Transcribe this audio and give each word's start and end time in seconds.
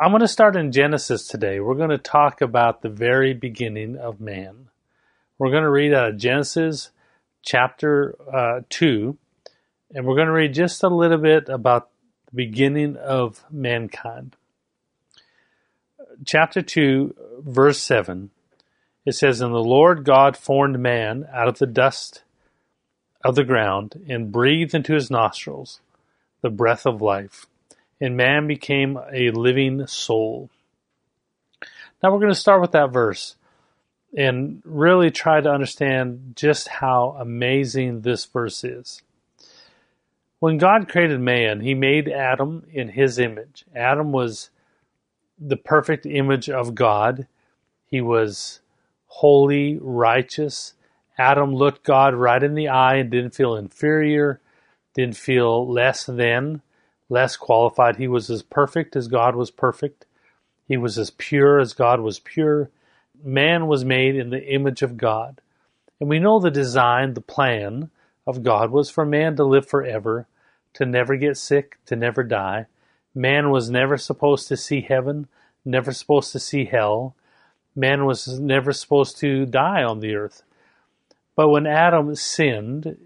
I'm 0.00 0.12
going 0.12 0.20
to 0.20 0.28
start 0.28 0.54
in 0.54 0.70
Genesis 0.70 1.26
today. 1.26 1.58
We're 1.58 1.74
going 1.74 1.90
to 1.90 1.98
talk 1.98 2.40
about 2.40 2.82
the 2.82 2.88
very 2.88 3.34
beginning 3.34 3.96
of 3.96 4.20
man. 4.20 4.68
We're 5.38 5.50
going 5.50 5.64
to 5.64 5.70
read 5.70 5.92
out 5.92 6.10
of 6.10 6.16
Genesis 6.18 6.90
chapter 7.42 8.14
uh, 8.32 8.60
2, 8.70 9.18
and 9.92 10.06
we're 10.06 10.14
going 10.14 10.28
to 10.28 10.32
read 10.32 10.54
just 10.54 10.84
a 10.84 10.88
little 10.88 11.18
bit 11.18 11.48
about 11.48 11.90
the 12.26 12.36
beginning 12.36 12.96
of 12.96 13.44
mankind. 13.50 14.36
Chapter 16.24 16.62
2, 16.62 17.16
verse 17.40 17.80
7, 17.80 18.30
it 19.04 19.16
says, 19.16 19.40
And 19.40 19.52
the 19.52 19.58
Lord 19.58 20.04
God 20.04 20.36
formed 20.36 20.78
man 20.78 21.26
out 21.32 21.48
of 21.48 21.58
the 21.58 21.66
dust 21.66 22.22
of 23.24 23.34
the 23.34 23.42
ground 23.42 24.04
and 24.08 24.30
breathed 24.30 24.76
into 24.76 24.94
his 24.94 25.10
nostrils 25.10 25.80
the 26.40 26.50
breath 26.50 26.86
of 26.86 27.02
life, 27.02 27.46
and 28.00 28.16
man 28.16 28.46
became 28.46 28.98
a 29.12 29.30
living 29.30 29.86
soul. 29.86 30.50
Now 32.02 32.12
we're 32.12 32.20
going 32.20 32.32
to 32.32 32.38
start 32.38 32.60
with 32.60 32.72
that 32.72 32.92
verse 32.92 33.36
and 34.16 34.62
really 34.64 35.10
try 35.10 35.40
to 35.40 35.50
understand 35.50 36.32
just 36.36 36.68
how 36.68 37.16
amazing 37.18 38.02
this 38.02 38.24
verse 38.24 38.64
is. 38.64 39.02
When 40.38 40.58
God 40.58 40.88
created 40.88 41.20
man, 41.20 41.60
he 41.60 41.74
made 41.74 42.08
Adam 42.08 42.64
in 42.72 42.88
his 42.90 43.18
image. 43.18 43.64
Adam 43.74 44.12
was 44.12 44.50
the 45.38 45.56
perfect 45.56 46.06
image 46.06 46.48
of 46.48 46.74
God. 46.74 47.26
He 47.86 48.00
was 48.00 48.60
holy, 49.06 49.78
righteous. 49.80 50.74
Adam 51.18 51.52
looked 51.54 51.84
God 51.84 52.14
right 52.14 52.42
in 52.42 52.54
the 52.54 52.68
eye 52.68 52.96
and 52.96 53.10
didn't 53.10 53.34
feel 53.34 53.56
inferior, 53.56 54.40
didn't 54.94 55.16
feel 55.16 55.70
less 55.70 56.04
than, 56.04 56.62
less 57.08 57.36
qualified. 57.36 57.96
He 57.96 58.08
was 58.08 58.30
as 58.30 58.42
perfect 58.42 58.96
as 58.96 59.08
God 59.08 59.34
was 59.34 59.50
perfect. 59.50 60.06
He 60.66 60.76
was 60.76 60.98
as 60.98 61.10
pure 61.10 61.58
as 61.58 61.72
God 61.72 62.00
was 62.00 62.18
pure. 62.18 62.70
Man 63.24 63.66
was 63.66 63.84
made 63.84 64.16
in 64.16 64.30
the 64.30 64.46
image 64.46 64.82
of 64.82 64.96
God. 64.96 65.40
And 66.00 66.08
we 66.08 66.18
know 66.18 66.38
the 66.38 66.50
design, 66.50 67.14
the 67.14 67.20
plan 67.20 67.90
of 68.26 68.42
God 68.42 68.70
was 68.70 68.90
for 68.90 69.04
man 69.04 69.36
to 69.36 69.44
live 69.44 69.66
forever, 69.66 70.26
to 70.74 70.84
never 70.84 71.16
get 71.16 71.36
sick, 71.36 71.78
to 71.86 71.96
never 71.96 72.22
die. 72.22 72.66
Man 73.14 73.50
was 73.50 73.70
never 73.70 73.96
supposed 73.96 74.46
to 74.48 74.56
see 74.56 74.82
heaven, 74.82 75.26
never 75.64 75.92
supposed 75.92 76.32
to 76.32 76.38
see 76.38 76.66
hell. 76.66 77.16
Man 77.74 78.04
was 78.04 78.38
never 78.38 78.72
supposed 78.72 79.18
to 79.18 79.46
die 79.46 79.82
on 79.82 80.00
the 80.00 80.14
earth. 80.14 80.42
But 81.34 81.48
when 81.48 81.66
Adam 81.66 82.14
sinned, 82.14 82.96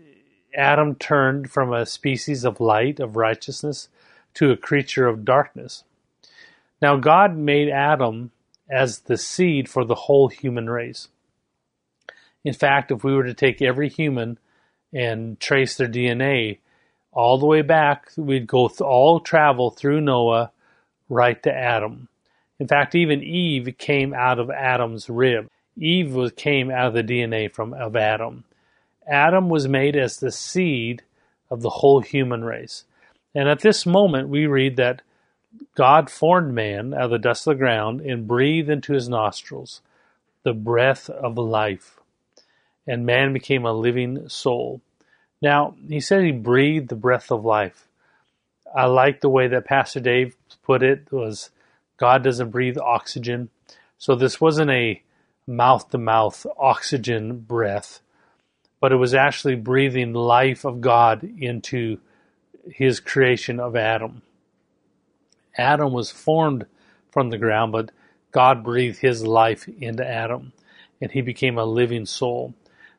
Adam 0.54 0.94
turned 0.94 1.50
from 1.50 1.72
a 1.72 1.86
species 1.86 2.44
of 2.44 2.60
light, 2.60 3.00
of 3.00 3.16
righteousness, 3.16 3.88
to 4.34 4.50
a 4.50 4.56
creature 4.56 5.06
of 5.06 5.24
darkness. 5.24 5.84
Now, 6.80 6.96
God 6.96 7.36
made 7.36 7.68
Adam 7.68 8.32
as 8.68 9.00
the 9.00 9.16
seed 9.16 9.68
for 9.68 9.84
the 9.84 9.94
whole 9.94 10.28
human 10.28 10.68
race. 10.68 11.08
In 12.44 12.54
fact, 12.54 12.90
if 12.90 13.04
we 13.04 13.14
were 13.14 13.24
to 13.24 13.34
take 13.34 13.62
every 13.62 13.88
human 13.88 14.38
and 14.92 15.38
trace 15.38 15.76
their 15.76 15.88
DNA 15.88 16.58
all 17.12 17.38
the 17.38 17.46
way 17.46 17.62
back, 17.62 18.10
we'd 18.16 18.46
go 18.46 18.68
th- 18.68 18.80
all 18.80 19.20
travel 19.20 19.70
through 19.70 20.00
Noah 20.00 20.50
right 21.08 21.40
to 21.42 21.54
Adam. 21.54 22.08
In 22.58 22.66
fact, 22.66 22.94
even 22.94 23.22
Eve 23.22 23.74
came 23.78 24.14
out 24.14 24.38
of 24.38 24.50
Adam's 24.50 25.08
rib. 25.08 25.48
Eve 25.76 26.14
was, 26.14 26.32
came 26.32 26.70
out 26.70 26.88
of 26.88 26.94
the 26.94 27.04
DNA 27.04 27.50
from 27.52 27.74
of 27.74 27.96
Adam. 27.96 28.44
Adam 29.08 29.48
was 29.48 29.68
made 29.68 29.96
as 29.96 30.16
the 30.16 30.30
seed 30.30 31.02
of 31.50 31.62
the 31.62 31.70
whole 31.70 32.00
human 32.00 32.44
race. 32.44 32.84
And 33.34 33.48
at 33.48 33.60
this 33.60 33.86
moment, 33.86 34.28
we 34.28 34.46
read 34.46 34.76
that 34.76 35.02
God 35.74 36.10
formed 36.10 36.54
man 36.54 36.94
out 36.94 37.04
of 37.04 37.10
the 37.10 37.18
dust 37.18 37.46
of 37.46 37.54
the 37.54 37.58
ground 37.58 38.00
and 38.00 38.28
breathed 38.28 38.70
into 38.70 38.92
his 38.92 39.08
nostrils 39.08 39.80
the 40.44 40.52
breath 40.52 41.08
of 41.08 41.38
life. 41.38 41.98
And 42.86 43.06
man 43.06 43.32
became 43.32 43.64
a 43.64 43.72
living 43.72 44.28
soul. 44.28 44.80
Now, 45.40 45.74
he 45.88 46.00
said 46.00 46.24
he 46.24 46.32
breathed 46.32 46.88
the 46.88 46.96
breath 46.96 47.30
of 47.30 47.44
life. 47.44 47.86
I 48.74 48.86
like 48.86 49.20
the 49.20 49.28
way 49.28 49.48
that 49.48 49.66
Pastor 49.66 50.00
Dave 50.00 50.34
put 50.62 50.82
it 50.82 51.12
was 51.12 51.50
God 51.96 52.24
doesn't 52.24 52.50
breathe 52.50 52.78
oxygen. 52.78 53.50
So 53.98 54.14
this 54.14 54.40
wasn't 54.40 54.70
a 54.70 55.02
mouth 55.46 55.90
to 55.90 55.98
mouth 55.98 56.46
oxygen 56.58 57.38
breath, 57.38 58.00
but 58.82 58.90
it 58.90 58.96
was 58.96 59.14
actually 59.14 59.54
breathing 59.54 60.12
life 60.12 60.64
of 60.64 60.80
God 60.80 61.22
into 61.38 61.98
his 62.68 62.98
creation 62.98 63.60
of 63.60 63.76
Adam. 63.76 64.22
Adam 65.56 65.92
was 65.92 66.10
formed 66.10 66.66
from 67.08 67.30
the 67.30 67.38
ground, 67.38 67.70
but 67.70 67.92
God 68.32 68.64
breathed 68.64 68.98
his 68.98 69.24
life 69.24 69.68
into 69.68 70.04
Adam, 70.04 70.52
and 71.00 71.12
he 71.12 71.20
became 71.20 71.58
a 71.58 71.64
living 71.64 72.06
soul. 72.06 72.54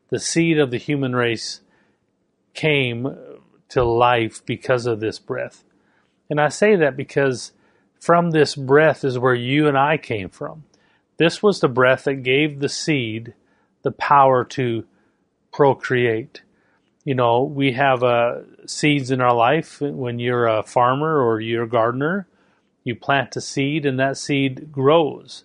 The 0.07 0.21
seed 0.21 0.57
of 0.57 0.71
the 0.71 0.77
human 0.77 1.17
race 1.17 1.59
came 2.53 3.17
to 3.67 3.83
life 3.83 4.41
because 4.45 4.85
of 4.85 5.01
this 5.01 5.19
breath. 5.19 5.65
And 6.29 6.39
I 6.39 6.47
say 6.47 6.77
that 6.77 6.95
because 6.95 7.51
from 7.99 8.31
this 8.31 8.55
breath 8.55 9.03
is 9.03 9.19
where 9.19 9.35
you 9.35 9.67
and 9.67 9.77
I 9.77 9.97
came 9.97 10.29
from. 10.29 10.63
This 11.17 11.43
was 11.43 11.59
the 11.59 11.67
breath 11.67 12.05
that 12.05 12.23
gave 12.23 12.61
the 12.61 12.69
seed 12.69 13.33
the 13.81 13.91
power 13.91 14.45
to 14.45 14.85
procreate. 15.53 16.41
You 17.05 17.15
know, 17.15 17.43
we 17.43 17.71
have 17.73 18.03
uh, 18.03 18.41
seeds 18.65 19.11
in 19.11 19.21
our 19.21 19.35
life 19.35 19.79
when 19.79 20.19
you're 20.19 20.47
a 20.47 20.63
farmer 20.63 21.21
or 21.21 21.39
you're 21.39 21.63
a 21.63 21.69
gardener 21.69 22.27
you 22.83 22.95
plant 22.95 23.35
a 23.35 23.41
seed 23.41 23.85
and 23.85 23.99
that 23.99 24.17
seed 24.17 24.71
grows. 24.71 25.43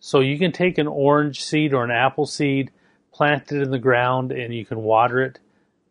So 0.00 0.20
you 0.20 0.38
can 0.38 0.52
take 0.52 0.78
an 0.78 0.86
orange 0.86 1.42
seed 1.42 1.72
or 1.72 1.84
an 1.84 1.90
apple 1.90 2.26
seed, 2.26 2.70
plant 3.12 3.52
it 3.52 3.62
in 3.62 3.70
the 3.70 3.78
ground, 3.78 4.32
and 4.32 4.54
you 4.54 4.66
can 4.66 4.82
water 4.82 5.22
it, 5.22 5.38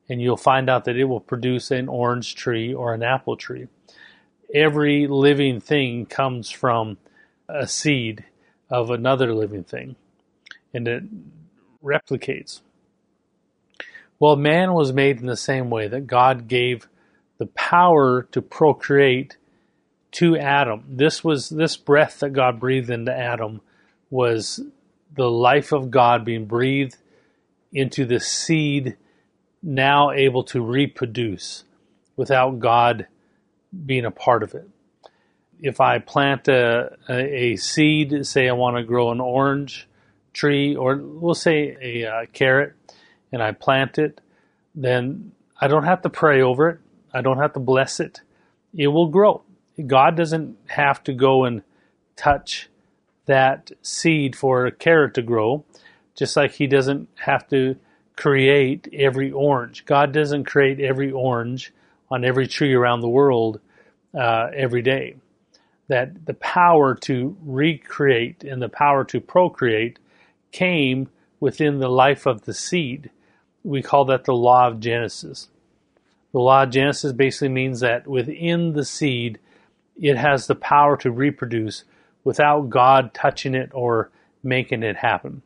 and 0.07 0.22
you'll 0.22 0.38
find 0.38 0.69
out 0.69 0.85
that 0.85 0.97
it 0.97 1.06
will 1.06 1.19
produce 1.19 1.72
an 1.72 1.88
orange 1.88 2.35
tree 2.35 2.74
or 2.74 2.94
an 2.94 3.01
apple 3.01 3.35
tree. 3.35 3.68
Every 4.53 5.07
living 5.07 5.59
thing 5.59 6.06
comes 6.06 6.51
from 6.51 6.97
a 7.50 7.68
seed 7.68 8.24
of 8.69 8.91
another 8.91 9.34
living 9.34 9.63
thing, 9.63 9.95
and 10.74 10.88
it 10.88 11.03
replicates. 11.84 12.62
Well, 14.19 14.35
man 14.35 14.74
was 14.74 14.94
made 14.94 15.19
in 15.19 15.25
the 15.25 15.38
same 15.38 15.69
way 15.69 15.88
that 15.88 16.07
God 16.07 16.47
gave 16.47 16.88
the 17.38 17.47
power 17.47 18.24
to 18.31 18.41
procreate 18.41 19.38
to 20.12 20.38
Adam. 20.38 20.84
This 20.88 21.24
was 21.24 21.50
this 21.50 21.75
breath 21.75 22.19
that 22.19 22.29
God 22.29 22.59
breathed 22.59 22.90
into 22.90 23.12
Adam 23.12 23.62
was 24.09 24.62
the 25.16 25.29
life 25.29 25.72
of 25.72 25.91
God 25.91 26.24
being 26.24 26.46
breathed 26.46 26.97
into 27.72 28.06
the 28.06 28.19
seed 28.19 28.96
now 29.62 30.12
able 30.12 30.44
to 30.44 30.62
reproduce 30.62 31.63
without 32.16 32.59
God 32.59 33.07
being 33.85 34.06
a 34.06 34.12
part 34.12 34.44
of 34.44 34.53
it. 34.53 34.69
If 35.62 35.81
I 35.81 36.00
plant 36.00 36.47
a, 36.47 36.97
a, 37.09 37.13
a 37.13 37.56
seed, 37.56 38.25
say 38.28 38.47
I 38.47 38.53
want 38.53 38.78
to 38.78 38.84
grow 38.84 39.12
an 39.12 39.22
orange 39.22 39.88
tree, 40.34 40.75
or 40.75 40.97
we'll 40.97 41.35
say 41.35 41.78
a, 41.81 42.03
a 42.03 42.28
carrot, 42.28 42.74
and 43.33 43.44
I 43.44 43.51
plant 43.51 43.97
it, 43.97 44.21
then 44.73 45.33
I 45.59 45.67
don't 45.67 45.83
have 45.83 46.03
to 46.03 46.09
pray 46.09 46.41
over 46.41 46.69
it. 46.69 46.79
I 47.13 47.21
don't 47.21 47.39
have 47.39 47.53
to 47.53 47.59
bless 47.59 47.99
it. 47.99 48.21
It 48.73 48.88
will 48.88 49.07
grow. 49.07 49.41
God 49.85 50.16
doesn't 50.16 50.57
have 50.67 51.03
to 51.03 51.13
go 51.13 51.44
and 51.44 51.63
touch 52.16 52.69
that 53.25 53.71
seed 53.81 54.35
for 54.35 54.66
a 54.66 54.71
carrot 54.71 55.16
to 55.16 55.21
grow, 55.21 55.66
just 56.16 56.38
like 56.38 56.51
He 56.51 56.67
doesn't 56.67 57.09
have 57.16 57.47
to 57.49 57.75
create 58.16 58.88
every 58.94 59.31
orange. 59.31 59.85
God 59.85 60.11
doesn't 60.11 60.45
create 60.45 60.79
every 60.79 61.11
orange 61.11 61.73
on 62.11 62.23
every 62.23 62.47
tree 62.47 62.73
around 62.73 63.01
the 63.01 63.09
world 63.09 63.59
uh, 64.13 64.50
every 64.55 64.83
day. 64.83 65.15
That 65.88 66.25
the 66.25 66.35
power 66.35 66.95
to 66.95 67.35
recreate 67.44 68.44
and 68.44 68.62
the 68.62 68.69
power 68.69 69.03
to 69.06 69.19
procreate 69.19 69.97
came 70.51 71.09
within 71.39 71.80
the 71.80 71.89
life 71.89 72.25
of 72.25 72.44
the 72.44 72.53
seed. 72.53 73.09
We 73.63 73.81
call 73.81 74.06
that 74.06 74.25
the 74.25 74.33
law 74.33 74.68
of 74.68 74.80
Genesis. 74.80 75.50
The 76.31 76.39
law 76.39 76.63
of 76.63 76.71
Genesis 76.71 77.13
basically 77.13 77.50
means 77.50 77.80
that 77.80 78.07
within 78.07 78.74
the 78.74 78.83
seed, 78.83 79.39
it 79.95 80.18
has 80.18 80.48
the 80.48 80.56
power 80.56 80.98
to 80.98 81.12
reproduce 81.12 81.83
without 82.24 82.69
God 82.69 83.13
touching 83.13 83.56
it 83.56 83.69
or 83.74 84.10
making 84.42 84.83
it 84.83 84.98
happen. 84.98 85.42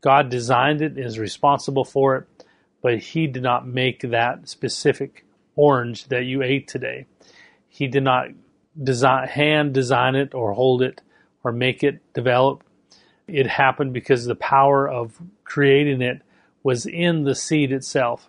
God 0.00 0.28
designed 0.28 0.82
it, 0.82 0.98
is 0.98 1.18
responsible 1.18 1.84
for 1.84 2.16
it, 2.16 2.46
but 2.82 2.98
He 2.98 3.26
did 3.26 3.42
not 3.42 3.66
make 3.66 4.00
that 4.00 4.48
specific 4.48 5.24
orange 5.56 6.08
that 6.08 6.24
you 6.24 6.42
ate 6.42 6.68
today. 6.68 7.06
He 7.68 7.86
did 7.86 8.02
not 8.02 8.28
design, 8.82 9.28
hand 9.28 9.72
design 9.72 10.14
it 10.14 10.34
or 10.34 10.52
hold 10.52 10.82
it 10.82 11.00
or 11.42 11.52
make 11.52 11.82
it 11.82 12.00
develop. 12.12 12.64
It 13.26 13.46
happened 13.46 13.92
because 13.92 14.24
the 14.24 14.34
power 14.34 14.88
of 14.88 15.18
creating 15.44 16.02
it 16.02 16.22
was 16.64 16.86
in 16.86 17.22
the 17.22 17.36
seed 17.36 17.70
itself. 17.70 18.28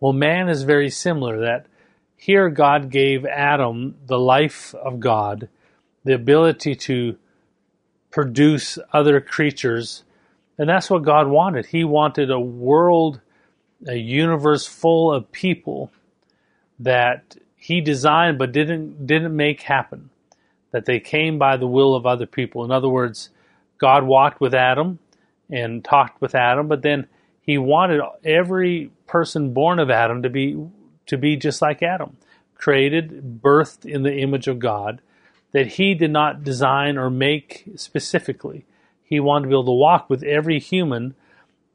Well, 0.00 0.12
man 0.12 0.48
is 0.48 0.64
very 0.64 0.90
similar 0.90 1.38
that 1.40 1.66
here, 2.16 2.48
God 2.48 2.90
gave 2.90 3.24
Adam 3.24 3.94
the 4.06 4.18
life 4.18 4.74
of 4.74 4.98
God, 4.98 5.48
the 6.04 6.14
ability 6.14 6.74
to 6.74 7.16
produce 8.10 8.78
other 8.92 9.20
creatures. 9.20 10.02
And 10.58 10.68
that's 10.68 10.90
what 10.90 11.04
God 11.04 11.28
wanted. 11.28 11.66
He 11.66 11.84
wanted 11.84 12.30
a 12.30 12.40
world, 12.40 13.20
a 13.86 13.96
universe 13.96 14.66
full 14.66 15.12
of 15.12 15.30
people 15.30 15.92
that 16.78 17.36
he 17.54 17.80
designed 17.80 18.38
but 18.38 18.52
didn't 18.52 19.06
didn't 19.06 19.36
make 19.36 19.62
happen. 19.62 20.10
That 20.72 20.86
they 20.86 21.00
came 21.00 21.38
by 21.38 21.56
the 21.56 21.66
will 21.66 21.94
of 21.94 22.06
other 22.06 22.26
people. 22.26 22.64
In 22.64 22.70
other 22.70 22.88
words, 22.88 23.30
God 23.78 24.04
walked 24.04 24.40
with 24.40 24.54
Adam 24.54 24.98
and 25.50 25.84
talked 25.84 26.20
with 26.20 26.34
Adam, 26.34 26.68
but 26.68 26.82
then 26.82 27.06
he 27.40 27.58
wanted 27.58 28.00
every 28.24 28.90
person 29.06 29.54
born 29.54 29.78
of 29.78 29.90
Adam 29.90 30.22
to 30.22 30.30
be 30.30 30.56
to 31.06 31.16
be 31.16 31.36
just 31.36 31.62
like 31.62 31.82
Adam, 31.82 32.16
created, 32.56 33.40
birthed 33.40 33.84
in 33.84 34.02
the 34.02 34.16
image 34.16 34.48
of 34.48 34.58
God, 34.58 35.00
that 35.52 35.68
he 35.68 35.94
did 35.94 36.10
not 36.10 36.42
design 36.42 36.98
or 36.98 37.08
make 37.10 37.64
specifically. 37.76 38.66
He 39.04 39.20
wanted 39.20 39.44
to 39.44 39.48
be 39.48 39.54
able 39.54 39.66
to 39.66 39.70
walk 39.70 40.10
with 40.10 40.24
every 40.24 40.58
human 40.58 41.14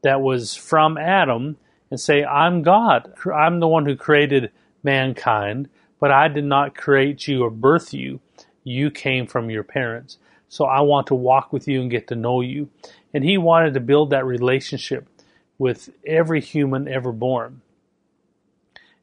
that 0.02 0.20
was 0.20 0.54
from 0.54 0.98
Adam 0.98 1.56
and 1.90 1.98
say, 1.98 2.24
I'm 2.24 2.62
God. 2.62 3.12
I'm 3.34 3.60
the 3.60 3.68
one 3.68 3.86
who 3.86 3.96
created 3.96 4.50
mankind, 4.82 5.70
but 5.98 6.10
I 6.10 6.28
did 6.28 6.44
not 6.44 6.76
create 6.76 7.26
you 7.26 7.42
or 7.42 7.50
birth 7.50 7.94
you. 7.94 8.20
You 8.64 8.90
came 8.90 9.26
from 9.26 9.50
your 9.50 9.64
parents. 9.64 10.18
So 10.52 10.66
I 10.66 10.82
want 10.82 11.06
to 11.06 11.14
walk 11.14 11.50
with 11.50 11.66
you 11.66 11.80
and 11.80 11.90
get 11.90 12.08
to 12.08 12.14
know 12.14 12.42
you. 12.42 12.68
And 13.14 13.24
he 13.24 13.38
wanted 13.38 13.72
to 13.72 13.80
build 13.80 14.10
that 14.10 14.26
relationship 14.26 15.08
with 15.56 15.88
every 16.06 16.42
human 16.42 16.86
ever 16.86 17.10
born 17.10 17.62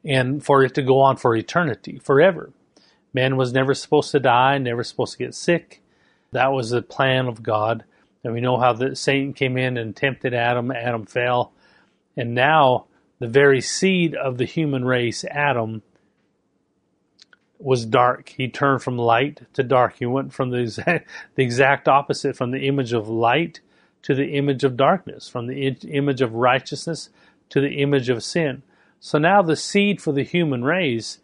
and 0.04 0.44
for 0.44 0.62
it 0.62 0.76
to 0.76 0.82
go 0.82 1.00
on 1.00 1.16
for 1.16 1.34
eternity, 1.34 1.98
forever. 1.98 2.52
Man 3.12 3.36
was 3.36 3.52
never 3.52 3.74
supposed 3.74 4.12
to 4.12 4.20
die, 4.20 4.58
never 4.58 4.84
supposed 4.84 5.14
to 5.14 5.24
get 5.24 5.34
sick. 5.34 5.82
That 6.30 6.52
was 6.52 6.70
the 6.70 6.82
plan 6.82 7.26
of 7.26 7.42
God. 7.42 7.82
And 8.22 8.32
we 8.32 8.40
know 8.40 8.56
how 8.56 8.72
the 8.72 8.94
Satan 8.94 9.32
came 9.32 9.56
in 9.56 9.76
and 9.76 9.96
tempted 9.96 10.32
Adam. 10.32 10.70
Adam 10.70 11.04
fell. 11.04 11.50
And 12.16 12.32
now 12.32 12.84
the 13.18 13.26
very 13.26 13.60
seed 13.60 14.14
of 14.14 14.38
the 14.38 14.44
human 14.44 14.84
race, 14.84 15.24
Adam, 15.24 15.82
was 17.60 17.84
dark. 17.86 18.30
He 18.30 18.48
turned 18.48 18.82
from 18.82 18.98
light 18.98 19.42
to 19.54 19.62
dark. 19.62 19.96
He 19.98 20.06
went 20.06 20.32
from 20.32 20.50
the 20.50 20.58
exact, 20.58 21.08
the 21.34 21.42
exact 21.42 21.88
opposite, 21.88 22.36
from 22.36 22.50
the 22.50 22.66
image 22.66 22.92
of 22.92 23.08
light 23.08 23.60
to 24.02 24.14
the 24.14 24.36
image 24.36 24.64
of 24.64 24.76
darkness, 24.76 25.28
from 25.28 25.46
the 25.46 25.68
image 25.68 26.22
of 26.22 26.34
righteousness 26.34 27.10
to 27.50 27.60
the 27.60 27.82
image 27.82 28.08
of 28.08 28.24
sin. 28.24 28.62
So 28.98 29.18
now 29.18 29.42
the 29.42 29.56
seed 29.56 30.00
for 30.00 30.12
the 30.12 30.22
human 30.24 30.64
race 30.64 31.18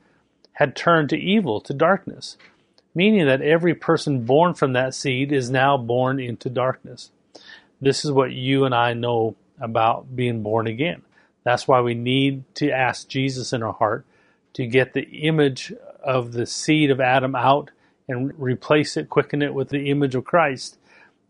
had 0.53 0.77
turned 0.77 1.11
to 1.11 1.19
evil, 1.19 1.61
to 1.61 1.75
darkness, 1.75 2.37
meaning 2.95 3.27
that 3.27 3.43
every 3.43 3.75
person 3.75 4.25
born 4.25 4.55
from 4.55 4.73
that 4.73 4.95
seed 4.95 5.33
is 5.33 5.51
now 5.51 5.77
born 5.77 6.19
into 6.19 6.49
darkness. 6.49 7.11
This 7.81 8.05
is 8.05 8.11
what 8.11 8.33
you 8.33 8.65
and 8.65 8.75
I 8.75 8.95
know 8.95 9.37
about 9.61 10.17
being 10.17 10.43
born 10.43 10.67
again. 10.67 11.03
That's 11.45 11.69
why 11.69 11.81
we 11.81 11.95
need 11.95 12.45
to 12.57 12.71
ask 12.71 13.09
Jesus 13.09 13.53
in 13.53 13.63
our 13.63 13.73
heart 13.73 14.05
to 14.55 14.67
get 14.67 14.95
the 14.95 15.03
image 15.03 15.73
of 16.07 16.33
the 16.33 16.47
seed 16.47 16.91
of 16.91 17.01
Adam 17.01 17.35
out 17.35 17.71
and 18.09 18.33
replace 18.39 18.97
it, 18.97 19.11
quicken 19.11 19.43
it 19.43 19.53
with 19.53 19.69
the 19.69 19.91
image 19.91 20.15
of 20.15 20.25
Christ, 20.25 20.79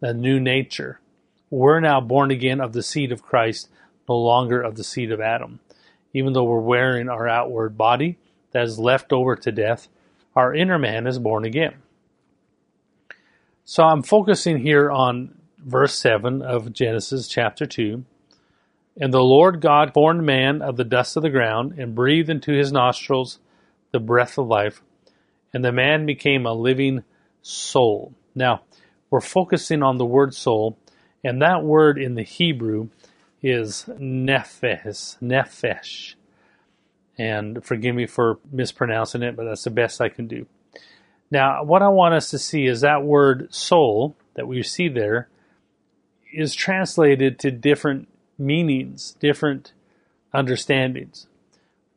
the 0.00 0.12
new 0.12 0.38
nature. 0.38 1.00
We're 1.50 1.80
now 1.80 2.00
born 2.00 2.30
again 2.30 2.60
of 2.60 2.74
the 2.74 2.82
seed 2.82 3.10
of 3.10 3.22
Christ, 3.22 3.68
no 4.08 4.16
longer 4.18 4.60
of 4.60 4.76
the 4.76 4.84
seed 4.84 5.10
of 5.10 5.20
Adam. 5.20 5.60
Even 6.12 6.34
though 6.34 6.44
we're 6.44 6.60
wearing 6.60 7.08
our 7.08 7.26
outward 7.26 7.78
body 7.78 8.18
that 8.52 8.64
is 8.64 8.78
left 8.78 9.12
over 9.12 9.34
to 9.36 9.50
death, 9.50 9.88
our 10.34 10.54
inner 10.54 10.78
man 10.78 11.06
is 11.06 11.18
born 11.18 11.44
again. 11.44 11.74
So 13.64 13.82
I'm 13.82 14.02
focusing 14.02 14.58
here 14.58 14.90
on 14.90 15.38
verse 15.58 15.94
7 15.98 16.42
of 16.42 16.72
Genesis 16.72 17.26
chapter 17.26 17.66
2. 17.66 18.04
And 18.98 19.12
the 19.12 19.22
Lord 19.22 19.60
God 19.60 19.92
formed 19.92 20.22
man 20.24 20.62
of 20.62 20.76
the 20.76 20.84
dust 20.84 21.16
of 21.16 21.22
the 21.22 21.30
ground 21.30 21.78
and 21.78 21.94
breathed 21.94 22.30
into 22.30 22.52
his 22.52 22.70
nostrils 22.72 23.38
the 23.96 24.00
breath 24.00 24.36
of 24.36 24.46
life, 24.46 24.82
and 25.54 25.64
the 25.64 25.72
man 25.72 26.04
became 26.04 26.44
a 26.44 26.52
living 26.52 27.02
soul. 27.40 28.12
Now, 28.34 28.60
we're 29.08 29.22
focusing 29.22 29.82
on 29.82 29.96
the 29.96 30.04
word 30.04 30.34
soul 30.34 30.76
and 31.26 31.42
that 31.42 31.64
word 31.64 31.98
in 31.98 32.14
the 32.14 32.22
Hebrew 32.22 32.88
is 33.42 33.88
nephes, 33.98 35.18
nefesh. 35.20 36.14
And 37.18 37.64
forgive 37.64 37.96
me 37.96 38.06
for 38.06 38.38
mispronouncing 38.52 39.24
it, 39.24 39.34
but 39.34 39.44
that's 39.44 39.64
the 39.64 39.70
best 39.70 40.00
I 40.00 40.08
can 40.08 40.28
do. 40.28 40.46
Now, 41.28 41.64
what 41.64 41.82
I 41.82 41.88
want 41.88 42.14
us 42.14 42.30
to 42.30 42.38
see 42.38 42.66
is 42.66 42.82
that 42.82 43.02
word 43.02 43.52
soul 43.52 44.16
that 44.34 44.46
we 44.46 44.62
see 44.62 44.88
there 44.88 45.28
is 46.32 46.54
translated 46.54 47.40
to 47.40 47.50
different 47.50 48.06
meanings, 48.38 49.16
different 49.18 49.72
understandings. 50.32 51.26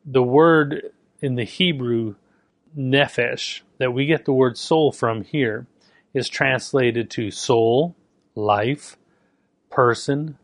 The 0.04 0.24
word 0.24 0.90
in 1.20 1.34
the 1.34 1.44
Hebrew, 1.44 2.16
nephesh, 2.76 3.60
that 3.78 3.92
we 3.92 4.06
get 4.06 4.24
the 4.24 4.32
word 4.32 4.56
soul 4.56 4.92
from 4.92 5.24
here, 5.24 5.66
is 6.12 6.28
translated 6.28 7.10
to 7.10 7.30
soul, 7.30 7.94
life, 8.34 8.96
person, 9.70 10.38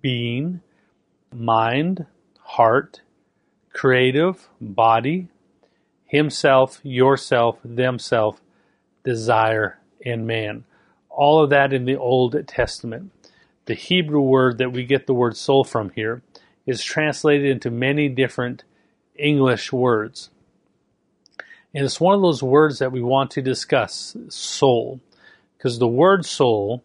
being, 0.00 0.60
mind, 1.32 2.06
heart, 2.40 3.00
creative, 3.72 4.48
body, 4.60 5.28
himself, 6.04 6.80
yourself, 6.82 7.58
themself, 7.64 8.40
desire, 9.04 9.78
and 10.04 10.26
man. 10.26 10.64
All 11.10 11.42
of 11.42 11.50
that 11.50 11.72
in 11.72 11.84
the 11.84 11.96
Old 11.96 12.46
Testament. 12.46 13.10
The 13.64 13.74
Hebrew 13.74 14.20
word 14.20 14.58
that 14.58 14.72
we 14.72 14.84
get 14.84 15.06
the 15.06 15.14
word 15.14 15.36
soul 15.36 15.64
from 15.64 15.90
here 15.90 16.22
is 16.66 16.84
translated 16.84 17.50
into 17.50 17.70
many 17.70 18.08
different 18.08 18.64
English 19.18 19.72
words. 19.72 20.30
And 21.74 21.84
it's 21.84 22.00
one 22.00 22.14
of 22.14 22.22
those 22.22 22.42
words 22.42 22.78
that 22.78 22.92
we 22.92 23.02
want 23.02 23.32
to 23.32 23.42
discuss 23.42 24.16
soul. 24.28 25.00
Because 25.56 25.78
the 25.78 25.88
word 25.88 26.24
soul 26.24 26.82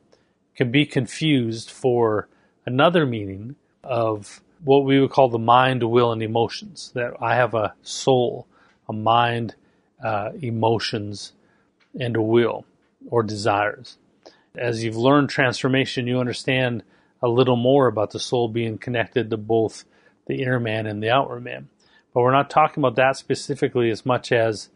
can 0.55 0.71
be 0.71 0.85
confused 0.85 1.69
for 1.69 2.27
another 2.65 3.05
meaning 3.05 3.55
of 3.83 4.41
what 4.63 4.83
we 4.83 4.99
would 4.99 5.11
call 5.11 5.29
the 5.29 5.39
mind, 5.39 5.83
will, 5.83 6.11
and 6.11 6.21
emotions. 6.21 6.91
That 6.93 7.13
I 7.21 7.35
have 7.35 7.53
a 7.53 7.73
soul, 7.81 8.47
a 8.87 8.93
mind, 8.93 9.55
uh, 10.03 10.31
emotions, 10.41 11.33
and 11.99 12.15
a 12.15 12.21
will 12.21 12.65
or 13.09 13.23
desires. 13.23 13.97
As 14.55 14.83
you've 14.83 14.97
learned 14.97 15.29
transformation, 15.29 16.07
you 16.07 16.19
understand 16.19 16.83
a 17.21 17.27
little 17.27 17.55
more 17.55 17.87
about 17.87 18.11
the 18.11 18.19
soul 18.19 18.47
being 18.47 18.77
connected 18.77 19.29
to 19.29 19.37
both 19.37 19.85
the 20.27 20.41
inner 20.41 20.59
man 20.59 20.85
and 20.85 21.01
the 21.01 21.09
outward 21.09 21.43
man. 21.43 21.69
But 22.13 22.21
we're 22.21 22.31
not 22.31 22.49
talking 22.49 22.81
about 22.81 22.95
that 22.95 23.17
specifically 23.17 23.89
as 23.89 24.05
much 24.05 24.31
as 24.31 24.69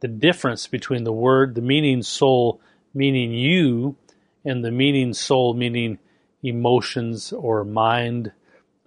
the 0.00 0.08
difference 0.08 0.66
between 0.66 1.04
the 1.04 1.12
word, 1.12 1.54
the 1.54 1.60
meaning 1.60 2.02
soul, 2.02 2.60
meaning 2.94 3.32
you, 3.32 3.96
and 4.44 4.64
the 4.64 4.70
meaning 4.70 5.12
soul 5.12 5.54
meaning 5.54 5.98
emotions 6.42 7.32
or 7.32 7.64
mind 7.64 8.32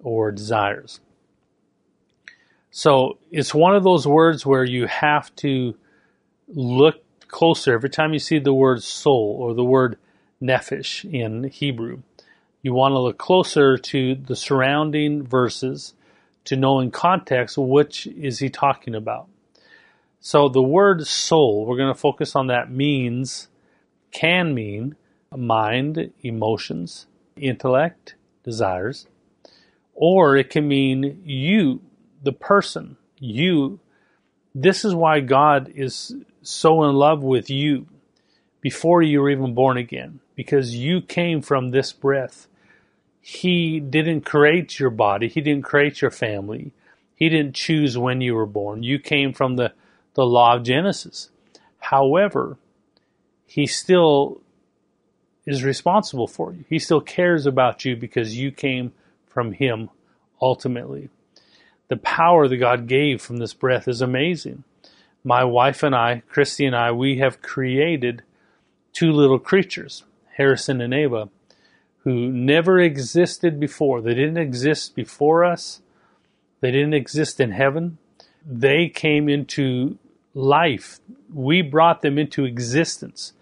or 0.03 0.31
desires. 0.31 0.99
So 2.71 3.19
it's 3.31 3.53
one 3.53 3.75
of 3.75 3.83
those 3.83 4.07
words 4.07 4.45
where 4.45 4.63
you 4.63 4.87
have 4.87 5.33
to 5.37 5.75
look 6.47 7.03
closer 7.27 7.73
every 7.73 7.89
time 7.89 8.13
you 8.13 8.19
see 8.19 8.39
the 8.39 8.53
word 8.53 8.81
soul 8.81 9.37
or 9.39 9.53
the 9.53 9.63
word 9.63 9.97
nephesh 10.41 11.05
in 11.11 11.45
Hebrew. 11.45 12.01
You 12.63 12.73
want 12.73 12.93
to 12.93 12.99
look 12.99 13.17
closer 13.17 13.77
to 13.77 14.15
the 14.15 14.35
surrounding 14.35 15.23
verses 15.23 15.93
to 16.45 16.55
know 16.55 16.79
in 16.79 16.91
context 16.91 17.57
which 17.57 18.07
is 18.07 18.39
he 18.39 18.49
talking 18.49 18.95
about. 18.95 19.27
So 20.19 20.47
the 20.47 20.61
word 20.61 21.05
soul, 21.05 21.65
we're 21.65 21.77
going 21.77 21.93
to 21.93 21.99
focus 21.99 22.35
on 22.35 22.47
that 22.47 22.71
means, 22.71 23.49
can 24.11 24.53
mean 24.53 24.95
mind, 25.35 26.11
emotions, 26.21 27.07
intellect, 27.35 28.15
desires, 28.43 29.07
or 29.93 30.37
it 30.37 30.49
can 30.49 30.67
mean 30.67 31.21
you, 31.25 31.81
the 32.21 32.31
person, 32.31 32.97
you. 33.19 33.79
This 34.55 34.85
is 34.85 34.93
why 34.93 35.19
God 35.19 35.71
is 35.75 36.15
so 36.41 36.83
in 36.83 36.95
love 36.95 37.23
with 37.23 37.49
you 37.49 37.87
before 38.61 39.01
you 39.01 39.21
were 39.21 39.29
even 39.29 39.53
born 39.53 39.77
again, 39.77 40.19
because 40.35 40.75
you 40.75 41.01
came 41.01 41.41
from 41.41 41.71
this 41.71 41.91
breath. 41.91 42.47
He 43.25 43.79
didn't 43.79 44.25
create 44.25 44.79
your 44.79 44.89
body, 44.89 45.29
He 45.29 45.39
didn't 45.39 45.63
create 45.63 46.01
your 46.01 46.11
family, 46.11 46.73
He 47.15 47.29
didn't 47.29 47.55
choose 47.55 47.97
when 47.97 48.19
you 48.19 48.35
were 48.35 48.45
born. 48.45 48.83
You 48.83 48.99
came 48.99 49.31
from 49.31 49.55
the, 49.55 49.71
the 50.13 50.25
law 50.25 50.57
of 50.57 50.63
Genesis. 50.63 51.29
However, 51.79 52.57
He 53.47 53.65
still 53.65 54.41
is 55.45 55.63
responsible 55.63 56.27
for 56.27 56.51
you. 56.51 56.65
He 56.67 56.79
still 56.79 56.99
cares 56.99 57.45
about 57.45 57.85
you 57.85 57.95
because 57.95 58.37
you 58.37 58.51
came 58.51 58.91
from 59.25 59.53
Him 59.53 59.89
ultimately. 60.41 61.07
The 61.87 61.95
power 61.95 62.49
that 62.49 62.57
God 62.57 62.87
gave 62.87 63.21
from 63.21 63.37
this 63.37 63.53
breath 63.53 63.87
is 63.87 64.01
amazing. 64.01 64.65
My 65.23 65.45
wife 65.45 65.81
and 65.81 65.95
I, 65.95 66.23
Christy 66.27 66.65
and 66.65 66.75
I, 66.75 66.91
we 66.91 67.19
have 67.19 67.41
created 67.41 68.23
two 68.91 69.13
little 69.13 69.39
creatures, 69.39 70.03
Harrison 70.35 70.81
and 70.81 70.93
Ava, 70.93 71.29
who 72.03 72.29
never 72.29 72.79
existed 72.79 73.59
before. 73.59 74.01
They 74.01 74.13
didn't 74.13 74.37
exist 74.37 74.95
before 74.95 75.43
us. 75.43 75.81
They 76.59 76.71
didn't 76.71 76.93
exist 76.93 77.39
in 77.39 77.51
heaven. 77.51 77.97
They 78.45 78.89
came 78.89 79.29
into 79.29 79.97
life. 80.33 80.99
We 81.33 81.61
brought 81.61 82.01
them 82.01 82.17
into 82.17 82.45
existence. 82.45 83.33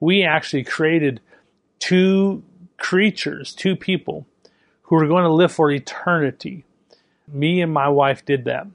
We 0.00 0.24
actually 0.24 0.64
created 0.64 1.20
two 1.78 2.42
creatures, 2.76 3.54
two 3.54 3.76
people 3.76 4.26
who 4.82 4.96
are 4.96 5.06
going 5.06 5.24
to 5.24 5.30
live 5.30 5.52
for 5.52 5.70
eternity. 5.70 6.64
Me 7.26 7.60
and 7.60 7.72
my 7.72 7.88
wife 7.88 8.24
did 8.24 8.44
that. 8.44 8.66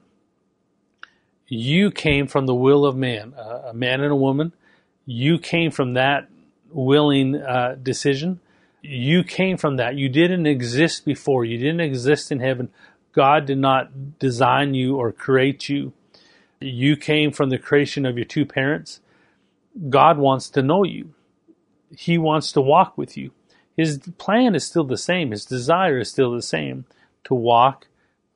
You 1.48 1.90
came 1.90 2.26
from 2.26 2.46
the 2.46 2.54
will 2.54 2.86
of 2.86 2.96
man, 2.96 3.34
a 3.36 3.74
man 3.74 4.00
and 4.00 4.12
a 4.12 4.16
woman. 4.16 4.52
You 5.04 5.38
came 5.38 5.70
from 5.70 5.94
that 5.94 6.28
willing 6.70 7.36
uh, 7.36 7.76
decision. 7.82 8.40
You 8.86 9.24
came 9.24 9.56
from 9.56 9.76
that. 9.76 9.94
You 9.96 10.10
didn't 10.10 10.44
exist 10.44 11.06
before. 11.06 11.42
You 11.46 11.56
didn't 11.56 11.80
exist 11.80 12.30
in 12.30 12.40
heaven. 12.40 12.68
God 13.12 13.46
did 13.46 13.56
not 13.56 14.18
design 14.18 14.74
you 14.74 14.96
or 14.96 15.10
create 15.10 15.70
you. 15.70 15.94
You 16.60 16.94
came 16.94 17.32
from 17.32 17.48
the 17.48 17.56
creation 17.56 18.04
of 18.04 18.18
your 18.18 18.26
two 18.26 18.44
parents. 18.44 19.00
God 19.88 20.18
wants 20.18 20.50
to 20.50 20.62
know 20.62 20.84
you. 20.84 21.14
He 21.96 22.18
wants 22.18 22.52
to 22.52 22.60
walk 22.60 22.98
with 22.98 23.16
you. 23.16 23.30
His 23.74 24.00
plan 24.18 24.54
is 24.54 24.66
still 24.66 24.84
the 24.84 24.98
same. 24.98 25.30
His 25.30 25.46
desire 25.46 26.00
is 26.00 26.10
still 26.10 26.32
the 26.32 26.42
same 26.42 26.84
to 27.24 27.32
walk 27.32 27.86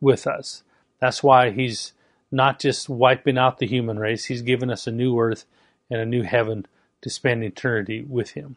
with 0.00 0.26
us. 0.26 0.62
That's 0.98 1.22
why 1.22 1.50
he's 1.50 1.92
not 2.32 2.58
just 2.58 2.88
wiping 2.88 3.36
out 3.36 3.58
the 3.58 3.66
human 3.66 3.98
race. 3.98 4.24
He's 4.24 4.40
given 4.40 4.70
us 4.70 4.86
a 4.86 4.92
new 4.92 5.18
earth 5.20 5.44
and 5.90 6.00
a 6.00 6.06
new 6.06 6.22
heaven 6.22 6.64
to 7.02 7.10
spend 7.10 7.44
eternity 7.44 8.02
with 8.08 8.30
him. 8.30 8.56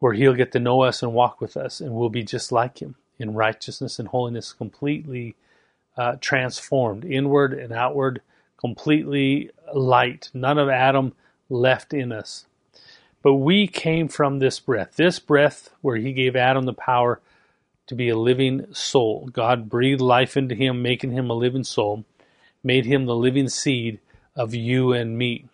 Where 0.00 0.12
he'll 0.12 0.34
get 0.34 0.52
to 0.52 0.58
know 0.58 0.82
us 0.82 1.02
and 1.02 1.12
walk 1.12 1.40
with 1.40 1.56
us 1.56 1.80
and 1.80 1.94
we'll 1.94 2.08
be 2.08 2.24
just 2.24 2.50
like 2.50 2.80
him 2.80 2.96
in 3.18 3.34
righteousness 3.34 3.98
and 3.98 4.08
holiness, 4.08 4.52
completely 4.52 5.36
uh, 5.96 6.16
transformed, 6.20 7.04
inward 7.04 7.52
and 7.52 7.72
outward, 7.72 8.22
completely 8.56 9.50
light. 9.74 10.30
None 10.34 10.58
of 10.58 10.68
Adam 10.68 11.12
left 11.48 11.92
in 11.92 12.12
us. 12.12 12.46
But 13.22 13.34
we 13.34 13.66
came 13.66 14.08
from 14.08 14.38
this 14.38 14.58
breath. 14.60 14.96
This 14.96 15.18
breath 15.18 15.70
where 15.82 15.96
he 15.96 16.12
gave 16.12 16.36
Adam 16.36 16.64
the 16.64 16.72
power 16.72 17.20
to 17.86 17.94
be 17.94 18.08
a 18.08 18.16
living 18.16 18.72
soul. 18.72 19.28
God 19.32 19.68
breathed 19.68 20.00
life 20.00 20.36
into 20.36 20.54
him, 20.54 20.80
making 20.80 21.10
him 21.10 21.28
a 21.28 21.34
living 21.34 21.64
soul, 21.64 22.04
made 22.62 22.86
him 22.86 23.04
the 23.04 23.16
living 23.16 23.48
seed 23.48 23.98
of 24.36 24.54
you 24.54 24.92
and 24.92 25.18
me. 25.18 25.46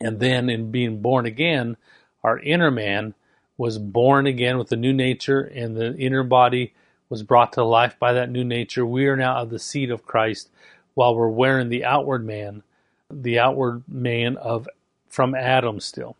And 0.00 0.18
then 0.18 0.50
in 0.50 0.70
being 0.70 1.00
born 1.00 1.26
again, 1.26 1.76
our 2.22 2.38
inner 2.40 2.70
man 2.70 3.14
was 3.60 3.76
born 3.76 4.26
again 4.26 4.56
with 4.56 4.72
a 4.72 4.76
new 4.76 4.94
nature, 4.94 5.42
and 5.42 5.76
the 5.76 5.94
inner 5.98 6.22
body 6.22 6.72
was 7.10 7.22
brought 7.22 7.52
to 7.52 7.62
life 7.62 7.94
by 7.98 8.14
that 8.14 8.30
new 8.30 8.42
nature. 8.42 8.86
We 8.86 9.06
are 9.06 9.16
now 9.16 9.36
of 9.36 9.50
the 9.50 9.58
seed 9.58 9.90
of 9.90 10.06
Christ 10.06 10.48
while 10.94 11.14
we're 11.14 11.28
wearing 11.28 11.68
the 11.68 11.84
outward 11.84 12.24
man, 12.24 12.62
the 13.10 13.38
outward 13.38 13.82
man 13.86 14.38
of 14.38 14.66
from 15.10 15.34
Adam 15.34 15.78
still. 15.78 16.16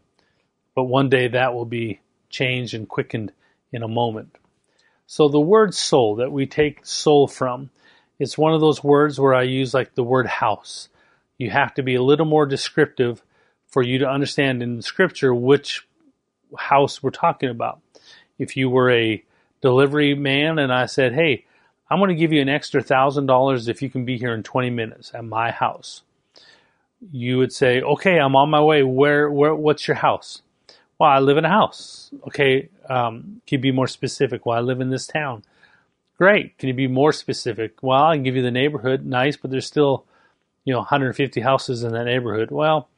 But 0.74 0.84
one 0.84 1.08
day 1.08 1.28
that 1.28 1.54
will 1.54 1.64
be 1.64 2.00
changed 2.28 2.74
and 2.74 2.86
quickened 2.86 3.32
in 3.72 3.82
a 3.82 3.88
moment. 3.88 4.36
So 5.06 5.28
the 5.28 5.40
word 5.40 5.72
soul 5.74 6.16
that 6.16 6.32
we 6.32 6.44
take 6.44 6.84
soul 6.84 7.26
from, 7.26 7.70
it's 8.18 8.36
one 8.36 8.52
of 8.52 8.60
those 8.60 8.84
words 8.84 9.18
where 9.18 9.34
I 9.34 9.44
use 9.44 9.72
like 9.72 9.94
the 9.94 10.04
word 10.04 10.26
house. 10.26 10.90
You 11.38 11.48
have 11.48 11.72
to 11.76 11.82
be 11.82 11.94
a 11.94 12.02
little 12.02 12.26
more 12.26 12.44
descriptive 12.44 13.22
for 13.66 13.82
you 13.82 14.00
to 14.00 14.10
understand 14.10 14.62
in 14.62 14.82
scripture 14.82 15.34
which 15.34 15.86
house 16.58 17.02
we're 17.02 17.10
talking 17.10 17.50
about. 17.50 17.80
If 18.38 18.56
you 18.56 18.70
were 18.70 18.90
a 18.90 19.22
delivery 19.60 20.14
man 20.14 20.58
and 20.58 20.72
I 20.72 20.86
said, 20.86 21.14
Hey, 21.14 21.44
I'm 21.90 21.98
going 21.98 22.08
to 22.08 22.14
give 22.14 22.32
you 22.32 22.40
an 22.40 22.48
extra 22.48 22.82
thousand 22.82 23.26
dollars 23.26 23.68
if 23.68 23.82
you 23.82 23.90
can 23.90 24.04
be 24.04 24.16
here 24.16 24.32
in 24.32 24.42
20 24.42 24.70
minutes 24.70 25.10
at 25.12 25.24
my 25.24 25.50
house. 25.50 26.02
You 27.10 27.38
would 27.38 27.52
say, 27.52 27.80
okay, 27.80 28.18
I'm 28.18 28.36
on 28.36 28.50
my 28.50 28.60
way. 28.60 28.82
Where, 28.82 29.30
where, 29.30 29.54
what's 29.54 29.88
your 29.88 29.96
house? 29.96 30.42
Well, 30.98 31.10
I 31.10 31.18
live 31.18 31.38
in 31.38 31.44
a 31.44 31.48
house. 31.48 32.10
Okay. 32.28 32.68
Um, 32.88 33.40
can 33.46 33.58
you 33.58 33.62
be 33.62 33.72
more 33.72 33.88
specific? 33.88 34.46
Well, 34.46 34.56
I 34.56 34.60
live 34.60 34.80
in 34.80 34.90
this 34.90 35.06
town. 35.06 35.42
Great. 36.18 36.58
Can 36.58 36.68
you 36.68 36.74
be 36.74 36.86
more 36.86 37.12
specific? 37.12 37.82
Well, 37.82 38.04
I 38.04 38.14
can 38.14 38.22
give 38.22 38.36
you 38.36 38.42
the 38.42 38.50
neighborhood. 38.50 39.06
Nice, 39.06 39.36
but 39.36 39.50
there's 39.50 39.66
still, 39.66 40.04
you 40.64 40.72
know, 40.74 40.80
150 40.80 41.40
houses 41.40 41.82
in 41.82 41.92
that 41.94 42.04
neighborhood. 42.04 42.50
Well, 42.50 42.88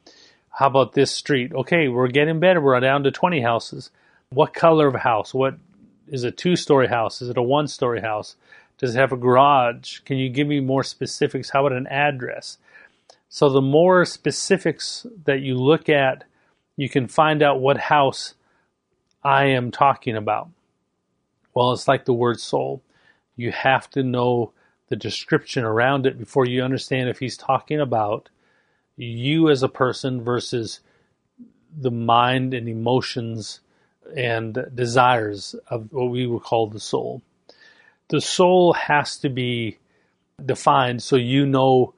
how 0.53 0.67
about 0.67 0.93
this 0.93 1.11
street? 1.11 1.53
Okay, 1.53 1.87
we're 1.87 2.07
getting 2.07 2.39
better. 2.39 2.61
We're 2.61 2.79
down 2.79 3.03
to 3.03 3.11
20 3.11 3.41
houses. 3.41 3.89
What 4.29 4.53
color 4.53 4.87
of 4.87 4.95
house? 4.95 5.33
What 5.33 5.57
is 6.07 6.23
a 6.23 6.31
two-story 6.31 6.87
house? 6.87 7.21
Is 7.21 7.29
it 7.29 7.37
a 7.37 7.43
one-story 7.43 8.01
house? 8.01 8.35
Does 8.77 8.95
it 8.95 8.99
have 8.99 9.11
a 9.11 9.17
garage? 9.17 9.99
Can 9.99 10.17
you 10.17 10.29
give 10.29 10.47
me 10.47 10.59
more 10.59 10.83
specifics? 10.83 11.49
How 11.49 11.65
about 11.65 11.77
an 11.77 11.87
address? 11.87 12.57
So 13.29 13.49
the 13.49 13.61
more 13.61 14.05
specifics 14.05 15.07
that 15.25 15.41
you 15.41 15.55
look 15.55 15.89
at 15.89 16.23
you 16.75 16.89
can 16.89 17.07
find 17.07 17.41
out 17.43 17.59
what 17.59 17.77
house 17.77 18.33
I 19.23 19.45
am 19.45 19.71
talking 19.71 20.15
about. 20.15 20.49
Well, 21.53 21.71
it's 21.71 21.87
like 21.87 22.05
the 22.05 22.13
word 22.13 22.39
soul. 22.39 22.81
You 23.35 23.51
have 23.51 23.89
to 23.91 24.03
know 24.03 24.53
the 24.89 24.95
description 24.95 25.63
around 25.63 26.05
it 26.05 26.17
before 26.17 26.45
you 26.45 26.63
understand 26.63 27.09
if 27.09 27.19
he's 27.19 27.37
talking 27.37 27.79
about 27.79 28.29
you 28.95 29.49
as 29.49 29.63
a 29.63 29.69
person 29.69 30.23
versus 30.23 30.79
the 31.75 31.91
mind 31.91 32.53
and 32.53 32.69
emotions 32.69 33.59
and 34.15 34.65
desires 34.73 35.55
of 35.67 35.91
what 35.91 36.11
we 36.11 36.27
would 36.27 36.43
call 36.43 36.67
the 36.67 36.79
soul. 36.79 37.21
The 38.09 38.21
soul 38.21 38.73
has 38.73 39.17
to 39.17 39.29
be 39.29 39.77
defined 40.43 41.01
so 41.01 41.15
you 41.15 41.45
know 41.45 41.93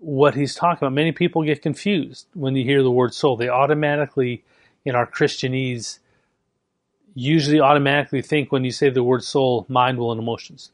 what 0.00 0.34
he's 0.34 0.54
talking 0.54 0.86
about. 0.86 0.94
Many 0.94 1.12
people 1.12 1.42
get 1.42 1.62
confused 1.62 2.26
when 2.34 2.54
you 2.54 2.64
hear 2.64 2.82
the 2.82 2.90
word 2.90 3.14
soul. 3.14 3.36
They 3.36 3.48
automatically, 3.48 4.44
in 4.84 4.94
our 4.94 5.06
Christianese, 5.06 5.98
usually 7.14 7.60
automatically 7.60 8.22
think 8.22 8.52
when 8.52 8.64
you 8.64 8.70
say 8.70 8.90
the 8.90 9.02
word 9.02 9.24
soul, 9.24 9.66
mind, 9.68 9.98
will, 9.98 10.12
and 10.12 10.20
emotions. 10.20 10.70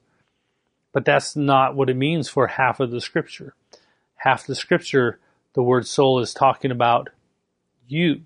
But 0.92 1.04
that's 1.04 1.36
not 1.36 1.74
what 1.74 1.90
it 1.90 1.96
means 1.96 2.28
for 2.28 2.46
half 2.46 2.80
of 2.80 2.90
the 2.90 3.00
scripture. 3.00 3.54
Half 4.16 4.46
the 4.46 4.54
scripture, 4.54 5.18
the 5.54 5.62
word 5.62 5.86
soul 5.86 6.20
is 6.20 6.34
talking 6.34 6.70
about 6.70 7.08
you. 7.88 8.22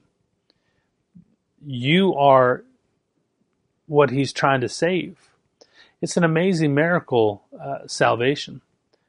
You 1.64 2.14
are 2.14 2.64
what 3.86 4.10
he's 4.10 4.32
trying 4.32 4.60
to 4.62 4.68
save. 4.68 5.30
It's 6.00 6.16
an 6.16 6.24
amazing 6.24 6.74
miracle, 6.74 7.42
uh, 7.60 7.86
salvation. 7.86 8.60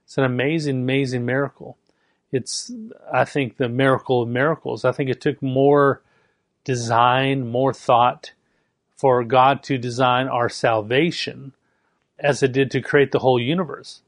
It's 0.05 0.17
an 0.17 0.23
amazing, 0.23 0.81
amazing 0.81 1.25
miracle. 1.25 1.77
It's, 2.31 2.71
I 3.11 3.25
think, 3.25 3.57
the 3.57 3.69
miracle 3.69 4.21
of 4.23 4.29
miracles. 4.29 4.85
I 4.85 4.91
think 4.91 5.09
it 5.09 5.21
took 5.21 5.41
more 5.41 6.01
design, 6.63 7.47
more 7.47 7.73
thought 7.73 8.31
for 8.95 9.23
God 9.23 9.63
to 9.63 9.77
design 9.77 10.27
our 10.27 10.49
salvation 10.49 11.53
as 12.19 12.43
it 12.43 12.51
did 12.51 12.69
to 12.71 12.81
create 12.81 13.11
the 13.11 13.19
whole 13.19 13.39
universe. 13.39 14.01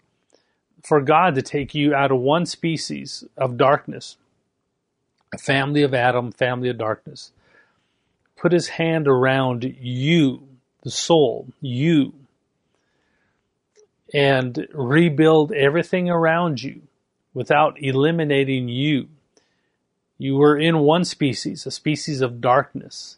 For 0.83 1.01
God 1.01 1.35
to 1.35 1.41
take 1.41 1.75
you 1.75 1.93
out 1.93 2.11
of 2.11 2.19
one 2.19 2.45
species 2.45 3.23
of 3.38 3.57
darkness, 3.57 4.17
a 5.33 5.38
family 5.38 5.83
of 5.83 5.93
Adam, 5.93 6.31
family 6.31 6.69
of 6.69 6.77
darkness, 6.77 7.31
put 8.35 8.51
his 8.51 8.67
hand 8.67 9.07
around 9.07 9.63
you, 9.79 10.47
the 10.83 10.91
soul, 10.91 11.47
you, 11.61 12.13
and 14.13 14.67
rebuild 14.73 15.51
everything 15.51 16.09
around 16.09 16.61
you 16.61 16.81
without 17.33 17.81
eliminating 17.81 18.67
you. 18.67 19.07
You 20.17 20.35
were 20.35 20.57
in 20.57 20.79
one 20.79 21.05
species, 21.05 21.65
a 21.65 21.71
species 21.71 22.21
of 22.21 22.41
darkness. 22.41 23.17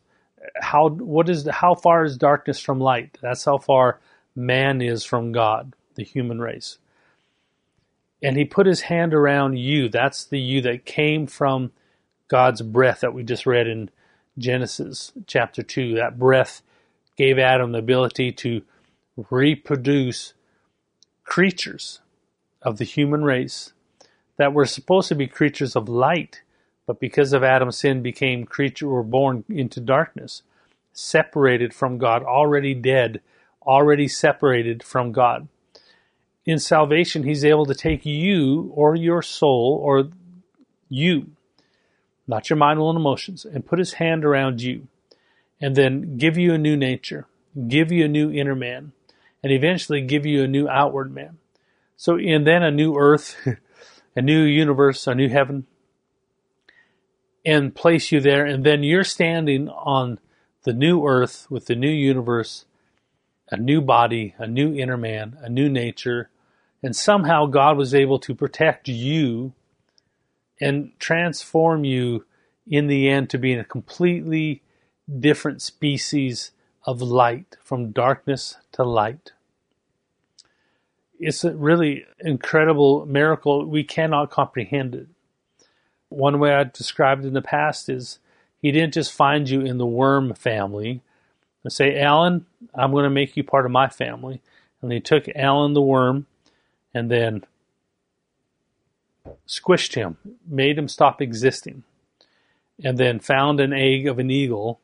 How 0.61 0.89
what 0.89 1.29
is 1.29 1.47
how 1.47 1.75
far 1.75 2.03
is 2.03 2.17
darkness 2.17 2.59
from 2.59 2.79
light? 2.79 3.17
That's 3.21 3.45
how 3.45 3.57
far 3.57 3.99
man 4.35 4.81
is 4.81 5.03
from 5.03 5.31
God, 5.31 5.73
the 5.95 6.03
human 6.03 6.39
race. 6.39 6.77
And 8.23 8.37
he 8.37 8.45
put 8.45 8.65
his 8.65 8.81
hand 8.81 9.13
around 9.13 9.57
you. 9.59 9.89
That's 9.89 10.23
the 10.23 10.39
you 10.39 10.61
that 10.61 10.85
came 10.85 11.27
from 11.27 11.73
God's 12.29 12.61
breath 12.61 13.01
that 13.01 13.13
we 13.13 13.23
just 13.23 13.45
read 13.45 13.67
in 13.67 13.89
Genesis 14.37 15.11
chapter 15.27 15.61
2. 15.61 15.95
That 15.95 16.17
breath 16.17 16.61
gave 17.17 17.37
Adam 17.37 17.73
the 17.73 17.79
ability 17.79 18.31
to 18.31 18.63
reproduce 19.29 20.33
creatures 21.25 21.99
of 22.61 22.77
the 22.77 22.85
human 22.85 23.23
race 23.23 23.73
that 24.37 24.53
were 24.53 24.65
supposed 24.65 25.09
to 25.09 25.15
be 25.15 25.27
creatures 25.27 25.75
of 25.75 25.89
light, 25.89 26.41
but 26.87 26.99
because 26.99 27.33
of 27.33 27.43
Adam's 27.43 27.77
sin 27.77 28.01
became 28.01 28.45
creature 28.45 28.87
were 28.87 29.03
born 29.03 29.43
into 29.49 29.79
darkness, 29.79 30.43
separated 30.91 31.73
from 31.73 31.97
God, 31.97 32.23
already 32.23 32.73
dead, 32.73 33.21
already 33.65 34.07
separated 34.07 34.81
from 34.81 35.11
God. 35.11 35.47
In 36.45 36.59
salvation, 36.59 37.23
he's 37.23 37.45
able 37.45 37.65
to 37.65 37.75
take 37.75 38.05
you 38.05 38.71
or 38.75 38.95
your 38.95 39.21
soul 39.21 39.79
or 39.81 40.09
you, 40.89 41.31
not 42.27 42.49
your 42.49 42.57
mind, 42.57 42.79
will, 42.79 42.89
and 42.89 42.99
emotions, 42.99 43.45
and 43.45 43.65
put 43.65 43.79
his 43.79 43.93
hand 43.93 44.25
around 44.25 44.61
you, 44.61 44.87
and 45.61 45.75
then 45.75 46.17
give 46.17 46.37
you 46.37 46.53
a 46.53 46.57
new 46.57 46.75
nature, 46.75 47.27
give 47.67 47.91
you 47.91 48.05
a 48.05 48.09
new 48.09 48.29
inner 48.29 48.55
man, 48.55 48.91
and 49.41 49.51
eventually 49.51 50.01
give 50.01 50.25
you 50.25 50.43
a 50.43 50.47
new 50.47 50.67
outward 50.67 51.13
man. 51.13 51.37
So, 51.95 52.17
and 52.17 52.45
then 52.45 52.63
a 52.63 52.71
new 52.71 52.95
earth, 52.97 53.35
a 54.15 54.21
new 54.21 54.43
universe, 54.43 55.07
a 55.07 55.15
new 55.15 55.29
heaven, 55.29 55.65
and 57.45 57.75
place 57.75 58.11
you 58.11 58.19
there, 58.19 58.45
and 58.45 58.65
then 58.65 58.83
you're 58.83 59.03
standing 59.03 59.69
on 59.69 60.19
the 60.63 60.73
new 60.73 61.05
earth 61.05 61.47
with 61.49 61.65
the 61.65 61.75
new 61.75 61.89
universe, 61.89 62.65
a 63.49 63.57
new 63.57 63.81
body, 63.81 64.33
a 64.37 64.47
new 64.47 64.73
inner 64.73 64.97
man, 64.97 65.37
a 65.41 65.49
new 65.49 65.69
nature, 65.69 66.29
and 66.83 66.95
somehow 66.95 67.45
God 67.45 67.77
was 67.77 67.95
able 67.95 68.19
to 68.19 68.35
protect 68.35 68.89
you 68.89 69.53
and 70.59 70.91
transform 70.99 71.85
you 71.85 72.25
in 72.67 72.87
the 72.87 73.09
end 73.09 73.29
to 73.29 73.37
being 73.37 73.59
a 73.59 73.63
completely 73.63 74.61
different 75.19 75.61
species 75.61 76.51
of 76.85 77.01
light, 77.01 77.55
from 77.63 77.91
darkness 77.91 78.57
to 78.73 78.83
light. 78.83 79.31
It's 81.19 81.45
a 81.45 81.55
really 81.55 82.05
incredible 82.19 83.05
miracle. 83.05 83.65
We 83.65 83.85
cannot 83.85 84.29
comprehend 84.29 84.93
it. 84.93 85.07
One 86.09 86.39
way 86.39 86.53
I 86.53 86.65
described 86.65 87.23
in 87.23 87.33
the 87.33 87.41
past 87.41 87.87
is 87.87 88.19
he 88.61 88.71
didn't 88.71 88.93
just 88.93 89.13
find 89.13 89.49
you 89.49 89.61
in 89.61 89.77
the 89.77 89.85
worm 89.85 90.33
family 90.33 91.01
and 91.63 91.71
say, 91.71 91.99
Alan, 91.99 92.45
I'm 92.75 92.91
going 92.91 93.05
to 93.05 93.09
make 93.09 93.37
you 93.37 93.43
part 93.43 93.65
of 93.65 93.71
my 93.71 93.87
family. 93.87 94.41
And 94.81 94.91
he 94.91 94.99
took 94.99 95.25
Alan 95.33 95.73
the 95.73 95.81
worm 95.81 96.27
and 96.93 97.09
then 97.09 97.43
squished 99.47 99.95
him, 99.95 100.17
made 100.45 100.77
him 100.77 100.87
stop 100.87 101.21
existing, 101.21 101.83
and 102.83 102.97
then 102.97 103.19
found 103.19 103.59
an 103.59 103.73
egg 103.73 104.07
of 104.07 104.19
an 104.19 104.29
eagle 104.29 104.79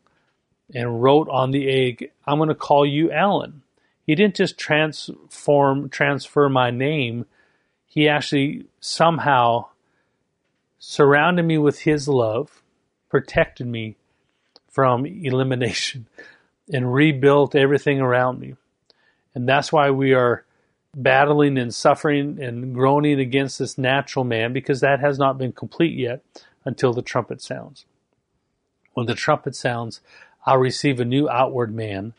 and 0.74 1.01
wrote 1.01 1.28
on 1.30 1.51
the 1.51 1.70
egg, 1.70 2.12
I'm 2.25 2.38
going 2.38 2.50
to 2.50 2.56
call 2.56 2.86
you 2.86 3.12
Alan. 3.12 3.63
He 4.06 4.16
didn't 4.16 4.36
just 4.36 4.58
transform, 4.58 5.89
transfer 5.89 6.50
my 6.50 6.72
name. 6.72 7.25
He 7.86 8.08
actually 8.08 8.66
somehow 8.80 9.68
surrounded 10.78 11.44
me 11.44 11.58
with 11.58 11.82
his 11.82 12.08
love, 12.08 12.62
protected 13.10 13.68
me 13.68 13.98
from 14.70 15.06
elimination, 15.06 16.08
and 16.72 16.94
rebuilt 16.94 17.56
everything 17.56 18.00
around 18.00 18.39
me. 18.39 18.56
And 19.34 19.48
that's 19.48 19.72
why 19.72 19.89
we 19.92 20.13
are 20.13 20.46
battling 21.01 21.58
and 21.58 21.74
suffering 21.74 22.41
and 22.41 22.74
groaning 22.75 23.20
against 23.20 23.60
this 23.60 23.77
natural 23.77 24.25
man 24.25 24.53
because 24.53 24.82
that 24.82 25.00
has 25.00 25.18
not 25.18 25.38
been 25.38 25.53
complete 25.53 25.98
yet 25.98 26.22
until 26.65 26.94
the 26.94 27.01
trumpet 27.01 27.41
sounds. 27.41 27.86
When 28.94 29.06
the 29.06 29.15
trumpet 29.15 29.56
sounds, 29.56 30.01
I'll 30.46 30.58
receive 30.58 31.00
a 31.00 31.06
new 31.06 31.29
outward 31.29 31.74
man, 31.74 32.13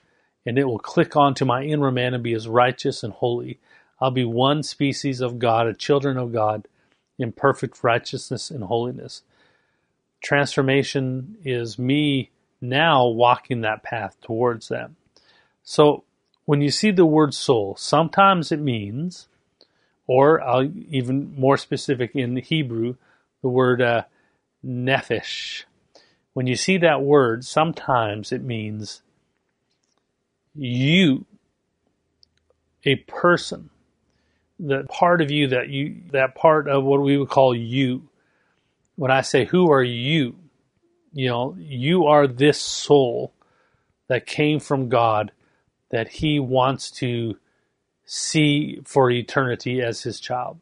and 0.47 0.59
it 0.59 0.65
will 0.65 0.79
click 0.79 1.15
onto 1.15 1.45
my 1.45 1.63
inner 1.63 1.91
man 1.91 2.15
and 2.15 2.23
be 2.23 2.33
as 2.33 2.49
righteous 2.49 3.03
and 3.03 3.13
holy. 3.13 3.59
I'll 4.01 4.11
be 4.11 4.25
one 4.25 4.63
species 4.63 5.21
of 5.21 5.39
God, 5.39 5.67
a 5.67 5.75
children 5.75 6.17
of 6.17 6.33
God, 6.33 6.67
in 7.19 7.33
perfect 7.33 7.85
righteousness 7.85 8.51
and 8.51 8.65
holiness. 8.65 9.23
Transformation 10.23 11.37
is 11.45 11.79
me 11.79 12.31
now 12.63 13.07
walking 13.07 13.61
that 13.61 13.83
path 13.83 14.17
towards 14.23 14.69
that. 14.69 14.91
So 15.63 16.05
when 16.51 16.61
you 16.61 16.71
see 16.73 16.91
the 16.91 17.07
word 17.07 17.33
soul, 17.33 17.77
sometimes 17.79 18.51
it 18.51 18.59
means, 18.59 19.29
or 20.09 20.43
I'll 20.43 20.69
even 20.89 21.33
more 21.39 21.57
specific 21.57 22.17
in 22.17 22.39
Hebrew, 22.39 22.97
the 23.41 23.49
word 23.49 23.81
uh, 23.81 24.03
nephesh. 24.67 25.63
When 26.33 26.49
you 26.49 26.57
see 26.57 26.77
that 26.79 27.03
word, 27.03 27.45
sometimes 27.45 28.33
it 28.33 28.43
means 28.43 29.03
you, 30.53 31.25
a 32.85 32.97
person, 32.97 33.71
the 34.59 34.83
part 34.91 35.21
of 35.21 35.31
you 35.31 35.47
that 35.47 35.69
you, 35.69 36.03
that 36.11 36.35
part 36.35 36.67
of 36.67 36.83
what 36.83 37.01
we 37.01 37.17
would 37.17 37.29
call 37.29 37.55
you. 37.55 38.09
When 38.97 39.13
I 39.13 39.21
say, 39.21 39.45
who 39.45 39.71
are 39.71 39.85
you? 39.85 40.35
You 41.13 41.29
know, 41.29 41.57
you 41.61 42.07
are 42.07 42.27
this 42.27 42.61
soul 42.61 43.33
that 44.09 44.27
came 44.27 44.59
from 44.59 44.89
God 44.89 45.31
that 45.91 46.09
he 46.09 46.39
wants 46.39 46.91
to 46.91 47.37
see 48.05 48.81
for 48.85 49.11
eternity 49.11 49.81
as 49.81 50.03
his 50.03 50.19
child, 50.19 50.59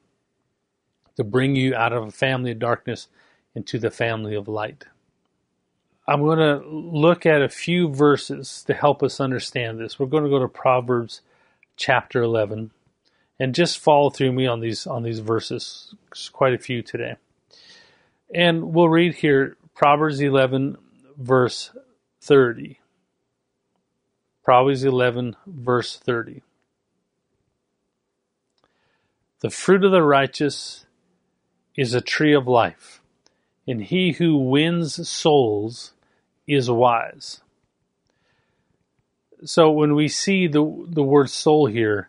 to 1.16 1.24
bring 1.24 1.56
you 1.56 1.74
out 1.74 1.92
of 1.92 2.06
a 2.06 2.10
family 2.10 2.50
of 2.50 2.58
darkness 2.58 3.08
into 3.54 3.78
the 3.78 3.90
family 3.90 4.34
of 4.34 4.48
light. 4.48 4.84
I'm 6.06 6.22
going 6.22 6.38
to 6.38 6.66
look 6.66 7.26
at 7.26 7.42
a 7.42 7.48
few 7.50 7.92
verses 7.92 8.64
to 8.66 8.74
help 8.74 9.02
us 9.02 9.20
understand 9.20 9.78
this. 9.78 9.98
We're 9.98 10.06
going 10.06 10.24
to 10.24 10.30
go 10.30 10.38
to 10.38 10.48
Proverbs 10.48 11.20
chapter 11.76 12.22
11 12.22 12.70
and 13.38 13.54
just 13.54 13.78
follow 13.78 14.10
through 14.10 14.32
me 14.32 14.46
on 14.46 14.60
these 14.60 14.86
on 14.86 15.02
these 15.02 15.20
verses. 15.20 15.94
Quite 16.32 16.54
a 16.54 16.58
few 16.58 16.82
today. 16.82 17.16
And 18.34 18.74
we'll 18.74 18.88
read 18.88 19.16
here 19.16 19.56
Proverbs 19.74 20.20
11 20.20 20.76
verse 21.16 21.70
30. 22.22 22.80
Proverbs 24.48 24.82
11, 24.82 25.36
verse 25.46 25.98
30. 25.98 26.40
The 29.40 29.50
fruit 29.50 29.84
of 29.84 29.92
the 29.92 30.02
righteous 30.02 30.86
is 31.76 31.92
a 31.92 32.00
tree 32.00 32.32
of 32.32 32.48
life, 32.48 33.02
and 33.66 33.82
he 33.82 34.12
who 34.12 34.38
wins 34.38 35.06
souls 35.06 35.92
is 36.46 36.70
wise. 36.70 37.42
So 39.44 39.70
when 39.70 39.94
we 39.94 40.08
see 40.08 40.46
the 40.46 40.64
the 40.88 41.02
word 41.02 41.28
soul 41.28 41.66
here, 41.66 42.08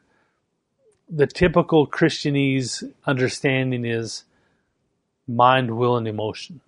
the 1.10 1.28
typical 1.28 1.86
Christianese 1.86 2.90
understanding 3.06 3.84
is 3.84 4.24
mind, 5.28 5.78
will, 5.78 5.98
and 5.98 6.08
emotion. 6.08 6.62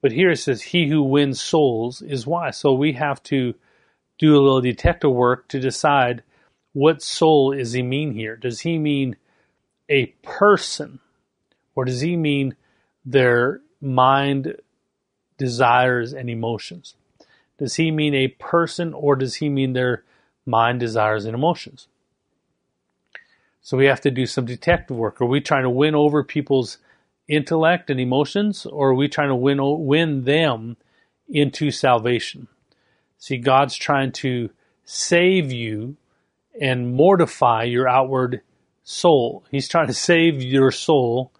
But 0.00 0.10
here 0.10 0.32
it 0.32 0.38
says, 0.38 0.60
"He 0.60 0.88
who 0.88 1.04
wins 1.04 1.40
souls 1.40 2.02
is 2.02 2.26
wise." 2.26 2.56
So 2.56 2.72
we 2.72 2.94
have 2.94 3.22
to 3.30 3.54
do 4.18 4.34
a 4.36 4.40
little 4.40 4.60
detective 4.60 5.12
work 5.12 5.48
to 5.48 5.60
decide 5.60 6.22
what 6.72 7.02
soul 7.02 7.52
is 7.52 7.72
he 7.72 7.82
mean 7.82 8.12
here. 8.12 8.36
Does 8.36 8.60
he 8.60 8.78
mean 8.78 9.16
a 9.88 10.06
person, 10.22 11.00
or 11.74 11.84
does 11.84 12.00
he 12.00 12.16
mean 12.16 12.54
their 13.04 13.60
mind, 13.80 14.56
desires, 15.38 16.12
and 16.12 16.28
emotions? 16.28 16.94
Does 17.58 17.76
he 17.76 17.90
mean 17.90 18.14
a 18.14 18.28
person, 18.28 18.92
or 18.92 19.16
does 19.16 19.36
he 19.36 19.48
mean 19.48 19.72
their 19.72 20.04
mind, 20.44 20.80
desires, 20.80 21.24
and 21.24 21.34
emotions? 21.34 21.88
So 23.62 23.76
we 23.76 23.86
have 23.86 24.00
to 24.02 24.10
do 24.10 24.26
some 24.26 24.44
detective 24.44 24.96
work. 24.96 25.20
Are 25.20 25.26
we 25.26 25.40
trying 25.40 25.64
to 25.64 25.70
win 25.70 25.94
over 25.94 26.22
people's 26.22 26.78
intellect 27.26 27.90
and 27.90 27.98
emotions, 27.98 28.66
or 28.66 28.90
are 28.90 28.94
we 28.94 29.08
trying 29.08 29.28
to 29.28 29.34
win 29.34 29.58
win 29.86 30.24
them 30.24 30.76
into 31.28 31.70
salvation? 31.70 32.48
See, 33.18 33.38
God's 33.38 33.76
trying 33.76 34.12
to 34.12 34.50
save 34.84 35.52
you 35.52 35.96
and 36.60 36.94
mortify 36.94 37.64
your 37.64 37.88
outward 37.88 38.42
soul. 38.82 39.44
He's 39.50 39.68
trying 39.68 39.88
to 39.88 39.94
save 39.94 40.42
your 40.42 40.70
soul 40.70 41.32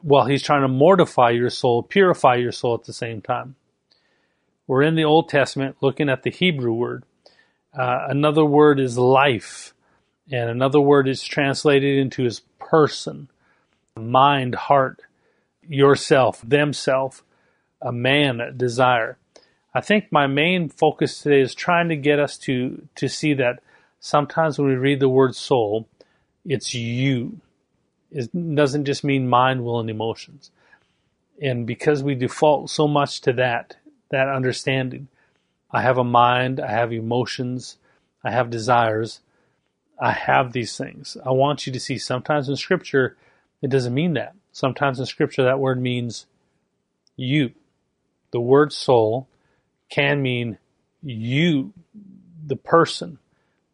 while 0.00 0.26
he's 0.26 0.42
trying 0.42 0.62
to 0.62 0.68
mortify 0.68 1.30
your 1.30 1.50
soul, 1.50 1.82
purify 1.82 2.34
your 2.34 2.52
soul 2.52 2.74
at 2.74 2.84
the 2.84 2.92
same 2.92 3.22
time. 3.22 3.56
We're 4.66 4.82
in 4.82 4.96
the 4.96 5.04
Old 5.04 5.28
Testament 5.28 5.76
looking 5.80 6.08
at 6.08 6.22
the 6.22 6.30
Hebrew 6.30 6.72
word. 6.72 7.04
Uh, 7.76 8.06
another 8.08 8.44
word 8.44 8.80
is 8.80 8.98
life, 8.98 9.74
and 10.30 10.50
another 10.50 10.80
word 10.80 11.08
is 11.08 11.22
translated 11.22 11.98
into 11.98 12.22
his 12.22 12.40
person, 12.58 13.28
mind, 13.96 14.54
heart, 14.54 15.00
yourself, 15.66 16.40
themself, 16.42 17.22
a 17.80 17.92
man, 17.92 18.54
desire. 18.56 19.18
I 19.74 19.80
think 19.80 20.12
my 20.12 20.28
main 20.28 20.68
focus 20.68 21.20
today 21.20 21.40
is 21.40 21.54
trying 21.54 21.88
to 21.88 21.96
get 21.96 22.20
us 22.20 22.38
to, 22.38 22.86
to 22.94 23.08
see 23.08 23.34
that 23.34 23.60
sometimes 23.98 24.56
when 24.56 24.68
we 24.68 24.76
read 24.76 25.00
the 25.00 25.08
word 25.08 25.34
soul, 25.34 25.88
it's 26.44 26.74
you. 26.74 27.40
It 28.12 28.30
doesn't 28.54 28.84
just 28.84 29.02
mean 29.02 29.28
mind, 29.28 29.64
will, 29.64 29.80
and 29.80 29.90
emotions. 29.90 30.52
And 31.42 31.66
because 31.66 32.04
we 32.04 32.14
default 32.14 32.70
so 32.70 32.86
much 32.86 33.20
to 33.22 33.32
that, 33.32 33.76
that 34.10 34.28
understanding, 34.28 35.08
I 35.72 35.82
have 35.82 35.98
a 35.98 36.04
mind, 36.04 36.60
I 36.60 36.70
have 36.70 36.92
emotions, 36.92 37.76
I 38.22 38.30
have 38.30 38.50
desires, 38.50 39.20
I 40.00 40.12
have 40.12 40.52
these 40.52 40.76
things. 40.76 41.16
I 41.26 41.30
want 41.30 41.66
you 41.66 41.72
to 41.72 41.80
see 41.80 41.98
sometimes 41.98 42.48
in 42.48 42.54
scripture, 42.54 43.16
it 43.60 43.70
doesn't 43.70 43.94
mean 43.94 44.14
that. 44.14 44.36
Sometimes 44.52 45.00
in 45.00 45.06
scripture, 45.06 45.42
that 45.42 45.58
word 45.58 45.80
means 45.80 46.26
you. 47.16 47.50
The 48.30 48.40
word 48.40 48.72
soul 48.72 49.26
can 49.94 50.20
mean 50.22 50.58
you, 51.02 51.72
the 52.44 52.56
person, 52.56 53.18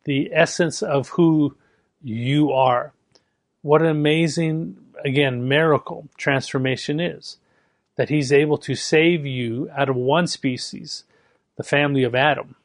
the 0.04 0.30
essence 0.34 0.82
of 0.82 1.08
who 1.10 1.56
you 2.02 2.50
are. 2.52 2.92
What 3.62 3.80
an 3.80 3.88
amazing, 3.88 4.76
again, 5.04 5.48
miracle 5.48 6.08
transformation 6.18 7.00
is. 7.00 7.38
that 8.00 8.08
he's 8.08 8.32
able 8.32 8.56
to 8.56 8.74
save 8.74 9.26
you 9.26 9.68
out 9.76 9.90
of 9.90 9.94
one 9.94 10.26
species, 10.26 11.04
the 11.56 11.62
family 11.62 12.02
of 12.02 12.14
Adam, 12.14 12.56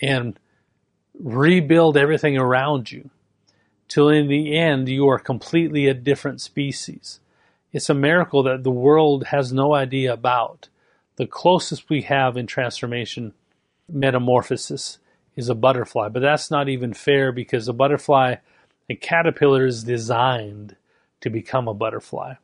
and 0.00 0.36
rebuild 1.20 1.96
everything 1.96 2.36
around 2.36 2.90
you 2.90 3.10
till 3.86 4.08
in 4.08 4.26
the 4.26 4.58
end 4.58 4.88
you 4.88 5.06
are 5.08 5.20
completely 5.20 5.86
a 5.86 5.94
different 5.94 6.40
species. 6.40 7.20
It's 7.72 7.88
a 7.88 7.94
miracle 7.94 8.42
that 8.42 8.64
the 8.64 8.72
world 8.72 9.26
has 9.26 9.52
no 9.52 9.72
idea 9.72 10.12
about. 10.12 10.68
The 11.22 11.28
closest 11.28 11.88
we 11.88 12.02
have 12.02 12.36
in 12.36 12.48
transformation 12.48 13.32
metamorphosis 13.88 14.98
is 15.36 15.48
a 15.48 15.54
butterfly, 15.54 16.08
but 16.08 16.18
that's 16.18 16.50
not 16.50 16.68
even 16.68 16.92
fair 16.92 17.30
because 17.30 17.68
a 17.68 17.72
butterfly, 17.72 18.38
a 18.90 18.96
caterpillar 18.96 19.64
is 19.64 19.84
designed 19.84 20.74
to 21.20 21.30
become 21.30 21.68
a 21.68 21.74
butterfly. 21.74 22.34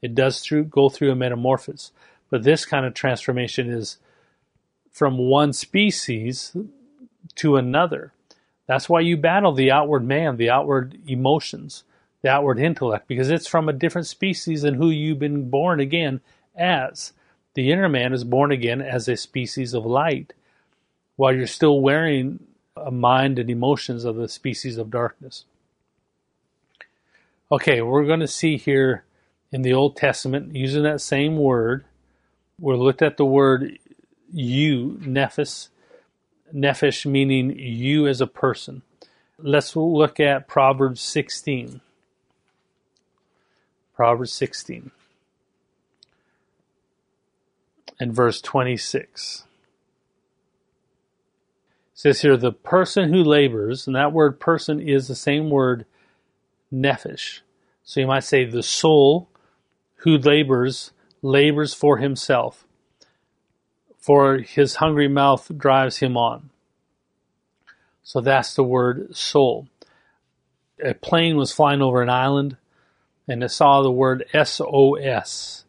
It 0.00 0.14
does 0.14 0.40
through, 0.40 0.64
go 0.64 0.88
through 0.88 1.10
a 1.10 1.14
metamorphosis, 1.14 1.92
but 2.30 2.42
this 2.42 2.64
kind 2.64 2.86
of 2.86 2.94
transformation 2.94 3.68
is 3.68 3.98
from 4.90 5.18
one 5.18 5.52
species 5.52 6.56
to 7.34 7.56
another. 7.56 8.14
That's 8.66 8.88
why 8.88 9.00
you 9.00 9.18
battle 9.18 9.52
the 9.52 9.72
outward 9.72 10.06
man, 10.06 10.38
the 10.38 10.48
outward 10.48 10.96
emotions, 11.06 11.84
the 12.22 12.30
outward 12.30 12.58
intellect, 12.58 13.08
because 13.08 13.28
it's 13.28 13.46
from 13.46 13.68
a 13.68 13.74
different 13.74 14.06
species 14.06 14.62
than 14.62 14.76
who 14.76 14.88
you've 14.88 15.18
been 15.18 15.50
born 15.50 15.80
again 15.80 16.22
as. 16.56 17.12
The 17.54 17.70
inner 17.70 17.88
man 17.88 18.12
is 18.12 18.24
born 18.24 18.50
again 18.50 18.80
as 18.80 19.08
a 19.08 19.16
species 19.16 19.74
of 19.74 19.84
light, 19.84 20.32
while 21.16 21.34
you're 21.34 21.46
still 21.46 21.80
wearing 21.80 22.40
a 22.76 22.90
mind 22.90 23.38
and 23.38 23.50
emotions 23.50 24.04
of 24.04 24.16
the 24.16 24.28
species 24.28 24.78
of 24.78 24.90
darkness. 24.90 25.44
Okay, 27.50 27.82
we're 27.82 28.06
going 28.06 28.20
to 28.20 28.28
see 28.28 28.56
here 28.56 29.04
in 29.50 29.60
the 29.60 29.74
Old 29.74 29.96
Testament 29.96 30.56
using 30.56 30.82
that 30.84 31.02
same 31.02 31.36
word. 31.36 31.84
We 32.58 32.74
looked 32.74 33.02
at 33.02 33.18
the 33.18 33.26
word 33.26 33.78
you, 34.32 34.98
nephes, 35.02 35.68
nephesh 36.54 37.04
meaning 37.04 37.58
you 37.58 38.06
as 38.06 38.22
a 38.22 38.26
person. 38.26 38.80
Let's 39.38 39.76
look 39.76 40.18
at 40.18 40.48
Proverbs 40.48 41.02
16. 41.02 41.82
Proverbs 43.94 44.32
16 44.32 44.90
and 48.02 48.12
verse 48.12 48.40
26. 48.40 49.44
It 51.92 51.98
says 51.98 52.22
here, 52.22 52.36
the 52.36 52.50
person 52.50 53.12
who 53.12 53.22
labors, 53.22 53.86
and 53.86 53.94
that 53.94 54.12
word 54.12 54.40
person 54.40 54.80
is 54.80 55.06
the 55.06 55.14
same 55.14 55.50
word 55.50 55.86
nephesh. 56.72 57.42
So 57.84 58.00
you 58.00 58.08
might 58.08 58.24
say 58.24 58.44
the 58.44 58.64
soul 58.64 59.28
who 59.98 60.18
labors, 60.18 60.90
labors 61.22 61.74
for 61.74 61.98
himself, 61.98 62.66
for 63.98 64.38
his 64.38 64.76
hungry 64.76 65.06
mouth 65.06 65.52
drives 65.56 65.98
him 65.98 66.16
on. 66.16 66.50
So 68.02 68.20
that's 68.20 68.56
the 68.56 68.64
word 68.64 69.14
soul. 69.14 69.68
A 70.84 70.94
plane 70.94 71.36
was 71.36 71.52
flying 71.52 71.80
over 71.80 72.02
an 72.02 72.10
island 72.10 72.56
and 73.28 73.44
it 73.44 73.50
saw 73.50 73.80
the 73.80 73.92
word 73.92 74.24
SOS. 74.34 75.61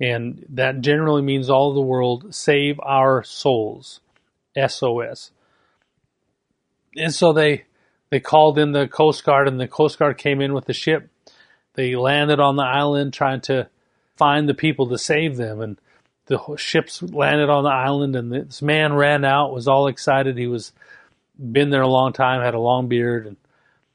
And 0.00 0.46
that 0.48 0.80
generally 0.80 1.22
means 1.22 1.50
all 1.50 1.74
the 1.74 1.80
world, 1.80 2.34
save 2.34 2.80
our 2.80 3.22
souls. 3.22 4.00
SOS. 4.56 5.30
And 6.96 7.14
so 7.14 7.32
they 7.32 7.64
they 8.10 8.20
called 8.20 8.58
in 8.58 8.72
the 8.72 8.88
Coast 8.88 9.24
Guard, 9.24 9.46
and 9.46 9.60
the 9.60 9.68
Coast 9.68 9.98
Guard 9.98 10.18
came 10.18 10.40
in 10.40 10.52
with 10.52 10.64
the 10.64 10.72
ship. 10.72 11.08
They 11.74 11.94
landed 11.94 12.40
on 12.40 12.56
the 12.56 12.64
island 12.64 13.12
trying 13.12 13.40
to 13.42 13.68
find 14.16 14.48
the 14.48 14.54
people 14.54 14.88
to 14.88 14.98
save 14.98 15.36
them, 15.36 15.60
and 15.60 15.78
the 16.26 16.56
ships 16.56 17.02
landed 17.02 17.48
on 17.48 17.62
the 17.62 17.70
island. 17.70 18.16
And 18.16 18.32
this 18.32 18.60
man 18.60 18.94
ran 18.94 19.24
out, 19.24 19.52
was 19.52 19.68
all 19.68 19.86
excited. 19.86 20.36
He 20.36 20.48
was 20.48 20.72
been 21.38 21.70
there 21.70 21.82
a 21.82 21.88
long 21.88 22.12
time, 22.12 22.42
had 22.42 22.54
a 22.54 22.60
long 22.60 22.88
beard, 22.88 23.26
and 23.26 23.36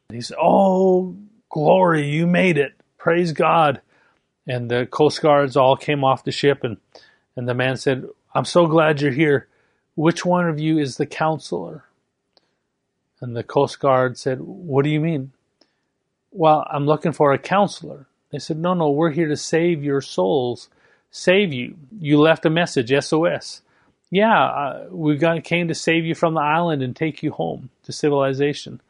he 0.10 0.22
said, 0.22 0.38
"Oh, 0.42 1.16
glory, 1.50 2.08
you 2.08 2.26
made 2.26 2.58
it! 2.58 2.74
Praise 2.98 3.34
God!" 3.34 3.82
And 4.48 4.70
the 4.70 4.86
Coast 4.86 5.22
Guards 5.22 5.58
all 5.58 5.76
came 5.76 6.04
off 6.04 6.24
the 6.24 6.32
ship, 6.32 6.64
and 6.64 6.78
and 7.36 7.48
the 7.48 7.54
man 7.54 7.78
said, 7.78 8.06
"I'm 8.34 8.46
so 8.46 8.68
glad 8.68 9.02
you're 9.02 9.12
here. 9.12 9.48
Which 9.96 10.26
one 10.26 10.48
of 10.48 10.60
you 10.60 10.78
is 10.78 10.98
the 10.98 11.06
counselor?" 11.06 11.86
And 13.22 13.36
the 13.36 13.44
Coast 13.44 13.80
Guard 13.80 14.18
said, 14.18 14.40
What 14.42 14.84
do 14.84 14.90
you 14.90 15.00
mean? 15.00 15.32
Well, 16.32 16.66
I'm 16.70 16.86
looking 16.86 17.12
for 17.12 17.34
a 17.34 17.40
counselor. 17.40 18.08
They 18.32 18.40
said, 18.40 18.58
No, 18.58 18.74
no, 18.74 18.92
we're 18.92 19.12
here 19.12 19.28
to 19.28 19.38
save 19.38 19.84
your 19.84 20.02
souls, 20.02 20.70
save 21.12 21.54
you. 21.54 21.76
You 21.98 22.20
left 22.20 22.46
a 22.46 22.50
message, 22.50 22.94
SOS. 23.04 23.62
Yeah, 24.12 24.44
uh, 24.44 24.88
we 24.92 25.18
got, 25.18 25.44
came 25.44 25.68
to 25.70 25.76
save 25.76 26.06
you 26.06 26.14
from 26.14 26.36
the 26.36 26.42
island 26.42 26.84
and 26.84 26.96
take 26.96 27.24
you 27.24 27.32
home 27.32 27.70
to 27.84 27.92
civilization. 27.92 28.82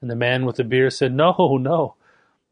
And 0.00 0.10
the 0.10 0.16
man 0.16 0.46
with 0.46 0.56
the 0.56 0.64
beer 0.64 0.90
said, 0.90 1.12
No, 1.12 1.34
no, 1.60 1.94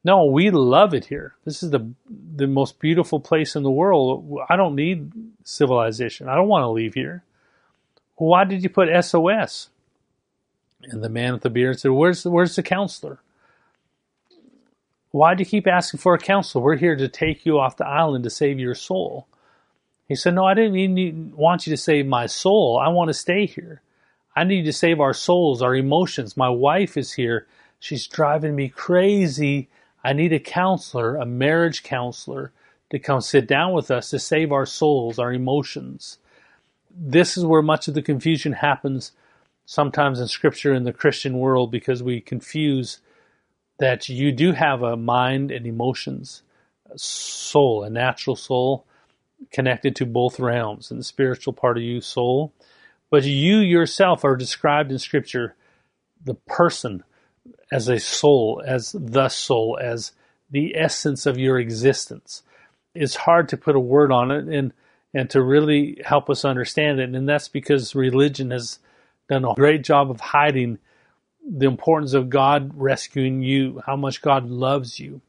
no, 0.04 0.26
we 0.26 0.50
love 0.50 0.94
it 0.94 1.06
here. 1.06 1.34
This 1.44 1.62
is 1.62 1.70
the 1.70 1.90
the 2.36 2.46
most 2.46 2.78
beautiful 2.78 3.20
place 3.20 3.56
in 3.56 3.62
the 3.62 3.70
world. 3.70 4.38
I 4.48 4.56
don't 4.56 4.74
need 4.74 5.12
civilization. 5.44 6.28
I 6.28 6.34
don't 6.34 6.48
want 6.48 6.62
to 6.62 6.68
leave 6.68 6.94
here. 6.94 7.24
Why 8.16 8.44
did 8.44 8.62
you 8.62 8.68
put 8.68 8.88
SOS? 9.04 9.70
And 10.84 11.02
the 11.02 11.08
man 11.08 11.32
with 11.32 11.42
the 11.42 11.50
beard 11.50 11.80
said, 11.80 11.90
"Where's 11.90 12.22
the, 12.22 12.30
where's 12.30 12.54
the 12.54 12.62
counselor? 12.62 13.18
Why 15.10 15.34
do 15.34 15.42
you 15.42 15.46
keep 15.46 15.66
asking 15.66 15.98
for 15.98 16.14
a 16.14 16.18
counselor? 16.18 16.64
We're 16.64 16.76
here 16.76 16.96
to 16.96 17.08
take 17.08 17.44
you 17.44 17.58
off 17.58 17.76
the 17.76 17.86
island 17.86 18.24
to 18.24 18.30
save 18.30 18.58
your 18.60 18.74
soul." 18.74 19.26
He 20.06 20.14
said, 20.14 20.34
"No, 20.34 20.44
I 20.44 20.54
didn't 20.54 20.76
even 20.76 21.36
want 21.36 21.66
you 21.66 21.72
to 21.72 21.76
save 21.76 22.06
my 22.06 22.26
soul. 22.26 22.78
I 22.80 22.88
want 22.88 23.08
to 23.08 23.14
stay 23.14 23.46
here. 23.46 23.82
I 24.36 24.44
need 24.44 24.64
to 24.66 24.72
save 24.72 25.00
our 25.00 25.12
souls, 25.12 25.60
our 25.60 25.74
emotions. 25.74 26.36
My 26.36 26.48
wife 26.48 26.96
is 26.96 27.14
here. 27.14 27.48
She's 27.80 28.06
driving 28.06 28.54
me 28.54 28.68
crazy. 28.68 29.68
I 30.08 30.14
need 30.14 30.32
a 30.32 30.40
counselor, 30.40 31.16
a 31.16 31.26
marriage 31.26 31.82
counselor, 31.82 32.50
to 32.88 32.98
come 32.98 33.20
sit 33.20 33.46
down 33.46 33.74
with 33.74 33.90
us 33.90 34.08
to 34.08 34.18
save 34.18 34.52
our 34.52 34.64
souls, 34.64 35.18
our 35.18 35.34
emotions." 35.34 36.16
This 36.90 37.36
is 37.36 37.44
where 37.44 37.60
much 37.60 37.88
of 37.88 37.94
the 37.94 38.00
confusion 38.00 38.54
happens 38.54 39.12
sometimes 39.66 40.18
in 40.18 40.26
scripture 40.26 40.72
in 40.72 40.84
the 40.84 40.94
Christian 40.94 41.38
world 41.38 41.70
because 41.70 42.02
we 42.02 42.22
confuse 42.22 43.02
that 43.76 44.08
you 44.08 44.32
do 44.32 44.52
have 44.52 44.82
a 44.82 44.96
mind 44.96 45.50
and 45.50 45.66
emotions, 45.66 46.42
a 46.90 46.98
soul, 46.98 47.84
a 47.84 47.90
natural 47.90 48.34
soul 48.34 48.86
connected 49.52 49.94
to 49.96 50.06
both 50.06 50.40
realms 50.40 50.90
and 50.90 51.00
the 51.00 51.04
spiritual 51.04 51.52
part 51.52 51.76
of 51.76 51.82
you, 51.82 52.00
soul. 52.00 52.54
But 53.10 53.24
you 53.24 53.58
yourself 53.58 54.24
are 54.24 54.36
described 54.36 54.90
in 54.90 54.98
scripture, 54.98 55.54
the 56.24 56.34
person 56.34 57.04
as 57.70 57.88
a 57.88 57.98
soul, 57.98 58.62
as 58.66 58.94
the 58.98 59.28
soul, 59.28 59.78
as 59.80 60.12
the 60.50 60.74
essence 60.76 61.26
of 61.26 61.38
your 61.38 61.58
existence. 61.58 62.42
It's 62.94 63.16
hard 63.16 63.48
to 63.50 63.56
put 63.56 63.76
a 63.76 63.80
word 63.80 64.10
on 64.12 64.30
it 64.30 64.48
and 64.48 64.72
and 65.14 65.30
to 65.30 65.42
really 65.42 66.00
help 66.04 66.28
us 66.28 66.44
understand 66.44 67.00
it. 67.00 67.14
And 67.14 67.28
that's 67.28 67.48
because 67.48 67.94
religion 67.94 68.50
has 68.50 68.78
done 69.28 69.44
a 69.44 69.54
great 69.54 69.82
job 69.82 70.10
of 70.10 70.20
hiding 70.20 70.78
the 71.50 71.66
importance 71.66 72.12
of 72.12 72.28
God 72.28 72.72
rescuing 72.74 73.42
you, 73.42 73.82
how 73.86 73.96
much 73.96 74.20
God 74.20 74.48
loves 74.48 75.00
you. 75.00 75.20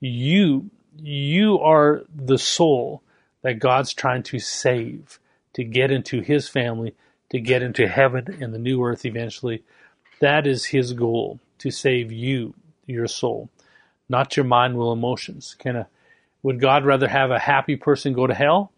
You, 0.00 0.70
you 0.96 1.58
are 1.60 2.02
the 2.14 2.38
soul 2.38 3.02
that 3.42 3.58
God's 3.58 3.94
trying 3.94 4.22
to 4.24 4.38
save, 4.38 5.18
to 5.54 5.64
get 5.64 5.90
into 5.90 6.20
His 6.20 6.48
family, 6.48 6.94
to 7.30 7.40
get 7.40 7.62
into 7.62 7.88
heaven 7.88 8.38
and 8.40 8.52
the 8.52 8.58
new 8.58 8.82
earth 8.84 9.06
eventually. 9.06 9.62
That 10.20 10.46
is 10.46 10.66
His 10.66 10.92
goal, 10.92 11.40
to 11.64 11.70
save 11.70 12.12
you, 12.12 12.52
your 12.84 13.06
soul, 13.06 13.48
not 14.06 14.36
your 14.36 14.44
mind, 14.44 14.76
will, 14.76 14.92
emotions. 14.92 15.56
Kind 15.58 15.78
of, 15.78 15.86
would 16.42 16.60
God 16.60 16.84
rather 16.84 17.08
have 17.08 17.30
a 17.30 17.38
happy 17.38 17.76
person 17.76 18.12
go 18.12 18.26
to 18.26 18.34
hell, 18.34 18.70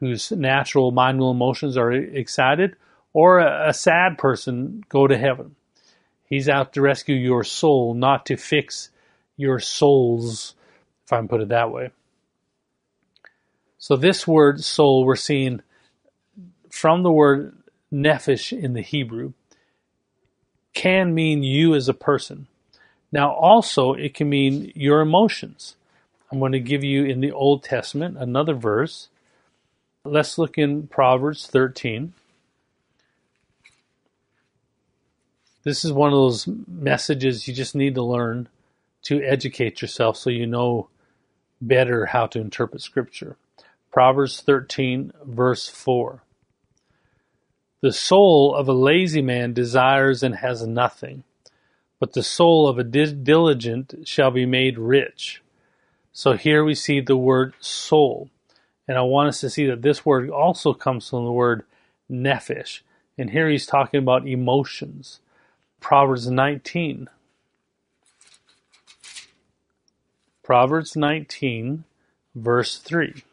whose 0.00 0.32
natural 0.32 0.92
mind, 0.92 1.18
will, 1.18 1.30
emotions 1.30 1.76
are 1.76 1.92
excited, 1.92 2.74
or 3.12 3.40
a, 3.40 3.68
a 3.68 3.74
sad 3.74 4.16
person 4.16 4.82
go 4.88 5.06
to 5.06 5.18
heaven. 5.18 5.56
He's 6.24 6.48
out 6.48 6.72
to 6.72 6.80
rescue 6.80 7.16
your 7.16 7.44
soul, 7.44 7.92
not 7.92 8.24
to 8.26 8.38
fix 8.38 8.88
your 9.36 9.60
souls, 9.60 10.54
if 11.04 11.12
I 11.12 11.18
can 11.18 11.28
put 11.28 11.42
it 11.42 11.50
that 11.50 11.70
way. 11.70 11.90
So 13.76 13.96
this 13.96 14.26
word 14.26 14.64
soul 14.64 15.04
we're 15.04 15.16
seeing 15.16 15.60
from 16.70 17.02
the 17.02 17.12
word 17.12 17.54
nephesh 17.92 18.58
in 18.58 18.72
the 18.72 18.80
Hebrew 18.80 19.34
can 20.74 21.14
mean 21.14 21.42
you 21.42 21.74
as 21.74 21.88
a 21.88 21.94
person. 21.94 22.46
Now 23.10 23.32
also 23.32 23.94
it 23.94 24.14
can 24.14 24.28
mean 24.28 24.72
your 24.74 25.00
emotions. 25.00 25.76
I'm 26.30 26.38
going 26.38 26.52
to 26.52 26.60
give 26.60 26.82
you 26.82 27.04
in 27.04 27.20
the 27.20 27.32
Old 27.32 27.62
Testament 27.62 28.16
another 28.18 28.54
verse. 28.54 29.08
Let's 30.04 30.38
look 30.38 30.58
in 30.58 30.86
Proverbs 30.88 31.46
13. 31.46 32.14
this 35.64 35.84
is 35.84 35.92
one 35.92 36.12
of 36.12 36.16
those 36.16 36.48
messages 36.66 37.46
you 37.46 37.54
just 37.54 37.74
need 37.74 37.94
to 37.94 38.02
learn 38.02 38.48
to 39.02 39.22
educate 39.22 39.80
yourself 39.80 40.16
so 40.16 40.30
you 40.30 40.46
know 40.46 40.88
better 41.60 42.06
how 42.06 42.26
to 42.26 42.40
interpret 42.40 42.82
scripture. 42.82 43.36
Proverbs 43.92 44.40
13, 44.40 45.12
verse 45.24 45.68
4. 45.68 46.22
The 47.82 47.92
soul 47.92 48.54
of 48.54 48.68
a 48.68 48.72
lazy 48.72 49.22
man 49.22 49.52
desires 49.52 50.22
and 50.22 50.36
has 50.36 50.64
nothing, 50.64 51.24
but 51.98 52.12
the 52.12 52.22
soul 52.22 52.68
of 52.68 52.78
a 52.78 52.84
diligent 52.84 53.94
shall 54.04 54.30
be 54.30 54.46
made 54.46 54.78
rich. 54.78 55.42
So 56.12 56.34
here 56.34 56.64
we 56.64 56.76
see 56.76 57.00
the 57.00 57.16
word 57.16 57.54
soul. 57.58 58.30
And 58.86 58.96
I 58.96 59.02
want 59.02 59.30
us 59.30 59.40
to 59.40 59.50
see 59.50 59.66
that 59.66 59.82
this 59.82 60.06
word 60.06 60.30
also 60.30 60.72
comes 60.74 61.10
from 61.10 61.24
the 61.24 61.32
word 61.32 61.64
nephesh. 62.08 62.80
And 63.18 63.30
here 63.30 63.48
he's 63.48 63.66
talking 63.66 63.98
about 63.98 64.28
emotions. 64.28 65.18
Proverbs 65.80 66.30
19. 66.30 67.08
Proverbs 70.44 70.96
19, 70.96 71.82
verse 72.34 72.78
3. 72.78 73.24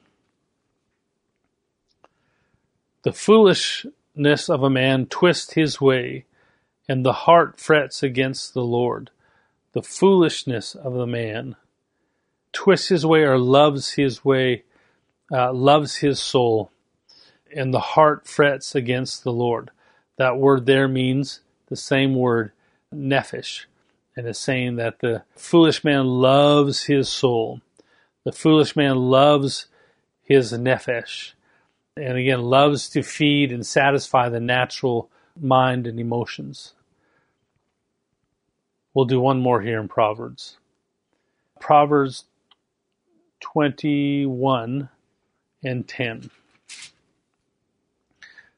The 3.03 3.13
foolishness 4.15 4.49
of 4.49 4.63
a 4.63 4.69
man 4.69 5.05
twists 5.05 5.53
his 5.53 5.79
way, 5.79 6.25
and 6.87 7.05
the 7.05 7.13
heart 7.13 7.59
frets 7.59 8.03
against 8.03 8.53
the 8.53 8.63
Lord. 8.63 9.11
The 9.73 9.83
foolishness 9.83 10.75
of 10.75 10.93
the 10.93 11.07
man 11.07 11.55
twists 12.51 12.89
his 12.89 13.05
way 13.05 13.21
or 13.21 13.37
loves 13.37 13.91
his 13.91 14.25
way, 14.25 14.63
uh, 15.31 15.53
loves 15.53 15.97
his 15.97 16.19
soul, 16.19 16.71
and 17.55 17.73
the 17.73 17.79
heart 17.79 18.27
frets 18.27 18.75
against 18.75 19.23
the 19.23 19.31
Lord. 19.31 19.71
That 20.17 20.37
word 20.37 20.65
there 20.65 20.87
means 20.87 21.41
the 21.67 21.75
same 21.75 22.15
word, 22.15 22.51
nephesh, 22.93 23.65
and 24.17 24.27
is 24.27 24.37
saying 24.37 24.75
that 24.77 24.99
the 24.99 25.23
foolish 25.35 25.83
man 25.83 26.05
loves 26.05 26.85
his 26.85 27.09
soul. 27.09 27.61
The 28.25 28.31
foolish 28.31 28.75
man 28.75 28.97
loves 28.97 29.67
his 30.23 30.51
nephesh, 30.51 31.33
and 31.99 32.17
again, 32.17 32.41
loves 32.41 32.89
to 32.89 33.03
feed 33.03 33.51
and 33.51 33.65
satisfy 33.65 34.29
the 34.29 34.39
natural 34.39 35.09
mind 35.39 35.87
and 35.87 35.99
emotions. 35.99 36.73
We'll 38.93 39.05
do 39.05 39.19
one 39.19 39.39
more 39.39 39.61
here 39.61 39.79
in 39.79 39.87
Proverbs. 39.87 40.57
Proverbs 41.59 42.25
21 43.39 44.89
and 45.63 45.87
10. 45.87 46.31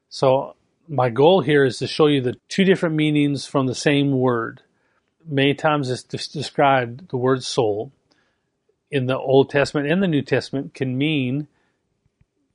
So 0.10 0.56
my 0.88 1.10
goal 1.10 1.42
here 1.42 1.64
is 1.64 1.78
to 1.80 1.88
show 1.88 2.08
you 2.08 2.22
the 2.22 2.38
two 2.50 2.64
different 2.64 2.96
meanings 2.96 3.46
from 3.46 3.68
the 3.68 3.76
same 3.76 4.12
word. 4.12 4.62
Many 5.26 5.54
times 5.54 5.90
it's 5.90 6.04
described 6.28 7.10
the 7.10 7.18
word 7.18 7.44
soul 7.44 7.92
in 8.90 9.06
the 9.06 9.18
Old 9.18 9.50
Testament 9.50 9.90
and 9.90 10.04
the 10.04 10.08
New 10.08 10.22
Testament 10.22 10.74
can 10.74 10.98
mean 10.98 11.48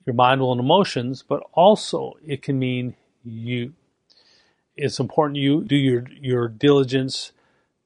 your 0.07 0.14
mind, 0.14 0.40
will, 0.40 0.53
and 0.53 0.61
emotions, 0.61 1.23
but 1.27 1.42
also 1.53 2.14
it 2.25 2.40
can 2.40 2.59
mean 2.59 2.95
you. 3.25 3.75
It's 4.77 5.01
important 5.01 5.38
you 5.38 5.64
do 5.64 5.77
your, 5.77 6.05
your 6.21 6.49
diligence 6.49 7.33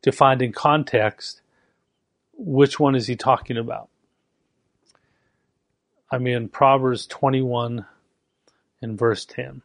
to 0.02 0.12
find 0.12 0.42
in 0.42 0.52
context 0.52 1.40
which 2.36 2.78
one 2.78 2.94
is 2.94 3.06
he 3.06 3.16
talking 3.16 3.56
about. 3.56 3.88
I 6.10 6.18
mean, 6.18 6.48
Proverbs 6.48 7.06
21 7.06 7.86
and 8.82 8.98
verse 8.98 9.24
10. 9.24 9.62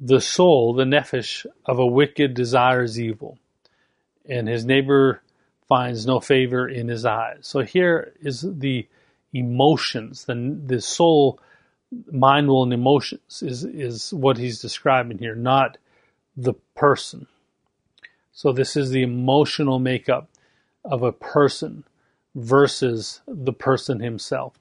The 0.00 0.20
soul, 0.20 0.74
the 0.74 0.84
nephesh 0.84 1.46
of 1.64 1.78
a 1.78 1.86
wicked 1.86 2.34
desires 2.34 3.00
evil, 3.00 3.38
and 4.28 4.46
his 4.46 4.64
neighbor 4.64 5.22
finds 5.68 6.06
no 6.06 6.20
favor 6.20 6.68
in 6.68 6.88
his 6.88 7.04
eyes. 7.04 7.38
So 7.42 7.60
here 7.60 8.12
is 8.20 8.42
the 8.42 8.86
emotions, 9.32 10.24
the, 10.24 10.58
the 10.66 10.80
soul, 10.80 11.40
mind, 12.10 12.48
will, 12.48 12.62
and 12.62 12.72
emotions 12.72 13.42
is, 13.42 13.64
is 13.64 14.12
what 14.12 14.38
he's 14.38 14.60
describing 14.60 15.18
here, 15.18 15.34
not 15.34 15.78
the 16.36 16.54
person. 16.74 17.26
So 18.32 18.52
this 18.52 18.76
is 18.76 18.90
the 18.90 19.02
emotional 19.02 19.78
makeup 19.78 20.28
of 20.84 21.02
a 21.02 21.12
person 21.12 21.84
versus 22.34 23.20
the 23.26 23.52
person 23.52 24.00
himself. 24.00 24.58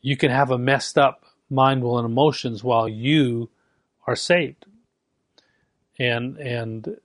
You 0.00 0.16
can 0.16 0.30
have 0.30 0.50
a 0.50 0.58
messed 0.58 0.98
up 0.98 1.24
mind, 1.50 1.82
will, 1.82 1.98
and 1.98 2.06
emotions 2.06 2.64
while 2.64 2.88
you 2.88 3.50
are 4.06 4.16
saved. 4.16 4.66
And, 5.98 6.36
and 6.38 6.96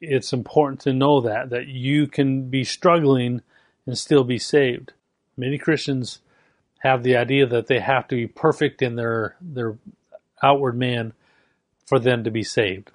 it's 0.00 0.32
important 0.32 0.80
to 0.82 0.92
know 0.92 1.20
that, 1.22 1.50
that 1.50 1.66
you 1.66 2.06
can 2.06 2.48
be 2.48 2.64
struggling 2.64 3.42
and 3.88 3.96
still 3.96 4.22
be 4.22 4.38
saved. 4.38 4.92
Many 5.34 5.56
Christians 5.56 6.20
have 6.80 7.02
the 7.02 7.16
idea 7.16 7.46
that 7.46 7.68
they 7.68 7.80
have 7.80 8.06
to 8.08 8.14
be 8.14 8.26
perfect 8.26 8.82
in 8.82 8.96
their, 8.96 9.34
their 9.40 9.78
outward 10.42 10.76
man 10.76 11.14
for 11.86 11.98
them 11.98 12.22
to 12.22 12.30
be 12.30 12.42
saved. 12.42 12.90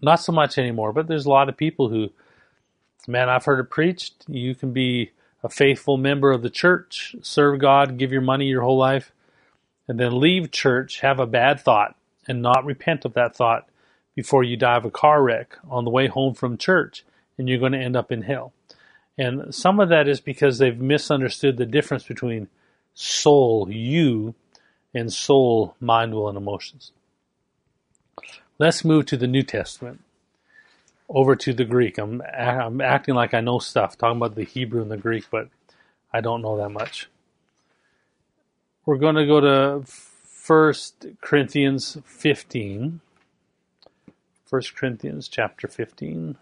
Not 0.00 0.20
so 0.20 0.30
much 0.30 0.58
anymore, 0.58 0.92
but 0.92 1.08
there's 1.08 1.26
a 1.26 1.30
lot 1.30 1.48
of 1.48 1.56
people 1.56 1.88
who 1.88 2.10
man, 3.08 3.28
I've 3.28 3.46
heard 3.46 3.58
it 3.58 3.70
preached. 3.70 4.24
You 4.28 4.54
can 4.54 4.72
be 4.72 5.10
a 5.42 5.48
faithful 5.48 5.96
member 5.96 6.30
of 6.30 6.42
the 6.42 6.50
church, 6.50 7.16
serve 7.22 7.58
God, 7.58 7.98
give 7.98 8.12
your 8.12 8.20
money 8.20 8.46
your 8.46 8.62
whole 8.62 8.76
life, 8.76 9.12
and 9.88 9.98
then 9.98 10.20
leave 10.20 10.52
church, 10.52 11.00
have 11.00 11.18
a 11.18 11.26
bad 11.26 11.60
thought, 11.60 11.96
and 12.28 12.42
not 12.42 12.64
repent 12.64 13.04
of 13.04 13.14
that 13.14 13.34
thought 13.34 13.68
before 14.14 14.44
you 14.44 14.56
die 14.56 14.76
of 14.76 14.84
a 14.84 14.90
car 14.90 15.20
wreck 15.22 15.56
on 15.68 15.84
the 15.84 15.90
way 15.90 16.06
home 16.06 16.34
from 16.34 16.58
church, 16.58 17.04
and 17.36 17.48
you're 17.48 17.58
going 17.58 17.72
to 17.72 17.78
end 17.78 17.96
up 17.96 18.12
in 18.12 18.22
hell. 18.22 18.52
And 19.18 19.52
some 19.52 19.80
of 19.80 19.88
that 19.88 20.08
is 20.08 20.20
because 20.20 20.58
they've 20.58 20.78
misunderstood 20.78 21.56
the 21.56 21.66
difference 21.66 22.04
between 22.04 22.48
soul, 22.94 23.68
you, 23.70 24.34
and 24.94 25.12
soul, 25.12 25.74
mind, 25.80 26.14
will, 26.14 26.28
and 26.28 26.38
emotions. 26.38 26.92
Let's 28.58 28.84
move 28.84 29.06
to 29.06 29.16
the 29.16 29.26
New 29.26 29.42
Testament 29.42 30.00
over 31.08 31.34
to 31.36 31.52
the 31.52 31.64
Greek. 31.64 31.98
I'm 31.98 32.22
I'm 32.36 32.80
acting 32.80 33.14
like 33.14 33.34
I 33.34 33.40
know 33.40 33.58
stuff, 33.58 33.98
talking 33.98 34.18
about 34.18 34.34
the 34.34 34.44
Hebrew 34.44 34.82
and 34.82 34.90
the 34.90 34.96
Greek, 34.96 35.26
but 35.30 35.48
I 36.12 36.20
don't 36.20 36.42
know 36.42 36.56
that 36.56 36.70
much. 36.70 37.08
We're 38.86 38.98
going 38.98 39.16
to 39.16 39.26
go 39.26 39.40
to 39.40 39.84
First 39.86 41.06
Corinthians 41.20 41.98
15. 42.04 43.00
First 44.46 44.74
Corinthians 44.74 45.28
chapter 45.28 45.68
15. 45.68 46.36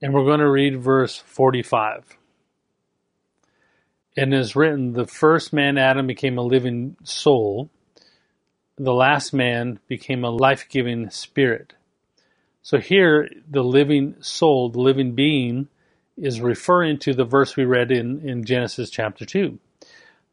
And 0.00 0.14
we're 0.14 0.24
going 0.24 0.40
to 0.40 0.50
read 0.50 0.80
verse 0.80 1.16
45. 1.16 2.16
And 4.16 4.32
it 4.32 4.40
is 4.40 4.54
written, 4.54 4.92
the 4.92 5.06
first 5.06 5.52
man, 5.52 5.76
Adam, 5.78 6.06
became 6.06 6.38
a 6.38 6.42
living 6.42 6.96
soul. 7.02 7.70
The 8.76 8.92
last 8.92 9.32
man 9.32 9.80
became 9.88 10.24
a 10.24 10.30
life 10.30 10.66
giving 10.68 11.10
spirit. 11.10 11.74
So 12.62 12.78
here, 12.78 13.28
the 13.48 13.62
living 13.62 14.16
soul, 14.20 14.70
the 14.70 14.80
living 14.80 15.14
being, 15.14 15.68
is 16.16 16.40
referring 16.40 16.98
to 17.00 17.14
the 17.14 17.24
verse 17.24 17.56
we 17.56 17.64
read 17.64 17.90
in, 17.90 18.28
in 18.28 18.44
Genesis 18.44 18.90
chapter 18.90 19.24
2. 19.24 19.58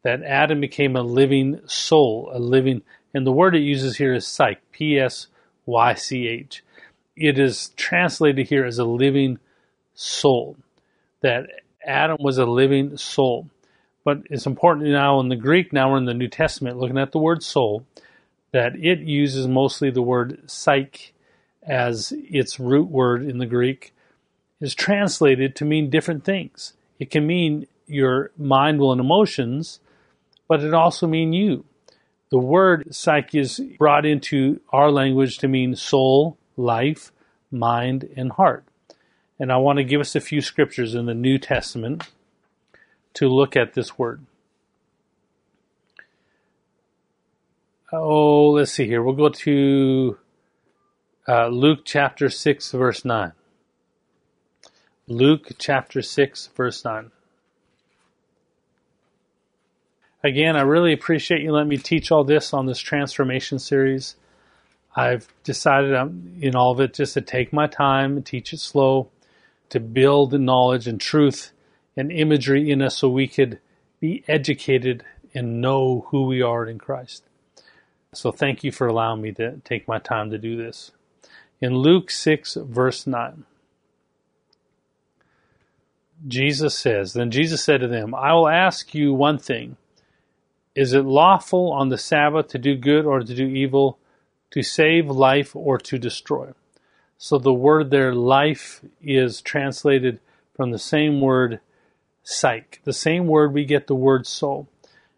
That 0.04 0.24
Adam 0.24 0.62
became 0.62 0.96
a 0.96 1.02
living 1.02 1.62
soul, 1.66 2.30
a 2.34 2.40
living, 2.40 2.84
and 3.14 3.26
the 3.26 3.32
word 3.32 3.56
it 3.56 3.62
uses 3.62 3.98
here 3.98 4.14
is 4.14 4.28
psych, 4.28 4.62
P 4.72 5.00
S 5.00 5.28
Y 5.66 5.94
C 5.96 6.28
H. 6.28 6.64
It 7.16 7.40
is 7.40 7.70
translated 7.76 8.48
here 8.48 8.66
as 8.66 8.78
a 8.78 8.86
living 8.86 9.40
soul. 9.96 10.58
That 11.22 11.48
Adam 11.86 12.18
was 12.20 12.38
a 12.38 12.46
living 12.46 12.98
soul. 12.98 13.50
But 14.04 14.20
it's 14.30 14.46
important 14.46 14.88
now 14.90 15.20
in 15.20 15.30
the 15.30 15.36
Greek, 15.36 15.74
now 15.74 15.92
we're 15.92 15.98
in 15.98 16.06
the 16.06 16.14
New 16.14 16.28
Testament, 16.28 16.78
looking 16.78 17.00
at 17.00 17.12
the 17.12 17.18
word 17.18 17.42
soul, 17.42 17.86
that 18.52 18.76
it 18.76 19.00
uses 19.00 19.48
mostly 19.48 19.90
the 19.90 20.04
word 20.04 20.50
psyche 20.50 21.12
as 21.64 22.14
its 22.16 22.60
root 22.60 22.88
word 22.88 23.28
in 23.28 23.40
the 23.40 23.48
Greek, 23.48 23.94
is 24.62 24.76
translated 24.76 25.56
to 25.56 25.66
mean 25.66 25.90
different 25.90 26.24
things. 26.24 26.74
It 27.00 27.10
can 27.10 27.26
mean 27.26 27.66
your 27.88 28.32
mind, 28.38 28.80
will, 28.80 28.92
and 28.92 29.02
emotions, 29.02 29.80
but 30.48 30.64
it 30.64 30.74
also 30.74 31.08
mean 31.08 31.34
you. 31.34 31.66
The 32.30 32.38
word 32.38 32.94
psyche 32.94 33.40
is 33.40 33.60
brought 33.80 34.06
into 34.06 34.60
our 34.70 34.92
language 34.92 35.40
to 35.40 35.48
mean 35.48 35.76
soul, 35.76 36.38
life, 36.58 37.12
mind, 37.52 38.08
and 38.16 38.32
heart. 38.32 38.66
And 39.40 39.52
I 39.52 39.58
want 39.58 39.78
to 39.78 39.84
give 39.84 40.00
us 40.00 40.16
a 40.16 40.22
few 40.22 40.42
scriptures 40.42 40.96
in 40.96 41.06
the 41.06 41.14
New 41.14 41.38
Testament 41.38 42.10
to 43.16 43.28
look 43.28 43.56
at 43.56 43.74
this 43.74 43.98
word. 43.98 44.26
Oh, 47.92 48.52
let's 48.52 48.72
see 48.72 48.88
here. 48.88 49.02
We'll 49.02 49.16
go 49.16 49.30
to 49.30 50.18
uh, 51.28 51.48
Luke 51.48 51.82
chapter 51.86 52.30
6, 52.30 52.72
verse 52.72 53.06
9. 53.06 53.32
Luke 55.08 55.52
chapter 55.58 56.02
6, 56.02 56.50
verse 56.56 56.84
9. 56.84 57.12
Again, 60.24 60.56
I 60.56 60.62
really 60.62 60.94
appreciate 60.94 61.42
you 61.42 61.52
letting 61.52 61.70
me 61.70 61.78
teach 61.78 62.12
all 62.12 62.24
this 62.24 62.54
on 62.54 62.66
this 62.66 62.80
transformation 62.80 63.60
series. 63.60 64.16
I've 64.96 65.28
decided 65.44 65.94
I'm, 65.94 66.38
in 66.42 66.56
all 66.56 66.72
of 66.72 66.80
it 66.80 66.94
just 66.96 67.14
to 67.14 67.22
take 67.22 67.54
my 67.54 67.68
time 67.68 68.18
and 68.18 68.26
teach 68.26 68.52
it 68.52 68.60
slow 68.60 69.10
to 69.70 69.80
build 69.80 70.40
knowledge 70.40 70.88
and 70.88 71.00
truth 71.00 71.52
and 71.98 72.12
imagery 72.12 72.70
in 72.70 72.82
us 72.82 72.98
so 72.98 73.10
we 73.10 73.28
could 73.28 73.60
be 74.00 74.24
educated 74.28 75.04
and 75.34 75.62
know 75.62 76.08
who 76.10 76.26
we 76.26 76.42
are 76.42 76.66
in 76.66 76.78
Christ. 76.78 77.24
So 78.14 78.32
thank 78.32 78.64
you 78.64 78.72
for 78.72 78.88
allowing 78.88 79.22
me 79.22 79.32
to 79.34 79.58
take 79.64 79.88
my 79.88 80.00
time 80.00 80.30
to 80.30 80.38
do 80.38 80.56
this. 80.56 80.92
In 81.62 81.76
Luke 81.76 82.12
6, 82.12 82.56
verse 82.56 83.06
9, 83.06 83.46
Jesus 86.28 86.78
says, 86.78 87.14
Then 87.14 87.32
Jesus 87.32 87.64
said 87.64 87.82
to 87.82 87.88
them, 87.88 88.16
I 88.16 88.34
will 88.34 88.48
ask 88.48 88.94
you 88.94 89.14
one 89.14 89.38
thing. 89.38 89.78
Is 90.74 90.94
it 90.94 91.06
lawful 91.06 91.72
on 91.72 91.90
the 91.90 91.98
Sabbath 91.98 92.50
to 92.50 92.58
do 92.58 92.76
good 92.76 93.06
or 93.06 93.20
to 93.20 93.36
do 93.36 93.48
evil, 93.48 93.98
to 94.52 94.62
save 94.62 95.08
life 95.08 95.56
or 95.56 95.78
to 95.78 95.98
destroy? 95.98 96.52
So 97.18 97.38
the 97.38 97.54
word 97.54 97.92
there, 97.92 98.14
life, 98.14 98.82
is 99.02 99.42
translated 99.42 100.20
from 100.56 100.72
the 100.72 100.80
same 100.80 101.22
word, 101.22 101.60
psyche, 102.24 102.80
the 102.84 102.94
same 102.94 103.28
word 103.28 103.54
we 103.54 103.66
get 103.66 103.88
the 103.88 103.96
word 103.96 104.28
soul. 104.28 104.68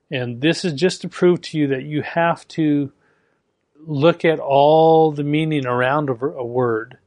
And 0.09 0.41
this 0.41 0.63
is 0.63 0.73
just 0.73 1.01
to 1.01 1.09
prove 1.09 1.41
to 1.41 1.57
you 1.57 1.67
that 1.67 1.83
you 1.83 2.01
have 2.01 2.47
to 2.49 2.91
look 3.85 4.25
at 4.25 4.39
all 4.39 5.11
the 5.11 5.23
meaning 5.23 5.65
around 5.65 6.09
a 6.09 6.13
word. 6.45 6.97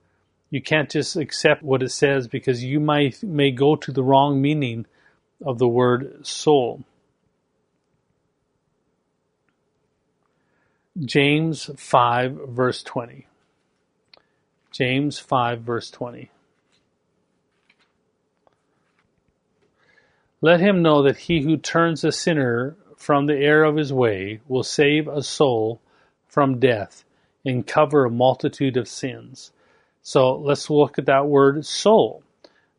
You 0.50 0.60
can't 0.60 0.90
just 0.90 1.16
accept 1.16 1.62
what 1.62 1.82
it 1.82 1.90
says 1.90 2.26
because 2.26 2.64
you 2.64 2.80
might 2.80 3.22
may 3.22 3.50
go 3.50 3.76
to 3.76 3.92
the 3.92 4.02
wrong 4.02 4.42
meaning 4.42 4.86
of 5.44 5.58
the 5.58 5.68
word 5.68 6.26
soul. 6.26 6.84
James 10.98 11.70
5 11.76 12.32
verse 12.48 12.82
20. 12.82 13.26
James 14.70 15.18
5 15.18 15.62
verse 15.62 15.90
20. 15.90 16.30
Let 20.40 20.60
him 20.60 20.82
know 20.82 21.02
that 21.02 21.18
he 21.18 21.42
who 21.42 21.56
turns 21.56 22.02
a 22.02 22.12
sinner 22.12 22.76
from 22.96 23.26
the 23.26 23.36
error 23.36 23.64
of 23.64 23.76
his 23.76 23.92
way 23.92 24.40
will 24.48 24.62
save 24.62 25.06
a 25.06 25.22
soul 25.22 25.80
from 26.28 26.58
death 26.58 27.04
and 27.44 27.66
cover 27.66 28.04
a 28.04 28.10
multitude 28.10 28.76
of 28.76 28.88
sins. 28.88 29.52
So 30.02 30.36
let's 30.36 30.70
look 30.70 30.98
at 30.98 31.06
that 31.06 31.26
word 31.26 31.66
soul. 31.66 32.22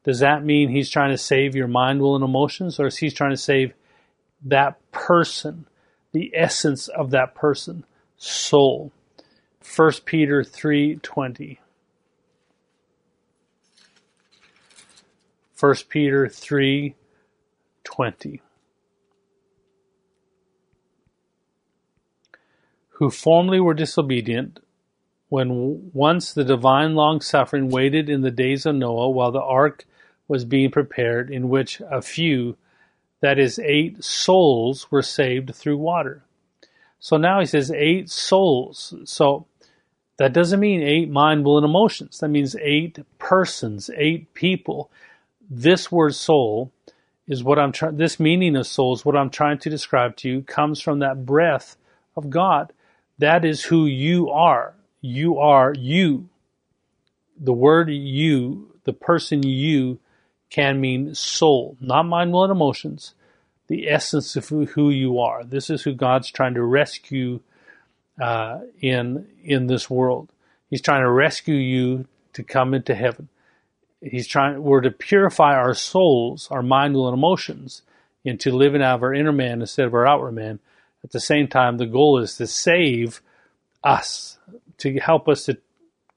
Does 0.03 0.19
that 0.19 0.43
mean 0.43 0.69
he's 0.69 0.89
trying 0.89 1.11
to 1.11 1.17
save 1.17 1.55
your 1.55 1.67
mind, 1.67 2.01
will, 2.01 2.15
and 2.15 2.23
emotions, 2.23 2.79
or 2.79 2.87
is 2.87 2.97
he 2.97 3.11
trying 3.11 3.31
to 3.31 3.37
save 3.37 3.73
that 4.43 4.79
person, 4.91 5.67
the 6.11 6.31
essence 6.33 6.87
of 6.87 7.11
that 7.11 7.35
person, 7.35 7.85
soul? 8.17 8.91
1 9.63 9.91
Peter 10.05 10.43
3:20 10.43 11.59
1 15.61 15.75
Peter 15.89 16.25
3:20 16.25 18.41
Who 22.89 23.11
formerly 23.11 23.59
were 23.59 23.75
disobedient 23.75 24.59
when 25.29 25.91
once 25.93 26.33
the 26.33 26.43
divine 26.43 26.95
long 26.95 27.21
suffering 27.21 27.69
waited 27.69 28.09
in 28.09 28.21
the 28.21 28.31
days 28.31 28.65
of 28.65 28.73
Noah 28.73 29.11
while 29.11 29.31
the 29.31 29.39
ark 29.39 29.85
was 30.27 30.45
being 30.45 30.71
prepared 30.71 31.29
in 31.29 31.47
which 31.47 31.79
a 31.81 32.01
few 32.01 32.57
that 33.19 33.37
is 33.37 33.59
eight 33.59 34.03
souls 34.03 34.89
were 34.89 35.03
saved 35.03 35.53
through 35.53 35.77
water. 35.77 36.23
So 36.99 37.17
now 37.17 37.39
he 37.39 37.45
says 37.45 37.69
eight 37.69 38.09
souls. 38.09 38.95
So 39.03 39.45
that 40.17 40.33
doesn't 40.33 40.59
mean 40.59 40.81
eight 40.81 41.11
mind, 41.11 41.45
will, 41.45 41.57
and 41.57 41.65
emotions. 41.65 42.17
That 42.17 42.29
means 42.29 42.55
eight 42.55 42.97
persons, 43.19 43.91
eight 43.95 44.33
people 44.33 44.89
this 45.53 45.91
word 45.91 46.15
soul 46.15 46.71
is 47.27 47.43
what 47.43 47.59
I'm 47.59 47.73
trying, 47.73 47.97
this 47.97 48.19
meaning 48.21 48.55
of 48.55 48.65
soul 48.65 48.93
is 48.95 49.03
what 49.03 49.17
I'm 49.17 49.29
trying 49.29 49.59
to 49.59 49.69
describe 49.69 50.15
to 50.17 50.29
you 50.29 50.41
comes 50.43 50.79
from 50.79 50.99
that 50.99 51.25
breath 51.25 51.75
of 52.15 52.29
God. 52.29 52.71
That 53.19 53.43
is 53.43 53.65
who 53.65 53.85
you 53.85 54.29
are. 54.29 54.73
You 55.01 55.39
are 55.39 55.73
you. 55.77 56.29
The 57.37 57.53
word 57.53 57.89
you, 57.89 58.75
the 58.85 58.93
person 58.93 59.43
you, 59.43 59.99
can 60.49 60.79
mean 60.79 61.15
soul, 61.15 61.77
not 61.81 62.03
mind, 62.03 62.31
will, 62.31 62.43
and 62.43 62.51
emotions. 62.51 63.13
The 63.67 63.89
essence 63.89 64.35
of 64.35 64.47
who 64.49 64.89
you 64.89 65.19
are. 65.19 65.43
This 65.43 65.69
is 65.69 65.83
who 65.83 65.93
God's 65.93 66.31
trying 66.31 66.53
to 66.53 66.63
rescue 66.63 67.41
uh, 68.21 68.59
in 68.79 69.27
in 69.43 69.67
this 69.67 69.89
world. 69.89 70.29
He's 70.69 70.81
trying 70.81 71.01
to 71.01 71.09
rescue 71.09 71.55
you 71.55 72.07
to 72.33 72.43
come 72.43 72.73
into 72.73 72.95
heaven 72.95 73.29
he's 74.01 74.27
trying 74.27 74.61
we're 74.61 74.81
to 74.81 74.91
purify 74.91 75.55
our 75.55 75.73
souls, 75.73 76.47
our 76.51 76.63
mind, 76.63 76.95
will, 76.95 77.07
and 77.07 77.17
emotions 77.17 77.83
into 78.23 78.51
living 78.51 78.81
out 78.81 78.95
of 78.95 79.03
our 79.03 79.13
inner 79.13 79.31
man 79.31 79.61
instead 79.61 79.85
of 79.85 79.93
our 79.93 80.07
outward 80.07 80.33
man. 80.33 80.59
At 81.03 81.11
the 81.11 81.19
same 81.19 81.47
time, 81.47 81.77
the 81.77 81.85
goal 81.85 82.19
is 82.19 82.35
to 82.37 82.47
save 82.47 83.21
us, 83.83 84.37
to 84.77 84.99
help 84.99 85.27
us 85.27 85.45
to 85.45 85.57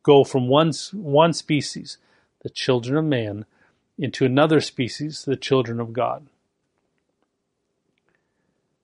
go 0.03 0.25
from 0.25 0.49
one 0.49 0.73
one 0.92 1.33
species, 1.33 1.99
the 2.42 2.51
children 2.51 2.97
of 2.97 3.05
man, 3.05 3.47
into 3.99 4.25
another 4.25 4.61
species, 4.61 5.25
the 5.25 5.37
children 5.37 5.81
of 5.81 5.92
God. 5.92 6.27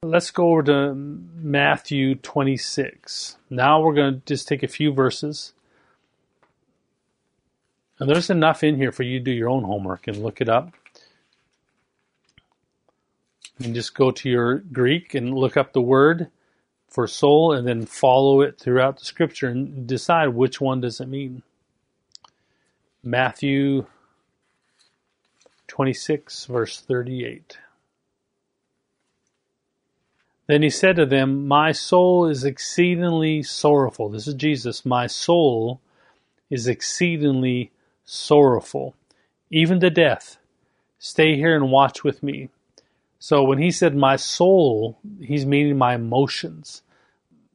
Let's 0.03 0.31
go 0.31 0.53
over 0.53 0.63
to 0.63 0.95
Matthew 0.95 2.15
26. 2.15 3.37
Now 3.51 3.83
we're 3.83 3.95
going 3.95 4.15
to 4.15 4.21
just 4.25 4.49
take 4.49 4.63
a 4.63 4.69
few 4.69 4.95
verses 4.95 5.53
and 8.01 8.09
there's 8.09 8.31
enough 8.31 8.65
in 8.65 8.77
here 8.77 8.93
for 8.93 9.03
you 9.03 9.19
to 9.19 9.25
do 9.25 9.31
your 9.31 9.51
own 9.51 9.63
homework 9.63 10.09
and 10.09 10.23
look 10.23 10.41
it 10.41 10.49
up. 10.49 10.73
And 13.63 13.75
just 13.75 13.95
go 13.95 14.11
to 14.11 14.29
your 14.29 14.59
Greek 14.59 15.15
and 15.15 15.35
look 15.35 15.59
up 15.59 15.75
the 15.75 15.83
word 15.83 16.31
for 16.89 17.07
soul 17.07 17.53
and 17.53 17.69
then 17.69 17.85
follow 17.85 18.41
it 18.41 18.59
throughout 18.59 18.99
the 18.99 19.05
scripture 19.05 19.49
and 19.49 19.87
decide 19.87 20.29
which 20.29 20.63
one 20.63 20.81
does 20.81 20.99
it 20.99 21.09
mean. 21.09 21.43
Matthew 23.03 23.87
26, 25.69 26.47
verse 26.47 26.81
38. 26.81 27.59
Then 30.47 30.63
he 30.63 30.71
said 30.71 30.97
to 30.97 31.07
them, 31.07 31.47
My 31.47 31.71
soul 31.71 32.27
is 32.27 32.45
exceedingly 32.45 33.43
sorrowful. 33.43 34.09
This 34.09 34.27
is 34.27 34.35
Jesus. 34.35 34.85
My 34.87 35.07
soul 35.07 35.81
is 36.51 36.67
exceedingly 36.67 37.71
sorrowful, 38.11 38.97
even 39.51 39.79
to 39.81 39.89
death. 39.89 40.37
Stay 40.99 41.37
here 41.37 41.55
and 41.55 41.71
watch 41.71 42.03
with 42.03 42.23
me. 42.23 42.49
So 43.21 43.45
when 43.45 43.59
he 43.59 43.71
said 43.71 43.95
my 43.95 44.17
soul, 44.17 44.99
he's 45.21 45.47
meaning 45.47 45.79
my 45.79 45.95
emotions. 45.95 46.83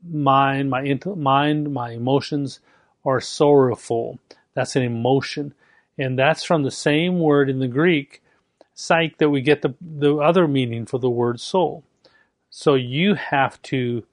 Mind, 0.08 0.70
my 0.70 0.98
mind, 1.16 1.74
my 1.74 1.92
emotions 1.92 2.60
are 3.04 3.20
sorrowful. 3.20 4.20
That's 4.54 4.76
an 4.76 4.84
emotion. 4.84 5.54
And 5.98 6.18
that's 6.18 6.44
from 6.44 6.64
the 6.64 6.72
same 6.72 7.20
word 7.20 7.50
in 7.50 7.60
the 7.60 7.68
Greek, 7.68 8.22
psyche, 8.74 9.16
that 9.18 9.30
we 9.30 9.42
get 9.42 9.62
the, 9.62 9.76
the 9.82 10.16
other 10.18 10.48
meaning 10.48 10.86
for 10.86 11.00
the 11.00 11.10
word 11.10 11.40
soul. 11.40 11.84
So 12.50 12.76
you 12.76 13.16
have 13.16 13.62
to 13.64 14.06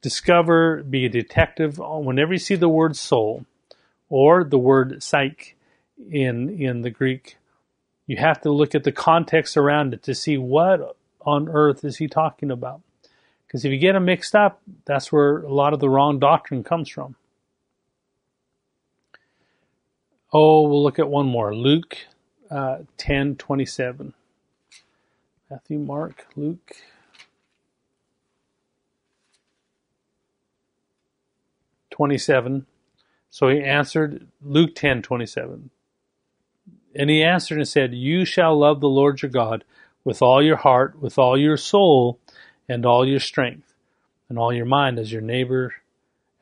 discover, 0.00 0.82
be 0.82 1.04
a 1.04 1.10
detective. 1.10 1.78
Whenever 1.78 2.32
you 2.32 2.38
see 2.38 2.54
the 2.54 2.68
word 2.68 2.96
soul, 2.96 3.44
or 4.08 4.44
the 4.44 4.58
word 4.58 5.02
psyche 5.02 5.54
in 6.10 6.48
in 6.50 6.82
the 6.82 6.90
Greek. 6.90 7.38
You 8.06 8.16
have 8.18 8.40
to 8.42 8.52
look 8.52 8.74
at 8.74 8.84
the 8.84 8.92
context 8.92 9.56
around 9.56 9.94
it 9.94 10.02
to 10.04 10.14
see 10.14 10.38
what 10.38 10.96
on 11.22 11.48
earth 11.48 11.84
is 11.84 11.96
he 11.98 12.08
talking 12.08 12.50
about. 12.50 12.82
Because 13.46 13.64
if 13.64 13.72
you 13.72 13.78
get 13.78 13.94
them 13.94 14.06
mixed 14.06 14.34
up, 14.34 14.60
that's 14.86 15.12
where 15.12 15.38
a 15.38 15.52
lot 15.52 15.72
of 15.74 15.80
the 15.80 15.90
wrong 15.90 16.18
doctrine 16.18 16.64
comes 16.64 16.88
from. 16.88 17.16
Oh, 20.32 20.68
we'll 20.68 20.82
look 20.82 20.98
at 20.98 21.08
one 21.08 21.26
more. 21.26 21.54
Luke 21.54 21.96
uh, 22.50 22.78
10 22.98 23.36
27. 23.36 24.14
Matthew, 25.50 25.78
Mark, 25.78 26.26
Luke. 26.36 26.72
Twenty-seven. 31.90 32.66
So 33.36 33.50
he 33.50 33.60
answered, 33.60 34.28
Luke 34.40 34.74
10 34.74 35.02
27. 35.02 35.68
And 36.94 37.10
he 37.10 37.22
answered 37.22 37.58
and 37.58 37.68
said, 37.68 37.92
You 37.92 38.24
shall 38.24 38.58
love 38.58 38.80
the 38.80 38.88
Lord 38.88 39.20
your 39.20 39.30
God 39.30 39.62
with 40.04 40.22
all 40.22 40.42
your 40.42 40.56
heart, 40.56 40.98
with 41.02 41.18
all 41.18 41.36
your 41.36 41.58
soul, 41.58 42.18
and 42.66 42.86
all 42.86 43.06
your 43.06 43.20
strength, 43.20 43.74
and 44.30 44.38
all 44.38 44.54
your 44.54 44.64
mind 44.64 44.98
as 44.98 45.12
your 45.12 45.20
neighbor 45.20 45.74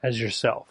as 0.05 0.21
yourself. 0.21 0.69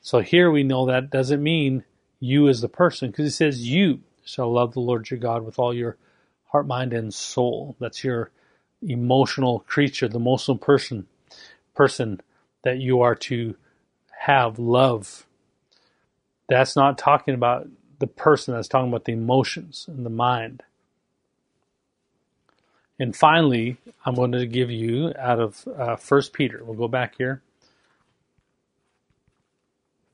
So 0.00 0.18
here 0.18 0.50
we 0.50 0.64
know 0.64 0.86
that 0.86 1.10
doesn't 1.10 1.40
mean 1.40 1.84
you 2.18 2.48
as 2.48 2.60
the 2.60 2.68
person, 2.68 3.12
because 3.12 3.26
it 3.26 3.36
says 3.36 3.64
you 3.64 4.00
shall 4.24 4.52
love 4.52 4.74
the 4.74 4.80
Lord 4.80 5.08
your 5.08 5.20
God 5.20 5.44
with 5.44 5.60
all 5.60 5.72
your 5.72 5.96
heart, 6.46 6.66
mind, 6.66 6.92
and 6.92 7.14
soul. 7.14 7.76
That's 7.78 8.02
your 8.02 8.32
emotional 8.82 9.60
creature, 9.68 10.08
the 10.08 10.16
emotional 10.18 10.58
person, 10.58 11.06
person 11.76 12.20
that 12.64 12.78
you 12.78 13.02
are 13.02 13.14
to 13.14 13.54
have 14.18 14.58
love 14.58 15.28
That's 16.48 16.76
not 16.76 16.98
talking 16.98 17.34
about 17.34 17.68
the 17.98 18.06
person, 18.06 18.54
that's 18.54 18.68
talking 18.68 18.88
about 18.88 19.04
the 19.04 19.12
emotions 19.12 19.86
and 19.88 20.04
the 20.04 20.10
mind. 20.10 20.62
And 22.98 23.14
finally, 23.14 23.76
I'm 24.04 24.14
going 24.14 24.32
to 24.32 24.46
give 24.46 24.70
you 24.70 25.12
out 25.18 25.40
of 25.40 25.66
uh, 25.68 25.96
1 25.96 26.22
Peter. 26.32 26.62
We'll 26.62 26.76
go 26.76 26.88
back 26.88 27.16
here. 27.16 27.42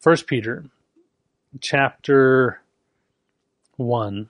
1 0.03 0.17
Peter 0.27 0.65
chapter 1.61 2.61
1. 3.77 4.29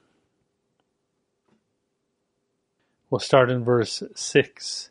We'll 3.08 3.18
start 3.18 3.50
in 3.50 3.64
verse 3.64 4.02
6. 4.14 4.90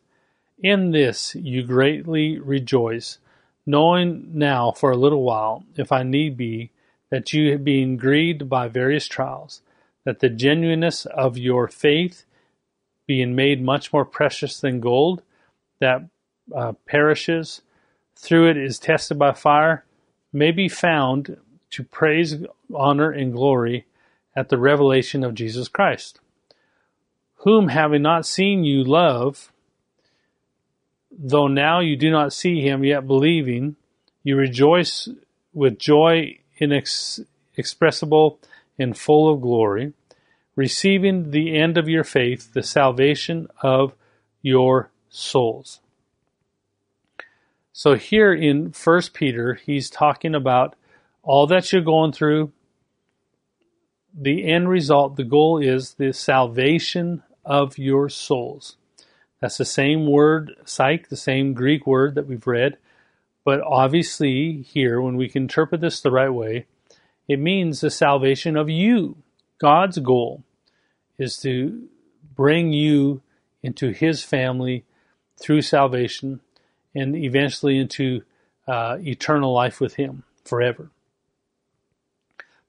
In 0.62 0.92
this 0.92 1.36
you 1.36 1.64
greatly 1.64 2.38
rejoice, 2.40 3.18
knowing 3.66 4.30
now 4.34 4.72
for 4.72 4.92
a 4.92 4.98
little 4.98 5.24
while, 5.24 5.64
if 5.76 5.92
I 5.92 6.04
need 6.04 6.38
be, 6.38 6.72
that 7.10 7.34
you 7.34 7.52
have 7.52 7.64
been 7.64 7.98
grieved 7.98 8.50
by 8.50 8.68
various 8.68 9.08
trials, 9.08 9.62
that 10.06 10.20
the 10.20 10.30
genuineness 10.30 11.06
of 11.06 11.38
your 11.38 11.68
faith, 11.68 12.26
being 13.08 13.36
made 13.36 13.62
much 13.62 13.92
more 13.92 14.06
precious 14.06 14.60
than 14.60 14.80
gold, 14.80 15.22
that 15.80 16.08
uh, 16.56 16.74
perishes, 16.86 17.62
through 18.16 18.50
it 18.50 18.58
is 18.58 18.80
tested 18.80 19.18
by 19.18 19.32
fire, 19.32 19.84
may 20.32 20.52
be 20.52 20.70
found 20.70 21.38
to 21.72 21.84
praise, 21.84 22.38
honor, 22.74 23.12
and 23.12 23.34
glory 23.34 23.86
at 24.36 24.50
the 24.50 24.58
revelation 24.58 25.24
of 25.24 25.34
Jesus 25.34 25.68
Christ 25.68 26.20
whom 27.40 27.70
having 27.70 28.02
not 28.02 28.26
seen 28.26 28.64
you 28.64 28.84
love, 28.84 29.52
though 31.12 31.48
now 31.48 31.80
you 31.80 31.96
do 31.96 32.12
not 32.12 32.34
see 32.34 32.62
him, 32.62 32.84
yet 32.84 33.08
believing, 33.08 33.76
you 34.24 34.36
rejoice 34.36 35.08
with 35.54 35.80
joy 35.80 36.38
inexpressible 36.60 38.40
and 38.78 38.98
full 38.98 39.34
of 39.34 39.42
glory, 39.42 39.94
receiving 40.56 41.32
the 41.32 41.58
end 41.58 41.78
of 41.78 41.90
your 41.90 42.04
faith, 42.04 42.54
the 42.54 42.64
salvation 42.64 43.48
of 43.62 43.94
your 44.42 44.90
souls. 45.10 45.80
So 47.72 47.96
here 47.96 48.34
in 48.34 48.72
First 48.72 49.14
Peter, 49.14 49.54
he's 49.54 49.90
talking 49.90 50.36
about 50.36 50.76
all 51.24 51.48
that 51.48 51.72
you're 51.72 51.82
going 51.82 52.12
through. 52.12 52.52
The 54.14 54.46
end 54.46 54.68
result, 54.70 55.16
the 55.16 55.24
goal 55.24 55.60
is 55.60 55.94
the 55.94 56.12
salvation 56.12 57.24
of 57.46 57.78
your 57.78 58.10
souls. 58.10 58.76
That's 59.40 59.58
the 59.58 59.66
same 59.66 60.08
word, 60.08 60.56
psyche, 60.66 61.06
the 61.10 61.16
same 61.16 61.54
Greek 61.54 61.88
word 61.88 62.16
that 62.16 62.28
we've 62.28 62.46
read. 62.46 62.78
But 63.44 63.62
obviously, 63.62 64.62
here, 64.62 65.02
when 65.02 65.16
we 65.16 65.30
can 65.30 65.44
interpret 65.44 65.82
this 65.82 66.02
the 66.02 66.12
right 66.12 66.30
way, 66.30 66.66
it 67.28 67.40
means 67.40 67.82
the 67.82 67.90
salvation 67.90 68.58
of 68.58 68.70
you. 68.70 69.18
God's 69.60 69.98
goal 70.00 70.44
is 71.18 71.38
to 71.38 71.88
bring 72.36 72.74
you 72.74 73.22
into 73.64 73.92
His 73.92 74.24
family 74.24 74.86
through 75.40 75.62
salvation 75.62 76.42
and 76.94 77.16
eventually 77.16 77.78
into 77.78 78.24
uh, 78.68 78.98
eternal 79.00 79.54
life 79.54 79.80
with 79.80 79.96
Him 79.96 80.24
forever. 80.44 80.90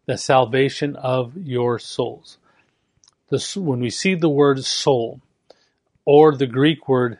The 0.06 0.18
salvation 0.18 0.96
of 0.96 1.36
your 1.36 1.78
souls 1.78 2.38
this, 3.30 3.56
when 3.56 3.80
we 3.80 3.90
see 3.90 4.14
the 4.14 4.28
word 4.28 4.64
soul 4.64 5.20
or 6.04 6.36
the 6.36 6.46
Greek 6.46 6.88
word 6.88 7.18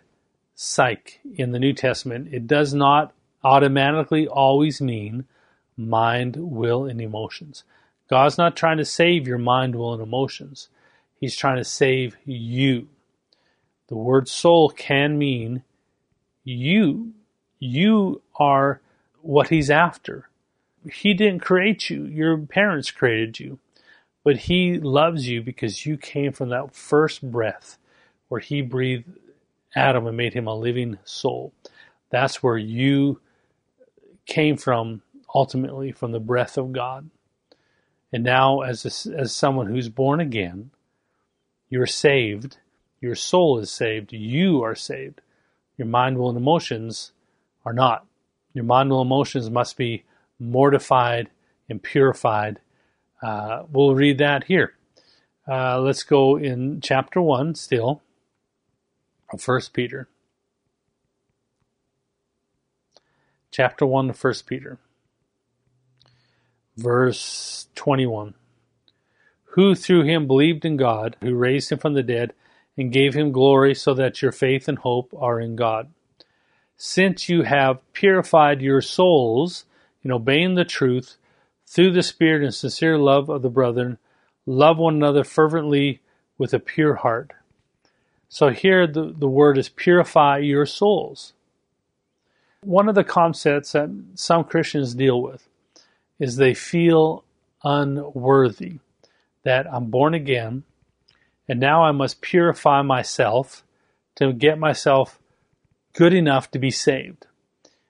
psyche 0.55 1.21
in 1.37 1.53
the 1.53 1.59
New 1.59 1.73
Testament, 1.73 2.29
it 2.33 2.47
does 2.47 2.75
not 2.75 3.15
automatically 3.43 4.27
always 4.27 4.81
mean 4.81 5.25
mind, 5.77 6.37
will, 6.37 6.85
and 6.85 7.01
emotions. 7.01 7.65
God's 8.09 8.39
not 8.39 8.57
trying 8.57 8.79
to 8.79 8.85
save 8.85 9.27
your 9.27 9.39
mind, 9.39 9.77
will, 9.77 9.95
and 9.95 10.03
emotions. 10.03 10.69
He's 11.19 11.37
trying 11.37 11.57
to 11.57 11.65
save 11.65 12.17
you. 12.25 12.89
The 13.89 13.97
word 13.97 14.29
soul 14.29 14.71
can 14.71 15.19
mean 15.19 15.63
you. 16.45 17.13
You 17.59 18.23
are 18.37 18.81
what 19.23 19.49
he's 19.49 19.71
after. 19.71 20.29
He 20.91 21.15
didn't 21.15 21.41
create 21.41 21.91
you. 21.91 22.05
Your 22.05 22.39
parents 22.39 22.91
created 22.91 23.39
you. 23.39 23.59
But 24.23 24.37
he 24.37 24.79
loves 24.79 25.29
you 25.29 25.43
because 25.43 25.87
you 25.87 25.97
came 25.97 26.33
from 26.33 26.51
that 26.51 26.75
first 26.75 27.23
breath 27.31 27.79
where 28.29 28.41
he 28.41 28.63
breathed 28.63 29.09
Adam 29.75 30.07
and 30.07 30.17
made 30.17 30.35
him 30.35 30.47
a 30.47 30.55
living 30.55 30.99
soul. 31.05 31.53
That's 32.11 32.43
where 32.43 32.59
you 32.59 33.21
came 34.31 34.57
from 34.57 35.03
ultimately 35.35 35.93
from 35.93 36.13
the 36.13 36.21
breath 36.21 36.57
of 36.57 36.73
God. 36.73 37.11
And 38.13 38.25
now 38.25 38.61
as 38.61 39.07
a, 39.07 39.19
as 39.19 39.35
someone 39.35 39.67
who's 39.67 39.91
born 39.91 40.21
again, 40.21 40.71
you're 41.69 41.87
saved. 41.87 42.57
Your 43.01 43.15
soul 43.15 43.59
is 43.59 43.71
saved. 43.71 44.13
You 44.13 44.63
are 44.63 44.75
saved. 44.75 45.21
Your 45.77 45.87
mind, 45.87 46.17
will, 46.17 46.31
and 46.31 46.39
emotions 46.39 47.13
are 47.65 47.75
not. 47.75 48.07
Your 48.55 48.65
mind, 48.65 48.91
will, 48.91 49.03
emotions 49.03 49.51
must 49.51 49.77
be 49.77 50.05
mortified 50.39 51.29
and 51.69 51.83
purified 51.83 52.61
uh, 53.23 53.65
we'll 53.71 53.95
read 53.95 54.19
that 54.19 54.45
here. 54.45 54.75
Uh, 55.47 55.81
let's 55.81 56.03
go 56.03 56.37
in 56.37 56.81
chapter 56.81 57.21
1 57.21 57.55
still 57.55 58.03
of 59.33 59.47
1 59.47 59.61
Peter. 59.73 60.09
Chapter 63.53 63.85
1 63.85 64.11
of 64.11 64.23
1 64.23 64.35
Peter. 64.47 64.79
Verse 66.77 67.67
21. 67.75 68.35
Who 69.55 69.75
through 69.75 70.05
him 70.05 70.29
believed 70.29 70.65
in 70.65 70.77
God, 70.77 71.17
who 71.21 71.35
raised 71.35 71.73
him 71.73 71.79
from 71.79 71.95
the 71.95 72.05
dead 72.05 72.33
and 72.77 72.93
gave 72.93 73.15
him 73.15 73.33
glory, 73.33 73.75
so 73.75 73.93
that 73.95 74.23
your 74.23 74.31
faith 74.31 74.69
and 74.69 74.79
hope 74.79 75.13
are 75.19 75.41
in 75.41 75.57
God. 75.57 75.91
Since 76.77 77.29
you 77.29 77.43
have 77.43 77.81
purified 77.93 78.63
your 78.63 78.81
souls 78.81 79.65
in 80.05 80.13
obeying 80.13 80.55
the 80.55 80.65
truth 80.65 81.17
through 81.67 81.91
the 81.91 82.05
Spirit 82.05 82.45
and 82.45 82.55
sincere 82.55 82.99
love 82.99 83.29
of 83.29 83.43
the 83.43 83.51
brethren, 83.51 83.99
love 84.47 84.79
one 84.79 84.95
another 84.95 85.25
fervently 85.25 86.01
with 86.39 86.55
a 86.55 86.61
pure 86.61 86.95
heart. 86.95 87.33
So 88.29 88.51
here 88.51 88.87
the, 88.87 89.13
the 89.13 89.29
word 89.29 89.59
is 89.59 89.69
purify 89.69 90.39
your 90.39 90.67
souls. 90.67 91.33
One 92.63 92.91
of 92.91 92.95
the 92.95 93.05
concepts 93.05 93.73
that 93.73 93.91
some 94.17 94.45
Christians 94.45 94.95
deal 94.95 95.23
with 95.23 95.49
is 96.19 96.37
they 96.37 96.53
feel 96.53 97.25
unworthy, 97.65 98.81
that 99.45 99.67
I'm 99.73 99.87
born 99.87 100.13
again, 100.13 100.65
and 101.49 101.59
now 101.59 101.85
I 101.85 101.93
must 101.93 102.21
purify 102.21 102.83
myself 102.83 103.65
to 104.17 104.35
get 104.35 104.59
myself 104.59 105.19
good 105.95 106.13
enough 106.13 106.51
to 106.51 106.59
be 106.59 106.71
saved. 106.71 107.27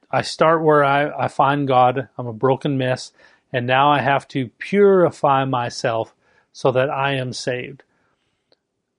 I 0.09 0.23
start 0.23 0.62
where 0.62 0.85
I, 0.85 1.25
I 1.25 1.29
find 1.29 1.66
God. 1.66 2.09
I'm 2.16 2.29
a 2.29 2.33
broken 2.33 2.79
mess, 2.79 3.11
and 3.53 3.66
now 3.66 3.91
I 3.91 4.01
have 4.01 4.29
to 4.29 4.51
purify 4.59 5.45
myself 5.45 6.14
so 6.53 6.71
that 6.71 6.91
I 6.91 7.14
am 7.14 7.33
saved. 7.33 7.83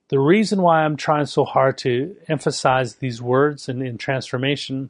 The 0.10 0.20
reason 0.20 0.62
why 0.62 0.84
I'm 0.84 0.98
trying 0.98 1.28
so 1.28 1.46
hard 1.46 1.78
to 1.80 2.18
emphasize 2.28 2.96
these 2.96 3.22
words 3.22 3.70
and 3.70 3.82
in 3.82 3.98
transformation 3.98 4.90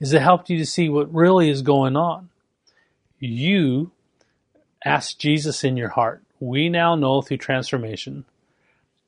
is 0.00 0.10
to 0.10 0.20
help 0.20 0.48
you 0.48 0.58
to 0.58 0.66
see 0.66 0.88
what 0.88 1.12
really 1.12 1.50
is 1.50 1.62
going 1.62 1.96
on. 1.96 2.28
You 3.18 3.90
ask 4.84 5.18
Jesus 5.18 5.64
in 5.64 5.76
your 5.76 5.88
heart. 5.90 6.22
We 6.40 6.68
now 6.68 6.94
know 6.94 7.20
through 7.20 7.38
transformation 7.38 8.24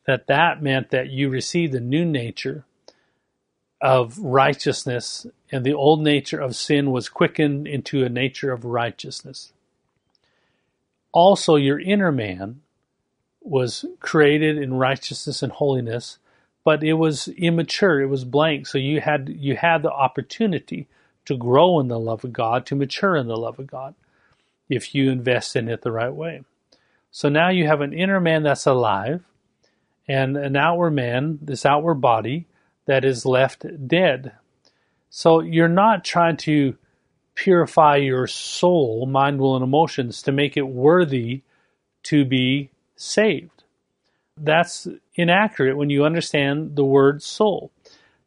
that 0.07 0.27
that 0.27 0.63
meant 0.63 0.91
that 0.91 1.11
you 1.11 1.29
received 1.29 1.75
a 1.75 1.81
new 1.81 2.05
nature 2.05 2.65
of 3.81 4.19
righteousness, 4.19 5.27
and 5.51 5.65
the 5.65 5.73
old 5.73 6.03
nature 6.03 6.41
of 6.41 6.57
sin 6.57 6.91
was 6.91 7.09
quickened 7.09 7.67
into 7.67 8.05
a 8.05 8.09
nature 8.09 8.53
of 8.53 8.65
righteousness. 8.65 9.53
Also, 11.13 11.57
your 11.57 11.81
inner 11.81 12.13
man 12.13 12.61
was 13.41 13.85
created 14.01 14.59
in 14.59 14.75
righteousness 14.75 15.43
and 15.43 15.53
holiness, 15.53 16.19
but 16.65 16.85
it 16.85 16.95
was 16.95 17.29
immature, 17.29 18.01
it 18.01 18.07
was 18.07 18.25
blank. 18.25 18.67
So 18.67 18.79
you 18.79 19.01
had 19.01 19.29
you 19.29 19.57
had 19.57 19.83
the 19.83 19.93
opportunity 19.93 20.89
to 21.25 21.37
grow 21.37 21.81
in 21.81 21.89
the 21.89 21.99
love 21.99 22.25
of 22.25 22.33
God, 22.33 22.67
to 22.67 22.75
mature 22.75 23.17
in 23.17 23.27
the 23.27 23.37
love 23.37 23.59
of 23.59 23.67
God, 23.67 23.95
if 24.69 24.95
you 24.95 25.11
invest 25.11 25.57
in 25.57 25.69
it 25.69 25.83
the 25.83 25.93
right 25.93 26.13
way. 26.13 26.43
So 27.11 27.29
now 27.29 27.49
you 27.49 27.67
have 27.67 27.81
an 27.81 27.93
inner 27.93 28.21
man 28.21 28.43
that's 28.43 28.67
alive, 28.67 29.23
and 30.07 30.37
an 30.37 30.57
outward 30.57 30.93
man, 30.93 31.39
this 31.43 31.67
outward 31.67 31.97
body, 31.97 32.47
that 32.87 33.05
is 33.05 33.27
left 33.27 33.65
dead. 33.87 34.33
So 35.11 35.41
you're 35.41 35.69
not 35.69 36.05
trying 36.05 36.37
to 36.39 36.77
purify 37.35 37.97
your 37.97 38.27
soul, 38.27 39.07
mind, 39.07 39.41
will, 39.41 39.57
and 39.57 39.65
emotions 39.65 40.23
to 40.23 40.33
make 40.33 40.57
it 40.57 40.67
worthy 40.67 41.43
to 42.05 42.25
be 42.25 42.71
saved. 42.97 43.60
That's 44.43 44.89
inaccurate 45.15 45.77
when 45.77 45.91
you 45.91 46.05
understand 46.05 46.77
the 46.77 46.85
word 46.85 47.23
soul. 47.23 47.71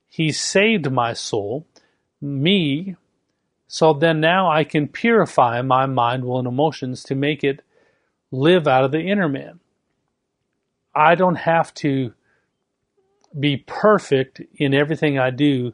He 0.07 0.31
saved 0.31 0.91
my 0.91 1.13
soul, 1.13 1.65
me, 2.21 2.95
So 3.67 3.93
then 3.93 4.19
now 4.19 4.51
I 4.51 4.63
can 4.65 4.87
purify 4.87 5.63
my 5.63 5.87
mind, 5.87 6.25
will, 6.25 6.37
and 6.37 6.47
emotions 6.47 7.03
to 7.05 7.15
make 7.15 7.43
it 7.43 7.63
live 8.31 8.67
out 8.67 8.83
of 8.83 8.91
the 8.91 9.01
inner 9.01 9.27
man. 9.27 9.59
I 10.93 11.15
don't 11.15 11.37
have 11.37 11.73
to 11.75 12.13
be 13.39 13.57
perfect 13.57 14.41
in 14.55 14.73
everything 14.73 15.17
I 15.17 15.31
do 15.31 15.73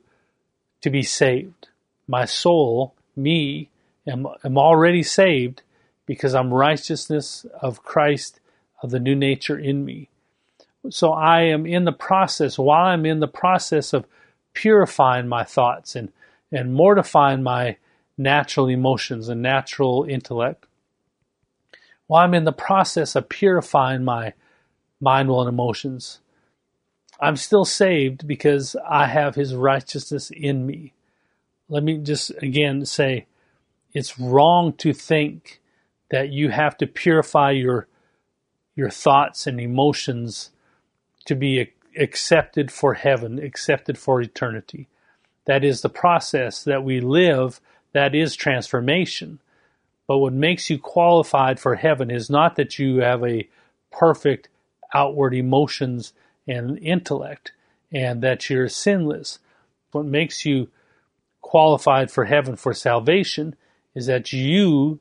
to 0.81 0.89
be 0.89 1.03
saved. 1.03 1.67
My 2.07 2.25
soul, 2.25 2.95
me, 3.15 3.69
am, 4.07 4.27
am 4.45 4.57
already 4.57 5.03
saved 5.03 5.61
because 6.05 6.33
I'm 6.33 6.53
righteousness 6.53 7.45
of 7.61 7.83
Christ, 7.83 8.39
of 8.81 8.91
the 8.91 8.99
new 8.99 9.15
nature 9.15 9.59
in 9.59 9.83
me. 9.83 10.08
So 10.89 11.11
I 11.11 11.41
am 11.41 11.65
in 11.65 11.83
the 11.83 11.91
process, 11.91 12.57
while 12.57 12.85
I'm 12.85 13.05
in 13.05 13.19
the 13.19 13.27
process 13.27 13.93
of 13.93 14.05
purifying 14.53 15.27
my 15.27 15.43
thoughts 15.43 15.95
and, 15.95 16.11
and 16.51 16.73
mortifying 16.73 17.43
my 17.43 17.77
natural 18.17 18.67
emotions 18.67 19.29
and 19.29 19.41
natural 19.41 20.05
intellect, 20.07 20.65
while 22.07 22.23
I'm 22.23 22.33
in 22.33 22.45
the 22.45 22.51
process 22.51 23.15
of 23.15 23.29
purifying 23.29 24.03
my 24.03 24.33
mind, 25.01 25.29
will, 25.29 25.41
and 25.41 25.49
emotions, 25.49 26.19
I'm 27.19 27.35
still 27.35 27.65
saved 27.65 28.27
because 28.27 28.75
I 28.87 29.07
have 29.07 29.35
his 29.35 29.53
righteousness 29.53 30.31
in 30.31 30.65
me. 30.65 30.93
Let 31.67 31.83
me 31.83 31.97
just 31.97 32.31
again 32.41 32.85
say 32.85 33.27
it's 33.93 34.17
wrong 34.17 34.73
to 34.77 34.93
think 34.93 35.61
that 36.09 36.29
you 36.29 36.49
have 36.49 36.77
to 36.77 36.87
purify 36.87 37.51
your 37.51 37.87
your 38.75 38.89
thoughts 38.89 39.45
and 39.45 39.59
emotions 39.59 40.51
to 41.29 41.35
be 41.35 41.71
accepted 41.95 42.71
for 42.71 42.95
heaven, 42.95 43.37
accepted 43.37 43.99
for 43.99 44.19
eternity. 44.19 44.87
That 45.45 45.63
is 45.63 45.81
the 45.81 45.89
process 45.89 46.63
that 46.63 46.83
we 46.83 47.01
live, 47.01 47.61
that 47.93 48.15
is 48.15 48.35
transformation. 48.35 49.39
But 50.07 50.17
what 50.17 50.33
makes 50.33 50.71
you 50.71 50.79
qualified 50.79 51.59
for 51.59 51.75
heaven 51.75 52.09
is 52.09 52.31
not 52.31 52.55
that 52.55 52.79
you 52.79 53.01
have 53.01 53.23
a 53.23 53.47
perfect 53.91 54.49
outward 54.91 55.35
emotions 55.35 56.13
and 56.47 56.79
intellect 56.79 57.51
and 57.91 58.23
that 58.23 58.49
you're 58.49 58.67
sinless. 58.67 59.37
What 59.91 60.05
makes 60.05 60.45
you 60.45 60.69
qualified 61.41 62.09
for 62.09 62.25
heaven 62.25 62.55
for 62.55 62.73
salvation 62.73 63.55
is 63.93 64.07
that 64.07 64.33
you, 64.33 64.99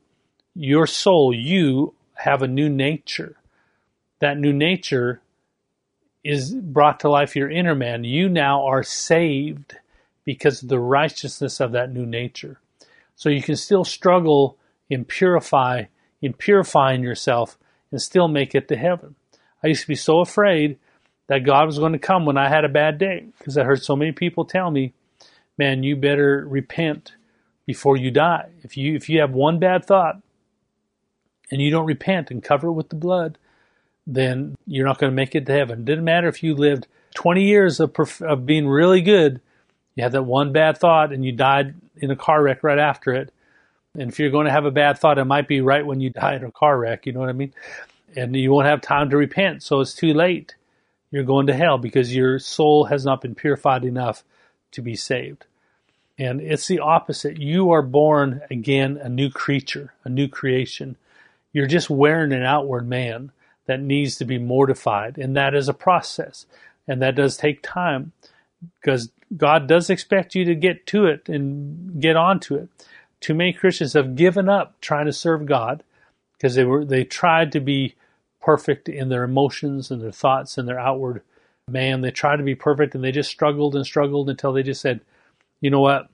your 0.53 0.85
soul, 0.85 1.33
you 1.33 1.95
have 2.17 2.43
a 2.43 2.47
new 2.47 2.69
nature. 2.69 3.35
That 4.19 4.37
new 4.37 4.53
nature 4.53 5.21
is 6.23 6.53
brought 6.53 6.99
to 7.01 7.09
life 7.09 7.35
your 7.35 7.49
inner 7.49 7.75
man. 7.75 8.03
You 8.03 8.29
now 8.29 8.65
are 8.65 8.83
saved 8.83 9.77
because 10.25 10.61
of 10.61 10.69
the 10.69 10.79
righteousness 10.79 11.59
of 11.59 11.71
that 11.71 11.91
new 11.91 12.05
nature. 12.05 12.59
So 13.15 13.29
you 13.29 13.41
can 13.41 13.55
still 13.55 13.83
struggle 13.83 14.57
in 14.89 15.05
purify 15.05 15.85
in 16.21 16.33
purifying 16.33 17.01
yourself 17.01 17.57
and 17.91 18.01
still 18.01 18.27
make 18.27 18.53
it 18.53 18.67
to 18.67 18.75
heaven. 18.75 19.15
I 19.63 19.67
used 19.67 19.81
to 19.81 19.87
be 19.87 19.95
so 19.95 20.19
afraid 20.19 20.77
that 21.27 21.45
God 21.45 21.65
was 21.65 21.79
going 21.79 21.93
to 21.93 21.99
come 21.99 22.25
when 22.25 22.37
I 22.37 22.49
had 22.49 22.65
a 22.65 22.69
bad 22.69 22.97
day 22.97 23.27
because 23.37 23.57
I 23.57 23.63
heard 23.63 23.81
so 23.81 23.95
many 23.95 24.11
people 24.11 24.45
tell 24.45 24.69
me, 24.69 24.93
"Man, 25.57 25.83
you 25.83 25.95
better 25.95 26.45
repent 26.47 27.13
before 27.65 27.95
you 27.97 28.09
die. 28.09 28.49
If 28.63 28.77
you 28.77 28.95
if 28.95 29.09
you 29.09 29.19
have 29.21 29.31
one 29.31 29.59
bad 29.59 29.85
thought 29.85 30.21
and 31.51 31.61
you 31.61 31.69
don't 31.69 31.85
repent 31.85 32.31
and 32.31 32.43
cover 32.43 32.67
it 32.67 32.73
with 32.73 32.89
the 32.89 32.95
blood, 32.95 33.37
then 34.13 34.55
you're 34.65 34.87
not 34.87 34.97
going 34.97 35.11
to 35.11 35.15
make 35.15 35.35
it 35.35 35.45
to 35.45 35.51
heaven. 35.51 35.79
It 35.79 35.85
didn't 35.85 36.03
matter 36.03 36.27
if 36.27 36.41
you 36.41 36.55
lived 36.55 36.87
20 37.15 37.43
years 37.43 37.79
of, 37.79 37.93
of 38.21 38.45
being 38.45 38.67
really 38.67 39.01
good, 39.01 39.41
you 39.95 40.03
had 40.03 40.13
that 40.13 40.23
one 40.23 40.51
bad 40.51 40.77
thought 40.77 41.11
and 41.13 41.23
you 41.23 41.31
died 41.31 41.75
in 41.97 42.11
a 42.11 42.15
car 42.15 42.41
wreck 42.41 42.63
right 42.63 42.79
after 42.79 43.13
it. 43.13 43.31
And 43.93 44.09
if 44.09 44.19
you're 44.19 44.31
going 44.31 44.45
to 44.45 44.51
have 44.51 44.65
a 44.65 44.71
bad 44.71 44.97
thought, 44.97 45.17
it 45.17 45.25
might 45.25 45.47
be 45.47 45.61
right 45.61 45.85
when 45.85 45.99
you 45.99 46.09
die 46.09 46.35
in 46.35 46.43
a 46.43 46.51
car 46.51 46.77
wreck. 46.77 47.05
You 47.05 47.13
know 47.13 47.19
what 47.19 47.29
I 47.29 47.33
mean? 47.33 47.53
And 48.15 48.35
you 48.35 48.51
won't 48.51 48.67
have 48.67 48.81
time 48.81 49.09
to 49.09 49.17
repent. 49.17 49.63
So 49.63 49.79
it's 49.81 49.93
too 49.93 50.13
late. 50.13 50.55
You're 51.11 51.23
going 51.23 51.47
to 51.47 51.55
hell 51.55 51.77
because 51.77 52.15
your 52.15 52.39
soul 52.39 52.85
has 52.85 53.03
not 53.03 53.21
been 53.21 53.35
purified 53.35 53.83
enough 53.83 54.23
to 54.71 54.81
be 54.81 54.95
saved. 54.95 55.45
And 56.17 56.41
it's 56.41 56.67
the 56.67 56.79
opposite. 56.79 57.39
You 57.39 57.71
are 57.71 57.81
born 57.81 58.41
again 58.51 58.97
a 58.97 59.09
new 59.09 59.29
creature, 59.29 59.93
a 60.03 60.09
new 60.09 60.27
creation. 60.27 60.97
You're 61.53 61.67
just 61.67 61.89
wearing 61.89 62.31
an 62.31 62.43
outward 62.43 62.87
man 62.87 63.31
that 63.69 63.79
needs 63.79 64.15
to 64.15 64.25
be 64.25 64.39
mortified. 64.39 65.19
And 65.19 65.35
that 65.35 65.53
is 65.53 65.69
a 65.69 65.75
process. 65.75 66.47
And 66.87 67.03
that 67.03 67.13
does 67.13 67.37
take 67.37 67.61
time 67.61 68.13
because 68.81 69.11
God 69.37 69.67
does 69.67 69.91
expect 69.91 70.33
you 70.33 70.43
to 70.45 70.55
get 70.55 70.87
to 70.87 71.05
it 71.05 71.29
and 71.29 72.01
get 72.01 72.15
onto 72.15 72.55
it. 72.55 72.67
Too 73.21 73.35
many 73.35 73.53
Christians 73.53 73.93
have 73.93 74.15
given 74.15 74.49
up 74.49 74.81
trying 74.81 75.05
to 75.05 75.13
serve 75.13 75.45
God 75.45 75.83
because 76.33 76.55
they 76.55 76.63
were 76.63 76.83
they 76.83 77.03
tried 77.03 77.51
to 77.51 77.59
be 77.59 77.93
perfect 78.41 78.89
in 78.89 79.09
their 79.09 79.23
emotions 79.23 79.91
and 79.91 80.01
their 80.01 80.11
thoughts 80.11 80.57
and 80.57 80.67
their 80.67 80.79
outward 80.79 81.21
man. 81.67 82.01
They 82.01 82.09
tried 82.09 82.37
to 82.37 82.43
be 82.43 82.55
perfect 82.55 82.95
and 82.95 83.03
they 83.03 83.11
just 83.11 83.29
struggled 83.29 83.75
and 83.75 83.85
struggled 83.85 84.31
until 84.31 84.51
they 84.51 84.63
just 84.63 84.81
said, 84.81 85.01
you 85.61 85.69
know 85.69 85.81
what? 85.81 86.09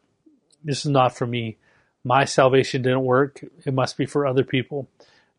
This 0.61 0.85
is 0.85 0.91
not 0.91 1.15
for 1.15 1.25
me. 1.25 1.55
My 2.03 2.25
salvation 2.25 2.81
didn't 2.81 3.05
work. 3.05 3.45
It 3.65 3.73
must 3.73 3.95
be 3.95 4.05
for 4.05 4.27
other 4.27 4.43
people. 4.43 4.89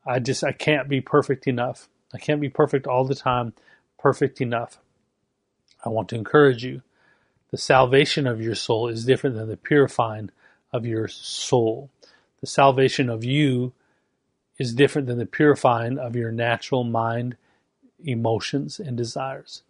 I 0.07 0.19
just 0.19 0.43
I 0.43 0.53
can't 0.53 0.89
be 0.89 1.03
perfect 1.03 1.47
enough. 1.47 1.91
I 2.17 2.19
can't 2.19 2.41
be 2.41 2.49
perfect 2.49 2.87
all 2.87 3.05
the 3.05 3.14
time, 3.14 3.53
perfect 3.99 4.41
enough. 4.41 4.79
I 5.85 5.91
want 5.91 6.09
to 6.09 6.14
encourage 6.14 6.64
you. 6.64 6.81
The 7.51 7.59
salvation 7.59 8.27
of 8.27 8.41
your 8.41 8.55
soul 8.55 8.89
is 8.89 9.05
different 9.05 9.37
than 9.37 9.51
the 9.51 9.57
purifying 9.59 10.31
of 10.73 10.87
your 10.87 11.09
soul. 11.09 11.91
The 12.41 12.47
salvation 12.47 13.11
of 13.11 13.23
you 13.23 13.75
is 14.59 14.73
different 14.73 15.09
than 15.09 15.19
the 15.19 15.27
purifying 15.27 15.99
of 15.99 16.17
your 16.17 16.33
natural 16.33 16.85
mind, 16.85 17.37
emotions, 18.03 18.81
and 18.81 18.97
desires. 18.97 19.62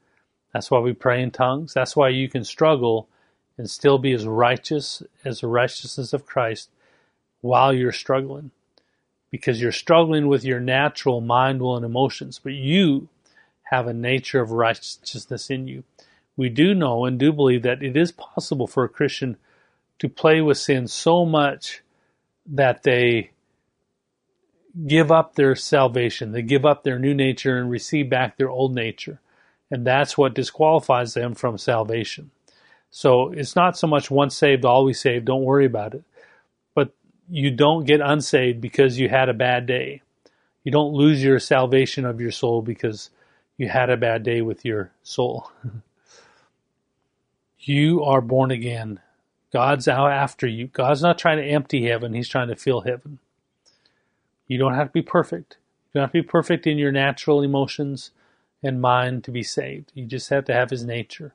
That's 0.52 0.70
why 0.70 0.78
we 0.78 0.92
pray 0.92 1.20
in 1.22 1.32
tongues. 1.32 1.74
That's 1.74 1.96
why 1.96 2.10
you 2.10 2.28
can 2.28 2.44
struggle 2.44 3.08
and 3.58 3.68
still 3.68 3.98
be 3.98 4.12
as 4.12 4.24
righteous 4.24 5.02
as 5.24 5.40
the 5.40 5.48
righteousness 5.48 6.12
of 6.12 6.26
Christ 6.26 6.70
while 7.40 7.72
you're 7.72 7.90
struggling. 7.90 8.52
Because 9.30 9.60
you're 9.60 9.72
struggling 9.72 10.28
with 10.28 10.44
your 10.44 10.60
natural 10.60 11.20
mind, 11.20 11.60
will, 11.60 11.76
and 11.76 11.84
emotions, 11.84 12.40
but 12.42 12.52
you 12.52 13.08
have 13.64 13.86
a 13.86 13.92
nature 13.92 14.40
of 14.40 14.52
righteousness 14.52 15.50
in 15.50 15.66
you. 15.66 15.84
We 16.36 16.48
do 16.48 16.74
know 16.74 17.04
and 17.04 17.18
do 17.18 17.32
believe 17.32 17.62
that 17.62 17.82
it 17.82 17.96
is 17.96 18.12
possible 18.12 18.66
for 18.66 18.84
a 18.84 18.88
Christian 18.88 19.36
to 19.98 20.08
play 20.08 20.40
with 20.40 20.58
sin 20.58 20.86
so 20.86 21.24
much 21.24 21.82
that 22.46 22.82
they 22.82 23.30
give 24.86 25.10
up 25.10 25.34
their 25.34 25.54
salvation, 25.54 26.32
they 26.32 26.42
give 26.42 26.66
up 26.66 26.84
their 26.84 26.98
new 26.98 27.14
nature 27.14 27.56
and 27.56 27.70
receive 27.70 28.10
back 28.10 28.36
their 28.36 28.50
old 28.50 28.74
nature. 28.74 29.20
And 29.70 29.86
that's 29.86 30.18
what 30.18 30.34
disqualifies 30.34 31.14
them 31.14 31.34
from 31.34 31.58
salvation. 31.58 32.30
So 32.90 33.32
it's 33.32 33.56
not 33.56 33.76
so 33.76 33.86
much 33.86 34.10
once 34.10 34.36
saved, 34.36 34.64
always 34.64 35.00
saved, 35.00 35.24
don't 35.24 35.44
worry 35.44 35.64
about 35.64 35.94
it. 35.94 36.04
You 37.28 37.50
don't 37.50 37.84
get 37.84 38.00
unsaved 38.00 38.60
because 38.60 38.98
you 38.98 39.08
had 39.08 39.28
a 39.28 39.34
bad 39.34 39.66
day. 39.66 40.02
You 40.62 40.72
don't 40.72 40.94
lose 40.94 41.22
your 41.22 41.38
salvation 41.38 42.04
of 42.04 42.20
your 42.20 42.30
soul 42.30 42.62
because 42.62 43.10
you 43.56 43.68
had 43.68 43.90
a 43.90 43.96
bad 43.96 44.22
day 44.22 44.42
with 44.42 44.64
your 44.64 44.90
soul. 45.02 45.50
you 47.60 48.02
are 48.02 48.20
born 48.20 48.50
again. 48.50 49.00
God's 49.52 49.88
out 49.88 50.10
after 50.10 50.46
you. 50.46 50.66
God's 50.66 51.02
not 51.02 51.18
trying 51.18 51.38
to 51.38 51.44
empty 51.44 51.86
heaven, 51.86 52.14
He's 52.14 52.28
trying 52.28 52.48
to 52.48 52.56
fill 52.56 52.82
heaven. 52.82 53.18
You 54.46 54.58
don't 54.58 54.74
have 54.74 54.88
to 54.88 54.92
be 54.92 55.02
perfect. 55.02 55.56
You 55.92 56.00
don't 56.00 56.04
have 56.04 56.12
to 56.12 56.22
be 56.22 56.28
perfect 56.28 56.66
in 56.66 56.78
your 56.78 56.92
natural 56.92 57.42
emotions 57.42 58.10
and 58.62 58.80
mind 58.80 59.24
to 59.24 59.30
be 59.30 59.42
saved. 59.42 59.92
You 59.94 60.04
just 60.04 60.30
have 60.30 60.44
to 60.46 60.52
have 60.52 60.70
His 60.70 60.84
nature. 60.84 61.32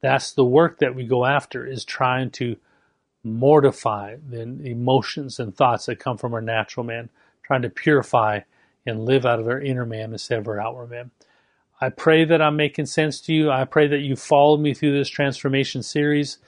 That's 0.00 0.32
the 0.32 0.44
work 0.44 0.78
that 0.80 0.94
we 0.94 1.06
go 1.06 1.24
after 1.24 1.66
is 1.66 1.84
trying 1.84 2.30
to 2.32 2.56
mortify 3.24 4.16
the 4.28 4.42
emotions 4.42 5.40
and 5.40 5.56
thoughts 5.56 5.86
that 5.86 5.98
come 5.98 6.18
from 6.18 6.34
our 6.34 6.40
natural 6.40 6.84
man, 6.84 7.08
trying 7.42 7.62
to 7.62 7.70
purify 7.70 8.40
and 8.86 9.04
live 9.04 9.24
out 9.24 9.40
of 9.40 9.48
our 9.48 9.60
inner 9.60 9.86
man 9.86 10.12
instead 10.12 10.38
of 10.38 10.46
our 10.46 10.60
outward 10.60 10.90
man. 10.90 11.10
I 11.80 11.88
pray 11.88 12.24
that 12.24 12.40
I'm 12.40 12.56
making 12.56 12.86
sense 12.86 13.20
to 13.22 13.32
you. 13.32 13.50
I 13.50 13.64
pray 13.64 13.88
that 13.88 13.98
you 13.98 14.16
followed 14.16 14.60
me 14.60 14.74
through 14.74 14.96
this 14.96 15.08
transformation 15.08 15.82
series. 15.82 16.38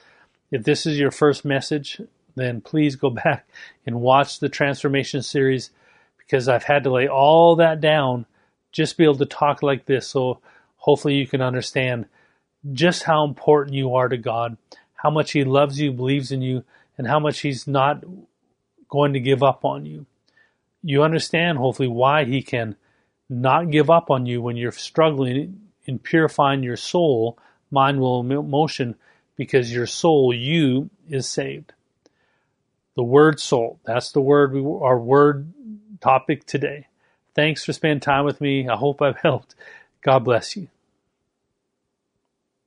If 0.51 0.63
this 0.63 0.87
is 0.87 0.99
your 0.99 1.11
first 1.11 1.45
message, 1.45 2.01
then 2.37 2.61
please 2.61 2.97
go 2.97 3.11
back 3.25 3.49
and 3.85 4.01
watch 4.01 4.39
the 4.39 4.49
transformation 4.49 5.23
series 5.23 5.71
because 6.19 6.49
I've 6.49 6.65
had 6.65 6.85
to 6.85 6.93
lay 6.93 7.09
all 7.09 7.57
that 7.57 7.81
down 7.81 8.27
just 8.73 8.93
to 8.93 8.99
be 8.99 9.05
able 9.05 9.17
to 9.17 9.27
talk 9.27 9.63
like 9.63 9.87
this. 9.87 10.07
So 10.09 10.41
hopefully 10.77 11.15
you 11.15 11.27
can 11.27 11.41
understand 11.41 12.07
just 12.73 13.05
how 13.05 13.25
important 13.25 13.75
you 13.75 13.95
are 13.95 14.09
to 14.09 14.17
God, 14.17 14.57
how 14.97 15.11
much 15.11 15.33
He 15.33 15.45
loves 15.45 15.81
you, 15.81 15.93
believes 15.93 16.33
in 16.33 16.43
you, 16.43 16.65
and 16.99 17.07
how 17.07 17.19
much 17.19 17.41
He's 17.41 17.67
not 17.67 18.05
going 18.89 19.13
to 19.13 19.21
give 19.21 19.43
up 19.43 19.65
on 19.65 19.85
you. 19.85 20.07
You 20.83 21.03
understand, 21.03 21.59
hopefully, 21.59 21.89
why 21.89 22.25
He 22.25 22.43
can 22.43 22.77
not 23.29 23.71
give 23.71 23.91
up 23.91 24.11
on 24.11 24.27
you 24.27 24.41
when 24.41 24.57
you're 24.57 24.73
struggling 24.73 25.61
in 25.85 25.99
purifying 25.99 26.63
your 26.63 26.77
soul, 26.77 27.39
mind, 27.71 28.01
will, 28.01 28.21
emotion, 28.21 28.95
because 29.37 29.73
your 29.73 29.87
soul, 29.87 30.33
you, 30.33 30.91
is 31.09 31.29
saved. 31.29 31.73
The 32.95 33.03
word 33.03 33.39
soul. 33.41 33.79
That's 33.85 34.13
the 34.13 34.21
word 34.21 34.53
we, 34.53 34.61
our 34.61 34.99
word 34.99 35.53
topic 36.01 36.47
today. 36.47 36.87
Thanks 37.35 37.65
for 37.65 37.73
spending 37.73 38.01
time 38.01 38.25
with 38.25 38.41
me. 38.41 38.69
I 38.69 38.77
hope 38.77 39.03
I've 39.03 39.19
helped. 39.23 39.55
God 40.01 40.21
bless 40.21 40.57
you. 40.57 40.69